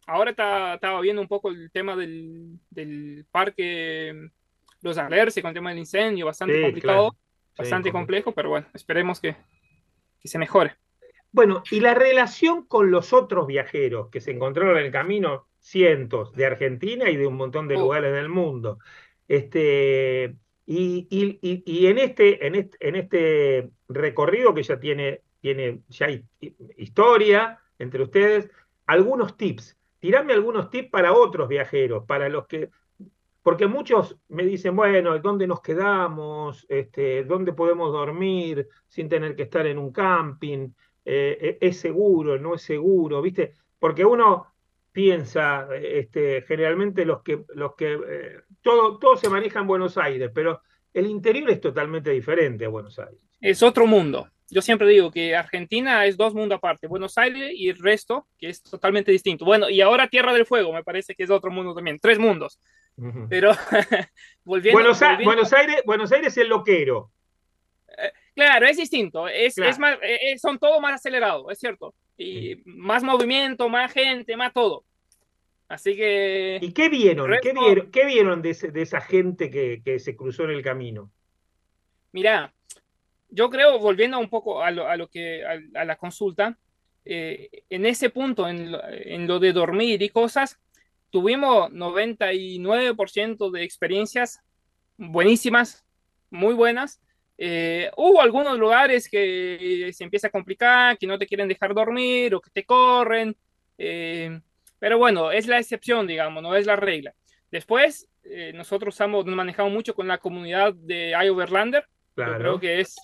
Ahora 0.07 0.31
estaba 0.31 1.01
viendo 1.01 1.21
un 1.21 1.27
poco 1.27 1.49
el 1.49 1.71
tema 1.71 1.95
del, 1.95 2.59
del 2.69 3.25
parque 3.31 4.29
Los 4.81 4.97
Alerce 4.97 5.41
con 5.41 5.49
el 5.49 5.55
tema 5.55 5.71
del 5.71 5.79
incendio, 5.79 6.27
bastante 6.27 6.61
complicado, 6.61 7.15
bastante 7.57 7.91
complejo, 7.91 8.31
pero 8.33 8.49
bueno, 8.49 8.67
esperemos 8.73 9.19
que, 9.19 9.35
que 10.19 10.27
se 10.27 10.37
mejore. 10.37 10.75
Bueno, 11.31 11.63
y 11.71 11.79
la 11.79 11.93
relación 11.93 12.65
con 12.65 12.91
los 12.91 13.13
otros 13.13 13.47
viajeros 13.47 14.09
que 14.09 14.21
se 14.21 14.31
encontraron 14.31 14.77
en 14.77 14.85
el 14.85 14.91
camino, 14.91 15.47
cientos 15.59 16.31
de 16.33 16.45
Argentina 16.45 17.09
y 17.09 17.17
de 17.17 17.27
un 17.27 17.35
montón 17.35 17.67
de 17.67 17.75
oh. 17.75 17.79
lugares 17.79 18.13
del 18.13 18.29
mundo. 18.29 18.79
Este, 19.27 20.35
y, 20.65 21.07
y, 21.09 21.39
y, 21.41 21.87
en, 21.87 21.97
este, 21.97 22.45
en, 22.45 22.55
este, 22.55 22.87
en 22.87 22.95
este 22.95 23.69
recorrido 23.89 24.53
que 24.53 24.63
ya 24.63 24.79
tiene, 24.79 25.21
tiene 25.41 25.81
ya 25.89 26.07
historia 26.77 27.59
entre 27.79 28.03
ustedes, 28.03 28.49
algunos 28.85 29.35
tips 29.35 29.75
tirame 30.05 30.33
algunos 30.33 30.69
tips 30.69 30.91
para 30.91 31.13
otros 31.13 31.49
viajeros, 31.49 32.05
para 32.05 32.29
los 32.29 32.45
que, 32.45 32.69
porque 33.41 33.65
muchos 33.65 34.15
me 34.27 34.45
dicen, 34.45 34.75
bueno, 34.75 35.17
¿dónde 35.17 35.47
nos 35.47 35.61
quedamos? 35.61 36.63
Este, 36.69 37.23
¿Dónde 37.23 37.53
podemos 37.53 37.91
dormir 37.91 38.67
sin 38.87 39.09
tener 39.09 39.35
que 39.35 39.41
estar 39.41 39.65
en 39.65 39.79
un 39.79 39.91
camping? 39.91 40.69
Eh, 41.03 41.57
¿Es 41.59 41.79
seguro? 41.79 42.37
¿No 42.37 42.53
es 42.53 42.61
seguro? 42.61 43.19
¿Viste? 43.19 43.55
Porque 43.79 44.05
uno 44.05 44.53
piensa, 44.91 45.69
este, 45.75 46.43
generalmente 46.43 47.03
los 47.03 47.23
que, 47.23 47.43
los 47.55 47.73
que, 47.73 47.93
eh, 47.93 48.41
todo, 48.61 48.99
todo 48.99 49.17
se 49.17 49.27
maneja 49.27 49.61
en 49.61 49.67
Buenos 49.67 49.97
Aires, 49.97 50.29
pero 50.31 50.61
el 50.93 51.07
interior 51.07 51.49
es 51.49 51.61
totalmente 51.61 52.11
diferente 52.11 52.65
a 52.65 52.69
Buenos 52.69 52.99
Aires. 52.99 53.19
Es 53.41 53.63
otro 53.63 53.87
mundo 53.87 54.27
yo 54.49 54.61
siempre 54.61 54.87
digo 54.87 55.11
que 55.11 55.35
Argentina 55.35 56.05
es 56.05 56.17
dos 56.17 56.33
mundos 56.33 56.57
aparte, 56.57 56.87
Buenos 56.87 57.17
Aires 57.17 57.51
y 57.53 57.69
el 57.69 57.77
resto, 57.77 58.27
que 58.37 58.49
es 58.49 58.61
totalmente 58.61 59.11
distinto. 59.11 59.45
Bueno, 59.45 59.69
y 59.69 59.81
ahora 59.81 60.07
Tierra 60.07 60.33
del 60.33 60.45
Fuego, 60.45 60.71
me 60.71 60.83
parece 60.83 61.15
que 61.15 61.23
es 61.23 61.29
otro 61.29 61.51
mundo 61.51 61.73
también, 61.73 61.99
tres 61.99 62.19
mundos. 62.19 62.59
Pero 63.29 63.51
volviendo, 64.43 64.79
Buenos, 64.79 64.99
Buenos, 65.23 65.53
Aires, 65.53 65.81
Buenos 65.85 66.11
Aires 66.11 66.27
es 66.27 66.37
el 66.37 66.49
loquero. 66.49 67.11
Eh, 67.89 68.11
claro, 68.33 68.67
es 68.67 68.77
distinto, 68.77 69.27
es, 69.27 69.57
es 69.57 69.79
más, 69.79 69.97
eh, 70.01 70.19
eh, 70.31 70.37
son 70.37 70.59
todo 70.59 70.79
más 70.79 70.93
acelerado, 70.93 71.49
es 71.49 71.59
cierto. 71.59 71.93
Y 72.17 72.61
más 72.65 73.03
movimiento, 73.03 73.67
más 73.67 73.91
gente, 73.91 74.37
más 74.37 74.53
todo. 74.53 74.85
Así 75.67 75.95
que... 75.95 76.59
¿Y 76.61 76.71
qué 76.71 76.89
vieron? 76.89 77.31
¿Qué 77.41 77.51
vieron, 77.51 77.91
¿Qué 77.91 78.05
vieron 78.05 78.41
de, 78.41 78.53
de 78.53 78.81
esa 78.81 79.01
gente 79.01 79.49
que, 79.49 79.81
que 79.83 79.99
se 79.99 80.15
cruzó 80.15 80.43
en 80.43 80.51
el 80.51 80.61
camino? 80.61 81.11
Mira, 82.13 82.54
yo 83.35 83.49
creo, 83.49 83.77
volviendo 83.79 84.17
un 84.17 84.29
poco 84.29 84.63
a 84.63 84.71
lo, 84.71 85.09
que, 85.09 85.43
a, 85.45 85.83
la 85.83 85.97
consulta, 85.97 86.57
eh, 87.03 87.49
en 87.69 87.85
ese 87.85 88.09
punto, 88.09 88.47
en 88.47 88.71
lo, 89.27 89.39
de 89.39 89.51
dormir 89.51 90.01
y 90.01 90.09
cosas, 90.09 90.57
tuvimos 91.09 91.69
99% 91.71 93.51
de 93.51 93.63
experiencias 93.63 94.39
buenísimas, 94.97 95.85
muy 96.29 96.53
buenas. 96.53 97.01
Eh, 97.37 97.91
hubo 97.97 98.21
algunos 98.21 98.57
lugares 98.57 99.09
que 99.09 99.91
se 99.93 100.05
empieza 100.05 100.27
a 100.27 100.31
complicar, 100.31 100.97
que 100.97 101.05
no 101.05 101.19
te 101.19 101.27
quieren 101.27 101.49
dejar 101.49 101.73
dormir 101.73 102.33
o 102.35 102.41
que 102.41 102.51
te 102.51 102.63
corren, 102.63 103.35
eh, 103.77 104.39
pero 104.79 104.97
bueno, 104.97 105.31
es 105.31 105.47
la 105.47 105.59
excepción, 105.59 106.07
digamos, 106.07 106.41
no 106.41 106.55
es 106.55 106.65
la 106.65 106.77
regla. 106.77 107.13
Después, 107.51 108.09
nosotros 108.53 108.95
estamos, 108.95 109.25
nos 109.25 109.35
manejamos 109.35 109.71
mucho 109.71 109.93
con 109.93 110.07
la 110.07 110.17
comunidad 110.17 110.73
de 110.73 111.11
iOverlander, 111.11 111.85
Claro. 112.15 112.39
creo 112.39 112.59
que 112.59 112.79
es 112.79 112.95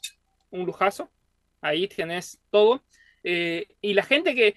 un 0.51 0.65
lujazo. 0.65 1.09
Ahí 1.61 1.87
tienes 1.87 2.41
todo. 2.49 2.83
Eh, 3.23 3.67
y 3.81 3.93
la 3.93 4.03
gente 4.03 4.35
que. 4.35 4.55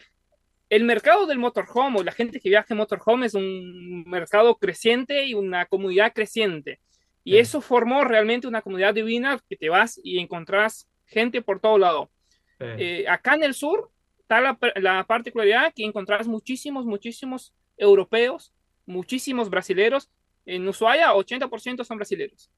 El 0.70 0.84
mercado 0.84 1.26
del 1.26 1.38
motorhome 1.38 2.00
o 2.00 2.02
la 2.02 2.10
gente 2.10 2.40
que 2.40 2.48
viaja 2.48 2.72
en 2.72 2.78
motorhome 2.78 3.26
es 3.26 3.34
un 3.34 4.04
mercado 4.06 4.56
creciente 4.56 5.24
y 5.26 5.34
una 5.34 5.66
comunidad 5.66 6.12
creciente. 6.12 6.80
Y 7.22 7.36
eso 7.36 7.60
formó 7.60 8.02
realmente 8.04 8.46
una 8.46 8.62
comunidad 8.62 8.94
divina 8.94 9.40
que 9.48 9.56
te 9.56 9.68
vas 9.68 10.00
y 10.02 10.18
encontrás 10.18 10.88
gente 11.06 11.42
por 11.42 11.60
todo 11.60 11.78
lado. 11.78 12.10
Eh, 12.58 13.04
acá 13.08 13.34
en 13.34 13.44
el 13.44 13.54
sur 13.54 13.90
está 14.18 14.40
la, 14.40 14.58
la, 14.76 15.04
particularidad 15.04 15.72
que 15.74 15.84
encontrás 15.84 16.26
muchísimos, 16.26 16.86
muchísimos 16.86 17.54
europeos, 17.76 18.52
muchísimos 18.86 19.50
brasileros. 19.50 20.10
En 20.46 20.66
Ushuaia, 20.66 21.12
80% 21.12 21.84
son 21.84 21.96
brasileños. 21.96 22.50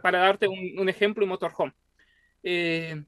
Para 0.00 0.20
darte 0.20 0.46
un, 0.46 0.78
un 0.78 0.88
ejemplo 0.88 1.24
en 1.24 1.30
motorhome. 1.30 1.72
Eh, 2.42 3.02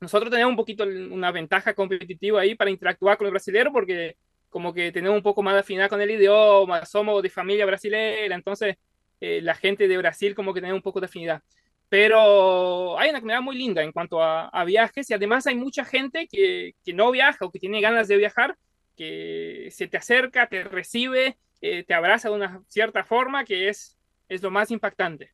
nosotros 0.00 0.30
tenemos 0.30 0.50
un 0.50 0.56
poquito 0.56 0.84
una 0.84 1.32
ventaja 1.32 1.74
competitiva 1.74 2.40
ahí 2.40 2.54
para 2.54 2.70
interactuar 2.70 3.18
con 3.18 3.26
el 3.26 3.32
brasileño 3.32 3.72
porque 3.72 4.16
como 4.48 4.72
que 4.72 4.92
tenemos 4.92 5.16
un 5.16 5.22
poco 5.22 5.42
más 5.42 5.54
de 5.54 5.60
afinidad 5.60 5.88
con 5.88 6.00
el 6.00 6.10
idioma, 6.10 6.86
somos 6.86 7.22
de 7.22 7.30
familia 7.30 7.66
brasileña, 7.66 8.34
entonces 8.34 8.76
eh, 9.20 9.40
la 9.42 9.54
gente 9.54 9.88
de 9.88 9.98
Brasil 9.98 10.34
como 10.34 10.54
que 10.54 10.60
tiene 10.60 10.74
un 10.74 10.82
poco 10.82 11.00
de 11.00 11.06
afinidad. 11.06 11.42
Pero 11.88 12.98
hay 12.98 13.10
una 13.10 13.20
comunidad 13.20 13.42
muy 13.42 13.56
linda 13.56 13.82
en 13.82 13.92
cuanto 13.92 14.22
a, 14.22 14.64
viajes 14.64 15.08
y 15.10 15.14
además 15.14 15.46
hay 15.46 15.54
mucha 15.54 15.84
gente 15.84 16.28
que, 16.28 16.74
que, 16.84 16.92
no 16.92 17.10
viaja 17.10 17.46
o 17.46 17.50
que 17.50 17.58
tiene 17.58 17.80
ganas 17.80 18.08
de 18.08 18.16
viajar, 18.18 18.56
que 18.96 19.68
se 19.70 19.88
te 19.88 19.96
acerca, 19.96 20.48
te 20.48 20.64
recibe, 20.64 21.38
eh, 21.60 21.84
te 21.84 21.94
abraza 21.94 22.28
de 22.28 22.34
una 22.36 22.62
cierta 22.68 23.04
forma 23.04 23.44
que 23.44 23.68
es, 23.68 23.98
es 24.28 24.42
lo 24.42 24.50
más 24.50 24.70
impactante. 24.70 25.32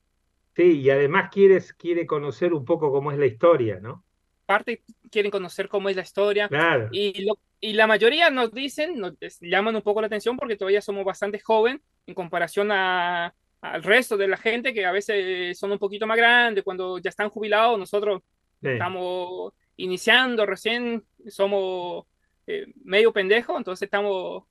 Sí, 0.55 0.81
y 0.81 0.91
además 0.91 1.31
quieres, 1.33 1.73
quiere 1.73 2.07
conocer 2.07 2.53
un 2.53 2.65
poco 2.65 2.93
cómo 2.93 3.11
es 3.13 3.19
la 3.19 3.27
historia, 3.27 3.81
¿no? 3.81 4.05
Parte 4.47 4.85
quieren 5.11 5.31
conocer 5.31 5.69
cómo 5.69 5.89
es 5.89 5.97
la 5.97 6.03
historia. 6.03 6.49
Claro. 6.49 6.89
Y, 6.93 7.27
y 7.61 7.73
la 7.73 7.87
mayoría 7.87 8.31
nos 8.31 8.53
dicen, 8.53 8.99
nos 8.99 9.15
llaman 9.41 9.75
un 9.75 9.83
poco 9.83 10.01
la 10.01 10.07
atención 10.07 10.37
porque 10.37 10.57
todavía 10.57 10.81
somos 10.81 11.05
bastante 11.05 11.41
joven 11.41 11.83
en 12.07 12.15
comparación 12.15 12.71
a, 12.71 13.35
al 13.65 13.83
resto 13.83 14.17
de 14.17 14.29
la 14.29 14.37
gente 14.37 14.75
que 14.75 14.85
a 14.85 14.93
veces 14.93 15.59
son 15.59 15.73
un 15.73 15.79
poquito 15.79 16.07
más 16.07 16.19
grandes, 16.19 16.63
cuando 16.63 16.99
ya 16.99 17.09
están 17.09 17.31
jubilados, 17.31 17.79
nosotros 17.79 18.23
estamos 18.61 19.53
iniciando 19.77 20.47
recién, 20.47 21.05
somos 21.29 22.05
eh, 22.47 22.67
medio 22.85 23.13
pendejos, 23.13 23.57
entonces 23.57 23.87
estamos 23.87 24.45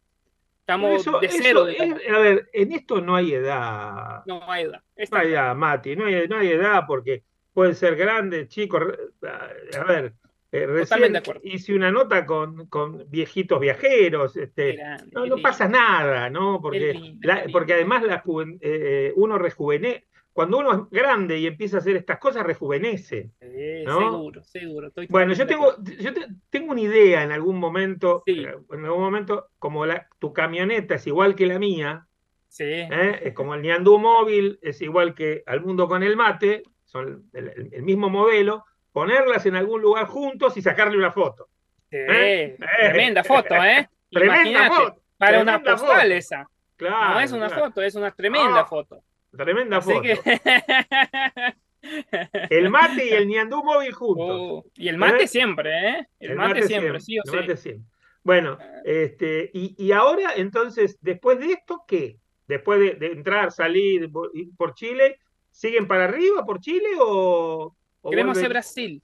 Estamos 0.63 1.05
de 1.19 1.27
cero. 1.27 1.65
a 2.09 2.19
ver, 2.19 2.49
en 2.53 2.71
esto 2.71 3.01
no 3.01 3.17
hay 3.17 3.33
edad. 3.33 4.23
No 4.25 4.49
hay 4.49 4.63
edad. 4.63 4.81
no 5.11 5.17
hay 5.17 5.27
edad, 5.27 5.55
Mati. 5.57 5.95
No 5.97 6.05
hay, 6.05 6.25
no 6.29 6.37
hay 6.37 6.51
edad 6.51 6.85
porque 6.87 7.25
pueden 7.51 7.75
ser 7.75 7.97
grandes, 7.97 8.47
chicos. 8.47 8.81
A 9.21 9.83
ver, 9.83 10.13
eh, 10.53 10.65
recién 10.65 11.21
hice 11.43 11.75
una 11.75 11.91
nota 11.91 12.25
con, 12.25 12.67
con 12.67 13.03
viejitos 13.09 13.59
viajeros. 13.59 14.37
Este, 14.37 14.79
no, 15.11 15.25
no 15.25 15.37
pasa 15.39 15.67
nada, 15.67 16.29
¿no? 16.29 16.61
Porque, 16.61 17.17
porque 17.51 17.73
además 17.73 18.03
la 18.03 18.23
eh, 18.61 19.11
uno 19.17 19.37
rejuvenece. 19.37 20.05
Cuando 20.33 20.57
uno 20.57 20.73
es 20.73 20.89
grande 20.89 21.37
y 21.37 21.45
empieza 21.45 21.77
a 21.77 21.79
hacer 21.79 21.95
estas 21.95 22.17
cosas, 22.17 22.43
rejuvenece. 22.43 23.29
Seguro, 23.39 24.43
seguro. 24.43 24.91
bueno, 25.09 25.33
yo 25.33 25.45
tengo, 25.45 25.75
yo 25.99 26.11
tengo 26.49 26.71
una 26.71 26.81
idea 26.81 27.23
en 27.23 27.31
algún 27.31 27.59
momento, 27.59 28.23
eh, 28.25 28.55
en 28.71 28.85
algún 28.85 29.01
momento, 29.01 29.51
como 29.59 29.85
la, 29.85 30.07
tu 30.17 30.33
camioneta 30.33 30.95
es 30.95 31.05
igual 31.05 31.35
que 31.35 31.45
la 31.45 31.59
mía, 31.59 32.07
sí. 32.47 32.63
¿eh? 32.63 33.19
es 33.21 33.33
como 33.33 33.53
el 33.53 33.61
Niandú 33.61 33.99
móvil, 33.99 34.57
es 34.63 34.81
igual 34.81 35.13
que 35.13 35.43
Al 35.45 35.61
Mundo 35.61 35.87
con 35.87 36.01
el 36.01 36.15
Mate, 36.15 36.63
son 36.83 37.29
el, 37.33 37.83
mismo 37.83 38.09
modelo, 38.09 38.65
ponerlas 38.91 39.45
en 39.45 39.55
algún 39.55 39.83
lugar 39.83 40.07
juntos 40.07 40.57
y 40.57 40.63
sacarle 40.63 40.97
una 40.97 41.11
foto. 41.11 41.47
¿Eh? 41.91 42.57
Tremenda 42.57 43.23
foto, 43.23 43.53
¿eh? 43.63 43.87
Tremenda 44.09 44.67
foto. 44.71 45.01
Para 45.15 45.41
una 45.41 45.61
postal 45.61 46.11
esa. 46.11 46.49
Claro, 46.75 47.13
no 47.13 47.19
es 47.19 47.31
una 47.31 47.49
foto, 47.49 47.81
es 47.83 47.93
una 47.93 48.11
tremenda 48.11 48.61
ah, 48.61 48.65
foto. 48.65 49.03
Tremenda 49.35 49.81
foto. 49.81 50.01
el 52.49 52.69
mate 52.69 53.05
y 53.05 53.09
el 53.09 53.27
ñandú 53.27 53.63
móvil 53.63 53.91
juntos. 53.93 54.27
Oh, 54.29 54.65
y 54.75 54.87
el 54.87 54.97
mate 54.97 55.23
¿Eh? 55.23 55.27
siempre, 55.27 55.89
¿eh? 55.89 56.07
El, 56.19 56.35
mate, 56.35 56.63
siempre, 56.63 56.99
sí 56.99 57.17
o 57.19 57.23
sí. 57.57 57.81
Bueno, 58.23 58.57
este, 58.85 59.49
y, 59.53 59.91
ahora 59.91 60.33
entonces, 60.35 60.97
después 61.01 61.39
de 61.39 61.51
esto, 61.53 61.83
¿qué? 61.87 62.17
Después 62.47 62.99
de, 62.99 63.07
entrar, 63.07 63.51
salir 63.51 64.09
por 64.55 64.75
Chile, 64.75 65.19
¿siguen 65.51 65.87
para 65.87 66.05
arriba 66.05 66.45
por 66.45 66.61
Chile 66.61 66.87
o...? 66.99 67.75
Queremos 68.09 68.37
hacer 68.37 68.49
Brasil. 68.49 69.01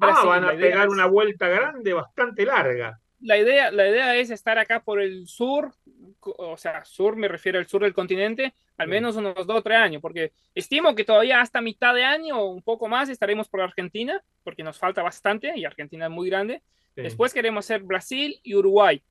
Ah, 0.00 0.24
van 0.24 0.44
a 0.44 0.56
pegar 0.56 0.88
una 0.88 1.06
vuelta 1.06 1.48
grande, 1.48 1.92
bastante 1.92 2.44
larga. 2.44 3.00
La 3.20 3.38
idea, 3.38 3.70
la 3.70 3.88
idea 3.88 4.16
es 4.16 4.30
estar 4.30 4.58
acá 4.58 4.82
por 4.82 5.00
el 5.00 5.26
sur, 5.26 5.72
o 6.20 6.56
sea, 6.56 6.84
sur 6.84 7.16
me 7.16 7.28
refiero 7.28 7.58
al 7.58 7.66
sur 7.66 7.82
del 7.82 7.94
continente, 7.94 8.54
al 8.78 8.88
menos 8.88 9.16
unos 9.16 9.46
dos 9.46 9.56
o 9.56 9.62
tres 9.62 9.78
años, 9.78 10.02
porque 10.02 10.32
estimo 10.54 10.94
que 10.94 11.04
todavía 11.04 11.40
hasta 11.40 11.60
mitad 11.60 11.94
de 11.94 12.04
año 12.04 12.38
o 12.38 12.50
un 12.50 12.62
poco 12.62 12.88
más 12.88 13.08
estaremos 13.08 13.48
por 13.48 13.60
Argentina, 13.60 14.22
porque 14.44 14.62
nos 14.62 14.78
falta 14.78 15.02
bastante 15.02 15.52
y 15.56 15.64
Argentina 15.64 16.06
es 16.06 16.10
muy 16.10 16.28
grande. 16.28 16.62
Después 16.94 17.34
queremos 17.34 17.64
hacer 17.64 17.82
Brasil 17.82 18.40
y 18.42 18.54
Uruguay. 18.54 19.02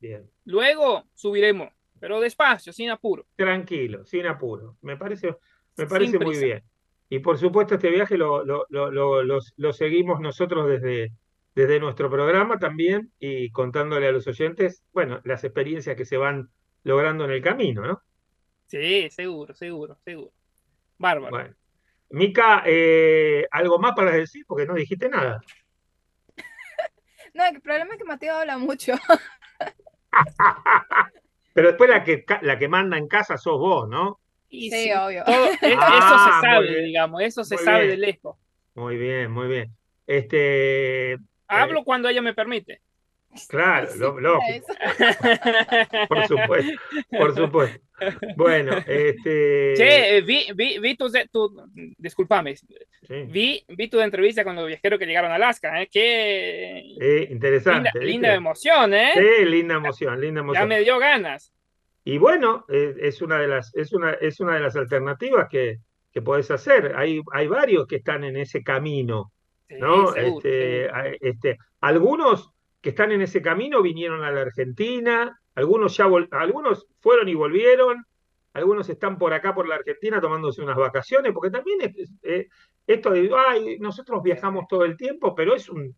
Bien. 0.00 0.28
Luego 0.44 1.04
subiremos, 1.14 1.68
pero 2.00 2.20
despacio, 2.20 2.72
sin 2.72 2.90
apuro. 2.90 3.26
Tranquilo, 3.36 4.04
sin 4.04 4.26
apuro. 4.26 4.76
Me 4.82 4.96
parece, 4.96 5.36
me 5.76 5.86
parece 5.86 6.18
muy 6.18 6.38
bien. 6.38 6.62
Y 7.08 7.18
por 7.20 7.38
supuesto 7.38 7.74
este 7.74 7.90
viaje 7.90 8.16
lo, 8.16 8.44
lo, 8.44 8.66
lo, 8.68 9.22
lo 9.22 9.72
seguimos 9.72 10.20
nosotros 10.20 10.68
desde, 10.68 11.12
desde 11.54 11.80
nuestro 11.80 12.10
programa 12.10 12.58
también 12.58 13.12
y 13.18 13.50
contándole 13.50 14.08
a 14.08 14.12
los 14.12 14.26
oyentes, 14.26 14.84
bueno, 14.92 15.20
las 15.24 15.44
experiencias 15.44 15.96
que 15.96 16.04
se 16.04 16.16
van 16.16 16.50
logrando 16.84 17.24
en 17.24 17.32
el 17.32 17.42
camino, 17.42 17.82
¿no? 17.82 18.02
Sí, 18.70 19.10
seguro, 19.10 19.52
seguro, 19.52 19.98
seguro. 20.04 20.32
Bárbaro. 20.96 21.30
Bueno. 21.30 21.54
Mica, 22.10 22.62
eh, 22.64 23.44
¿algo 23.50 23.80
más 23.80 23.94
para 23.96 24.12
decir? 24.12 24.44
Porque 24.46 24.64
no 24.64 24.74
dijiste 24.74 25.08
nada. 25.08 25.40
no, 27.34 27.46
el 27.46 27.60
problema 27.60 27.94
es 27.94 27.98
que 27.98 28.04
Mateo 28.04 28.36
habla 28.36 28.58
mucho. 28.58 28.92
Pero 31.52 31.66
después 31.66 31.90
la 31.90 32.04
que, 32.04 32.24
la 32.42 32.60
que 32.60 32.68
manda 32.68 32.96
en 32.96 33.08
casa 33.08 33.36
sos 33.36 33.58
vos, 33.58 33.88
¿no? 33.88 34.20
sí, 34.48 34.92
obvio. 34.92 35.24
eso 35.26 35.58
se 35.60 35.76
ah, 35.80 36.40
sabe, 36.40 36.82
digamos, 36.82 37.22
eso 37.22 37.42
se 37.42 37.58
sabe 37.58 37.88
de 37.88 37.96
lejos. 37.96 38.36
Muy 38.74 38.96
bien, 38.96 39.32
muy 39.32 39.48
bien. 39.48 39.76
Este, 40.06 41.18
Hablo 41.48 41.82
cuando 41.82 42.08
ella 42.08 42.22
me 42.22 42.34
permite. 42.34 42.82
Claro, 43.48 43.88
lógico. 44.20 44.66
por 46.08 46.26
supuesto, 46.26 46.72
por 47.10 47.34
supuesto. 47.34 47.80
Bueno, 48.36 48.76
este. 48.78 49.74
Che, 49.76 50.16
eh, 50.16 50.22
vi, 50.22 50.46
vi, 50.54 50.78
vi 50.80 50.96
tu, 50.96 51.08
disculpame, 51.96 52.56
vi, 53.28 53.64
vi 53.68 53.88
tu 53.88 54.00
entrevista 54.00 54.42
con 54.42 54.56
los 54.56 54.66
viajeros 54.66 54.98
que 54.98 55.06
llegaron 55.06 55.30
a 55.30 55.36
Alaska, 55.36 55.80
¿eh? 55.80 55.88
Qué 55.90 57.28
interesante. 57.30 57.90
Linda, 58.00 58.34
emoción, 58.34 58.94
¿eh? 58.94 59.12
Sí, 59.14 59.44
linda 59.44 59.74
emoción, 59.74 60.20
linda 60.20 60.40
emoción. 60.40 60.62
Ya 60.62 60.66
me 60.66 60.80
dio 60.80 60.98
ganas. 60.98 61.52
Y 62.04 62.18
bueno, 62.18 62.64
eh, 62.68 62.94
es 63.00 63.22
una 63.22 63.38
de 63.38 63.46
las, 63.46 63.74
es 63.76 63.92
una, 63.92 64.12
es 64.14 64.40
una 64.40 64.54
de 64.54 64.60
las 64.60 64.74
alternativas 64.74 65.48
que, 65.48 65.78
que 66.12 66.22
podés 66.22 66.50
hacer. 66.50 66.94
Hay, 66.96 67.20
hay 67.32 67.46
varios 67.46 67.86
que 67.86 67.96
están 67.96 68.24
en 68.24 68.36
ese 68.36 68.62
camino. 68.62 69.32
¿no? 69.78 70.14
este, 70.16 70.90
este, 71.20 71.58
algunos 71.80 72.52
que 72.80 72.90
están 72.90 73.12
en 73.12 73.22
ese 73.22 73.42
camino 73.42 73.82
vinieron 73.82 74.22
a 74.24 74.30
la 74.30 74.42
Argentina, 74.42 75.40
algunos 75.54 75.96
ya 75.96 76.06
algunos 76.32 76.86
fueron 77.00 77.28
y 77.28 77.34
volvieron, 77.34 78.04
algunos 78.52 78.88
están 78.88 79.18
por 79.18 79.32
acá 79.32 79.54
por 79.54 79.68
la 79.68 79.76
Argentina 79.76 80.20
tomándose 80.20 80.62
unas 80.62 80.76
vacaciones, 80.76 81.32
porque 81.32 81.50
también 81.50 81.78
eh, 82.22 82.48
esto 82.86 83.10
de, 83.10 83.30
ay, 83.36 83.78
nosotros 83.78 84.22
viajamos 84.22 84.66
todo 84.68 84.84
el 84.84 84.96
tiempo, 84.96 85.34
pero 85.34 85.54
es 85.54 85.68
un, 85.68 85.94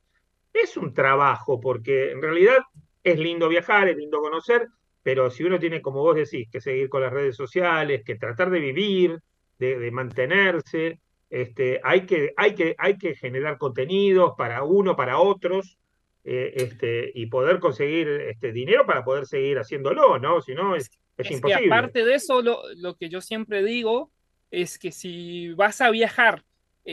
es 0.53 0.77
un 0.77 0.93
trabajo, 0.93 1.61
porque 1.61 2.11
en 2.11 2.21
realidad 2.21 2.59
es 3.03 3.19
lindo 3.19 3.49
viajar, 3.49 3.89
es 3.89 3.97
lindo 3.97 4.21
conocer, 4.21 4.69
pero 5.03 5.31
si 5.31 5.45
uno 5.45 5.59
tiene, 5.59 5.81
como 5.81 6.03
vos 6.03 6.17
decís, 6.17 6.49
que 6.51 6.61
seguir 6.61 6.89
con 6.89 7.03
las 7.03 7.13
redes 7.13 7.37
sociales, 7.37 8.03
que 8.05 8.17
tratar 8.17 8.51
de 8.51 8.61
vivir, 8.61 9.19
de 9.59 9.91
mantenerse, 9.93 10.99
este, 11.33 11.81
hay, 11.83 12.05
que, 12.05 12.35
hay, 12.37 12.55
que, 12.55 12.75
hay 12.77 12.99
que 12.99 13.15
generar 13.15 13.57
contenidos 13.57 14.35
para 14.37 14.65
uno, 14.65 14.95
para 14.95 15.19
otros, 15.19 15.79
eh, 16.25 16.53
este, 16.55 17.11
y 17.15 17.27
poder 17.27 17.59
conseguir 17.59 18.09
este 18.09 18.53
dinero 18.53 18.87
para 18.87 19.05
poder 19.05 19.27
seguir 19.27 19.59
haciéndolo, 19.59 20.21
¿no? 20.21 20.41
Si 20.41 20.55
no, 20.55 20.77
es, 20.77 20.89
imposible. 21.19 21.67
aparte 21.67 22.05
de 22.05 22.15
eso, 22.15 22.43
lo, 22.43 22.63
lo, 22.77 22.97
que 22.97 23.09
yo 23.09 23.21
siempre 23.21 23.65
digo 23.65 24.13
es 24.51 24.79
que 24.79 24.93
si 24.93 25.53
vas 25.55 25.81
a 25.81 25.91
viajar. 25.91 26.45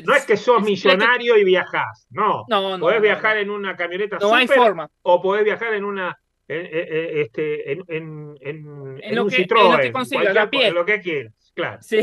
no 0.03 0.15
es 0.15 0.25
que 0.25 0.35
sos 0.35 0.63
millonario 0.63 1.37
y 1.37 1.43
viajás, 1.43 2.07
no. 2.09 2.45
No, 2.47 2.77
no. 2.77 2.79
Podés 2.79 3.01
viajar 3.01 3.37
en 3.37 3.51
una 3.51 3.75
camioneta 3.75 4.17
no 4.19 4.33
hay 4.33 4.47
forma. 4.47 4.89
o 5.03 5.21
podés 5.21 5.43
viajar 5.43 5.75
en 5.75 5.85
una. 5.85 6.19
En, 6.47 6.67
este, 7.19 7.73
en, 7.73 7.83
en, 7.87 8.35
en, 8.41 9.15
lo 9.15 9.25
un 9.25 9.29
que, 9.29 9.45
Citroën, 9.45 9.71
lo 9.71 9.77
que 9.77 9.91
consigas, 9.91 10.35
a 10.35 10.49
pie. 10.49 10.71
lo 10.71 10.83
que 10.83 10.99
quieras, 10.99 11.51
claro. 11.53 11.77
Sí, 11.83 11.99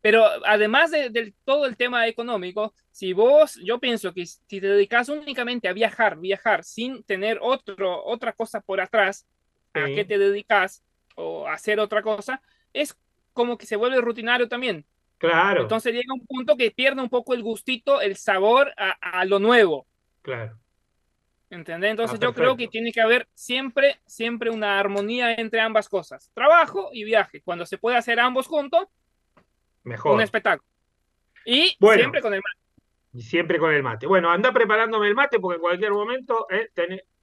pero 0.00 0.24
además 0.46 0.90
de, 0.90 1.34
todo 1.44 1.66
el 1.66 1.76
tema 1.76 2.06
económico, 2.06 2.74
si 2.90 3.12
vos, 3.12 3.58
yo 3.62 3.78
pienso 3.78 4.14
que 4.14 4.24
si 4.26 4.60
te 4.60 4.60
dedicas 4.60 5.08
únicamente 5.08 5.68
a 5.68 5.72
viajar, 5.72 6.18
viajar 6.18 6.64
sin 6.64 7.02
tener 7.04 7.38
otro, 7.42 8.04
otra 8.04 8.32
cosa 8.32 8.60
por 8.60 8.80
atrás, 8.80 9.26
a 9.74 9.86
qué 9.86 10.04
te 10.04 10.18
dedicas 10.18 10.82
o 11.16 11.46
a 11.46 11.54
hacer 11.54 11.78
otra 11.80 12.02
cosa, 12.02 12.40
es 12.72 12.96
como 13.32 13.58
que 13.58 13.66
se 13.66 13.76
vuelve 13.76 14.00
rutinario 14.00 14.48
también. 14.48 14.84
Claro. 15.18 15.62
Entonces 15.62 15.92
llega 15.92 16.14
un 16.14 16.26
punto 16.26 16.56
que 16.56 16.70
pierde 16.70 17.02
un 17.02 17.10
poco 17.10 17.34
el 17.34 17.42
gustito, 17.42 18.00
el 18.00 18.16
sabor 18.16 18.72
a, 18.76 19.24
lo 19.26 19.38
nuevo. 19.38 19.86
Claro. 20.22 20.58
¿Entendés? 21.50 21.90
Entonces 21.90 22.16
ah, 22.18 22.22
yo 22.22 22.32
creo 22.32 22.56
que 22.56 22.68
tiene 22.68 22.90
que 22.90 23.02
haber 23.02 23.28
siempre, 23.34 24.00
siempre 24.06 24.50
una 24.50 24.78
armonía 24.78 25.34
entre 25.34 25.60
ambas 25.60 25.88
cosas, 25.88 26.30
trabajo 26.32 26.88
y 26.92 27.04
viaje. 27.04 27.42
Cuando 27.42 27.66
se 27.66 27.76
puede 27.76 27.98
hacer 27.98 28.18
ambos 28.18 28.46
juntos, 28.46 28.86
Mejor. 29.84 30.14
Un 30.14 30.20
espectáculo. 30.20 30.68
Y 31.44 31.76
siempre 31.78 32.20
con 32.20 32.34
el 32.34 32.40
mate. 32.40 32.60
Y 33.12 33.22
siempre 33.22 33.58
con 33.58 33.72
el 33.72 33.82
mate. 33.82 34.06
Bueno, 34.06 34.30
anda 34.30 34.52
preparándome 34.52 35.08
el 35.08 35.14
mate 35.14 35.40
porque 35.40 35.56
en 35.56 35.62
cualquier 35.62 35.92
momento 35.92 36.46
eh, 36.50 36.68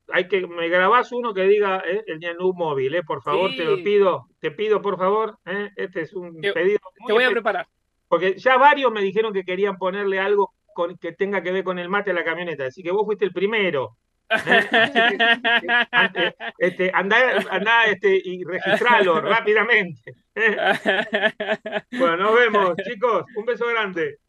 hay 0.10 0.28
que 0.28 0.48
me 0.48 0.70
grabás 0.70 1.12
uno 1.12 1.34
que 1.34 1.44
diga 1.44 1.84
eh, 1.86 2.04
el 2.08 2.20
Ñanú 2.20 2.54
móvil, 2.54 2.96
eh, 2.96 3.04
por 3.04 3.22
favor, 3.22 3.52
te 3.56 3.66
lo 3.66 3.84
pido, 3.84 4.28
te 4.40 4.52
pido 4.52 4.82
por 4.82 4.98
favor, 4.98 5.38
eh, 5.46 5.70
este 5.76 6.02
es 6.02 6.14
un 6.14 6.40
pedido. 6.40 6.80
te 7.06 7.14
voy 7.14 7.24
a 7.24 7.30
preparar. 7.30 7.68
Porque 8.08 8.38
ya 8.38 8.58
varios 8.58 8.92
me 8.92 9.02
dijeron 9.02 9.34
que 9.34 9.44
querían 9.44 9.78
ponerle 9.78 10.20
algo 10.20 10.54
con, 10.74 10.98
que 10.98 11.12
tenga 11.12 11.44
que 11.44 11.52
ver 11.52 11.64
con 11.64 11.78
el 11.78 11.90
mate 11.90 12.12
a 12.12 12.14
la 12.14 12.24
camioneta, 12.24 12.66
así 12.66 12.82
que 12.82 12.92
vos 12.92 13.06
fuiste 13.06 13.26
el 13.26 13.34
primero. 13.34 13.98
este, 16.58 16.92
anda, 16.94 17.86
este, 17.88 18.22
y 18.24 18.44
registralo 18.44 19.22
rápidamente. 19.28 20.14
bueno, 21.92 22.18
nos 22.18 22.36
vemos, 22.36 22.76
chicos. 22.88 23.26
Un 23.36 23.46
beso 23.46 23.66
grande. 23.68 24.20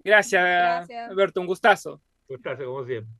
Gracias, 0.00 0.42
Gracias. 0.42 1.10
Alberto. 1.10 1.40
Un 1.40 1.46
gustazo. 1.46 2.00
Gustazo, 2.26 2.64
como 2.64 2.84
siempre. 2.84 3.12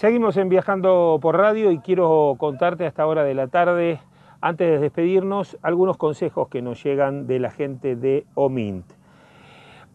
Seguimos 0.00 0.38
en 0.38 0.48
Viajando 0.48 1.18
por 1.20 1.36
Radio 1.36 1.70
y 1.70 1.78
quiero 1.78 2.34
contarte 2.38 2.84
a 2.84 2.88
esta 2.88 3.06
hora 3.06 3.22
de 3.22 3.34
la 3.34 3.48
tarde 3.48 4.00
Antes 4.40 4.70
de 4.70 4.78
despedirnos, 4.78 5.58
algunos 5.60 5.98
consejos 5.98 6.48
que 6.48 6.62
nos 6.62 6.82
llegan 6.82 7.26
de 7.26 7.38
la 7.38 7.50
gente 7.50 7.96
de 7.96 8.24
OMINT. 8.34 8.86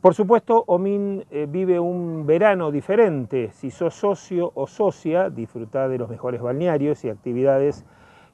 Por 0.02 0.14
supuesto, 0.14 0.64
OMINT 0.68 1.24
eh, 1.32 1.48
vive 1.50 1.80
un 1.80 2.28
verano 2.28 2.70
diferente. 2.70 3.50
Si 3.54 3.72
sos 3.72 3.96
socio 3.96 4.52
o 4.54 4.68
socia, 4.68 5.32
disfruta 5.32 5.88
de 5.88 5.98
los 5.98 6.08
mejores 6.08 6.40
balnearios 6.40 7.04
y 7.04 7.10
actividades 7.10 7.84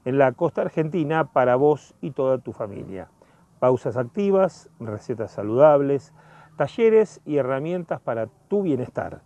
en 0.04 0.18
la 0.18 0.32
costa 0.32 0.60
argentina 0.60 1.32
para 1.32 1.56
vos 1.56 1.94
y 2.02 2.10
toda 2.10 2.36
tu 2.36 2.52
familia. 2.52 3.08
Pausas 3.60 3.96
activas, 3.96 4.68
recetas 4.78 5.30
saludables, 5.30 6.12
talleres 6.58 7.22
y 7.24 7.38
herramientas 7.38 7.98
para 7.98 8.26
tu 8.48 8.60
bienestar. 8.60 9.22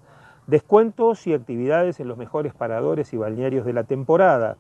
Descuentos 0.47 1.27
y 1.27 1.35
actividades 1.35 1.99
en 1.99 2.07
los 2.07 2.17
mejores 2.17 2.55
paradores 2.55 3.13
y 3.13 3.17
balnearios 3.17 3.67
de 3.67 3.73
la 3.73 3.83
temporada 3.83 4.57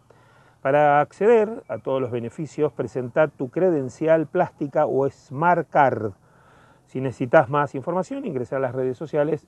para 0.61 1.01
acceder 1.01 1.63
a 1.69 1.79
todos 1.79 2.01
los 2.01 2.11
beneficios, 2.11 2.73
presenta 2.73 3.29
tu 3.29 3.51
credencial 3.51 4.27
plástica 4.27 4.85
o 4.87 5.09
Smart 5.09 5.69
Card. 5.71 6.15
Si 6.87 7.01
necesitas 7.01 7.49
más 7.49 7.77
información, 7.77 8.25
ingresa 8.25 8.57
a 8.57 8.59
las 8.59 8.75
redes 8.75 8.97
sociales 8.97 9.47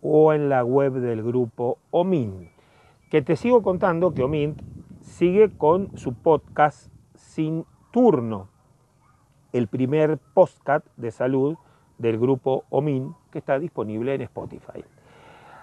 o 0.00 0.32
en 0.32 0.48
la 0.48 0.64
web 0.64 0.94
del 0.94 1.22
grupo 1.22 1.76
OMIN. 1.90 2.50
Que 3.10 3.20
te 3.20 3.36
sigo 3.36 3.62
contando 3.62 4.14
que 4.14 4.22
OMIN 4.22 4.56
sigue 5.02 5.54
con 5.58 5.94
su 5.98 6.14
podcast 6.14 6.90
Sin 7.14 7.66
Turno, 7.90 8.48
el 9.52 9.68
primer 9.68 10.16
podcast 10.32 10.86
de 10.96 11.10
salud 11.10 11.58
del 11.98 12.18
grupo 12.18 12.64
OMIN 12.70 13.14
que 13.30 13.40
está 13.40 13.58
disponible 13.58 14.14
en 14.14 14.22
Spotify. 14.22 14.82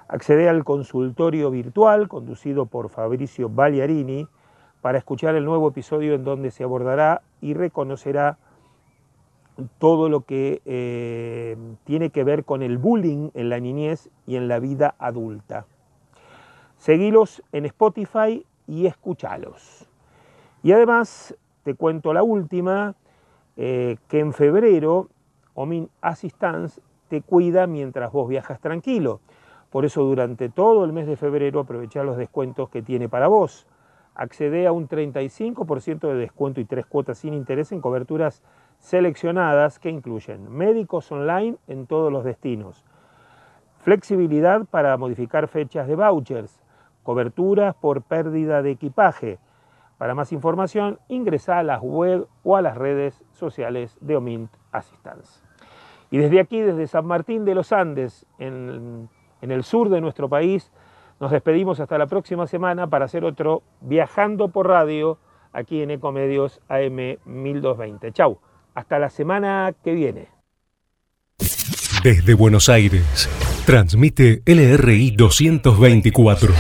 Accede 0.10 0.48
al 0.48 0.64
consultorio 0.64 1.52
virtual 1.52 2.08
conducido 2.08 2.66
por 2.66 2.90
Fabricio 2.90 3.50
Bagliarini 3.50 4.28
para 4.82 4.98
escuchar 4.98 5.36
el 5.36 5.44
nuevo 5.44 5.68
episodio 5.68 6.14
en 6.14 6.24
donde 6.24 6.52
se 6.52 6.64
abordará 6.64 7.22
y 7.42 7.54
reconocerá 7.54 8.38
todo 9.80 10.08
lo 10.08 10.22
que 10.22 10.62
eh, 10.66 11.58
tiene 11.84 12.12
que 12.12 12.24
ver 12.24 12.46
con 12.46 12.62
el 12.62 12.78
bullying 12.78 13.32
en 13.34 13.50
la 13.50 13.60
niñez 13.60 14.10
y 14.26 14.36
en 14.36 14.48
la 14.48 14.60
vida 14.60 14.96
adulta. 15.00 15.66
Seguilos 16.78 17.44
en 17.52 17.66
Spotify 17.66 18.46
y 18.68 18.86
escuchalos. 18.86 19.90
Y 20.64 20.72
además 20.72 21.36
te 21.64 21.74
cuento 21.74 22.14
la 22.14 22.24
última, 22.24 22.96
eh, 23.58 23.98
que 24.08 24.20
en 24.20 24.32
febrero 24.32 25.10
Omin 25.54 25.90
Assistance 26.02 26.80
te 27.10 27.22
cuida 27.22 27.68
mientras 27.68 28.12
vos 28.12 28.30
viajas 28.30 28.60
tranquilo. 28.60 29.20
Por 29.70 29.86
eso 29.86 30.04
durante 30.04 30.50
todo 30.50 30.86
el 30.86 30.94
mes 30.94 31.08
de 31.08 31.18
febrero 31.18 31.60
aprovecha 31.60 32.04
los 32.04 32.18
descuentos 32.18 32.70
que 32.70 32.82
tiene 32.82 33.10
para 33.10 33.28
vos 33.28 33.68
accede 34.18 34.66
a 34.66 34.72
un 34.72 34.90
35% 34.90 36.00
de 36.08 36.16
descuento 36.16 36.60
y 36.60 36.66
tres 36.66 36.88
cuotas 36.88 37.20
sin 37.20 37.36
interés 37.36 37.72
en 37.72 37.82
coberturas 37.82 38.42
seleccionadas 38.80 39.78
que 39.78 39.92
incluyen 39.92 40.52
médicos 40.52 41.12
online 41.12 41.58
en 41.68 41.86
todos 41.86 42.12
los 42.12 42.24
destinos, 42.24 42.84
flexibilidad 43.84 44.66
para 44.66 44.98
modificar 44.98 45.48
fechas 45.48 45.88
de 45.88 45.96
vouchers, 45.96 46.60
coberturas 47.04 47.76
por 47.76 48.02
pérdida 48.02 48.64
de 48.64 48.72
equipaje. 48.72 49.38
Para 50.00 50.16
más 50.16 50.32
información, 50.32 51.00
ingresa 51.08 51.60
a 51.60 51.64
las 51.64 51.82
web 51.82 52.28
o 52.44 52.56
a 52.56 52.62
las 52.62 52.76
redes 52.76 53.24
sociales 53.34 53.98
de 54.02 54.16
Omint 54.16 54.52
Assistance. 54.72 55.44
Y 56.10 56.18
desde 56.18 56.40
aquí, 56.40 56.60
desde 56.60 56.88
San 56.88 57.06
Martín 57.06 57.46
de 57.46 57.56
los 57.56 57.72
Andes, 57.72 58.26
en, 58.40 59.10
en 59.42 59.52
el 59.52 59.64
sur 59.64 59.90
de 59.90 60.02
nuestro 60.02 60.30
país, 60.30 60.72
nos 61.20 61.32
despedimos 61.32 61.80
hasta 61.80 61.98
la 61.98 62.08
próxima 62.08 62.48
semana 62.48 62.88
para 62.88 63.06
hacer 63.06 63.26
otro 63.26 63.64
Viajando 63.82 64.50
por 64.50 64.68
Radio 64.68 65.18
aquí 65.52 65.82
en 65.82 65.92
Ecomedios 65.92 66.60
AM 66.70 67.18
1220. 67.26 68.12
Chau, 68.12 68.40
hasta 68.76 69.00
la 69.00 69.10
semana 69.10 69.74
que 69.84 69.94
viene. 69.94 70.28
Desde 72.04 72.34
Buenos 72.36 72.70
Aires, 72.70 73.28
transmite 73.66 74.44
LRI 74.46 75.12
224, 75.12 76.54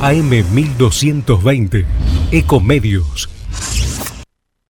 AM 0.00 0.30
1220, 0.54 1.84
Ecomedios 2.30 3.28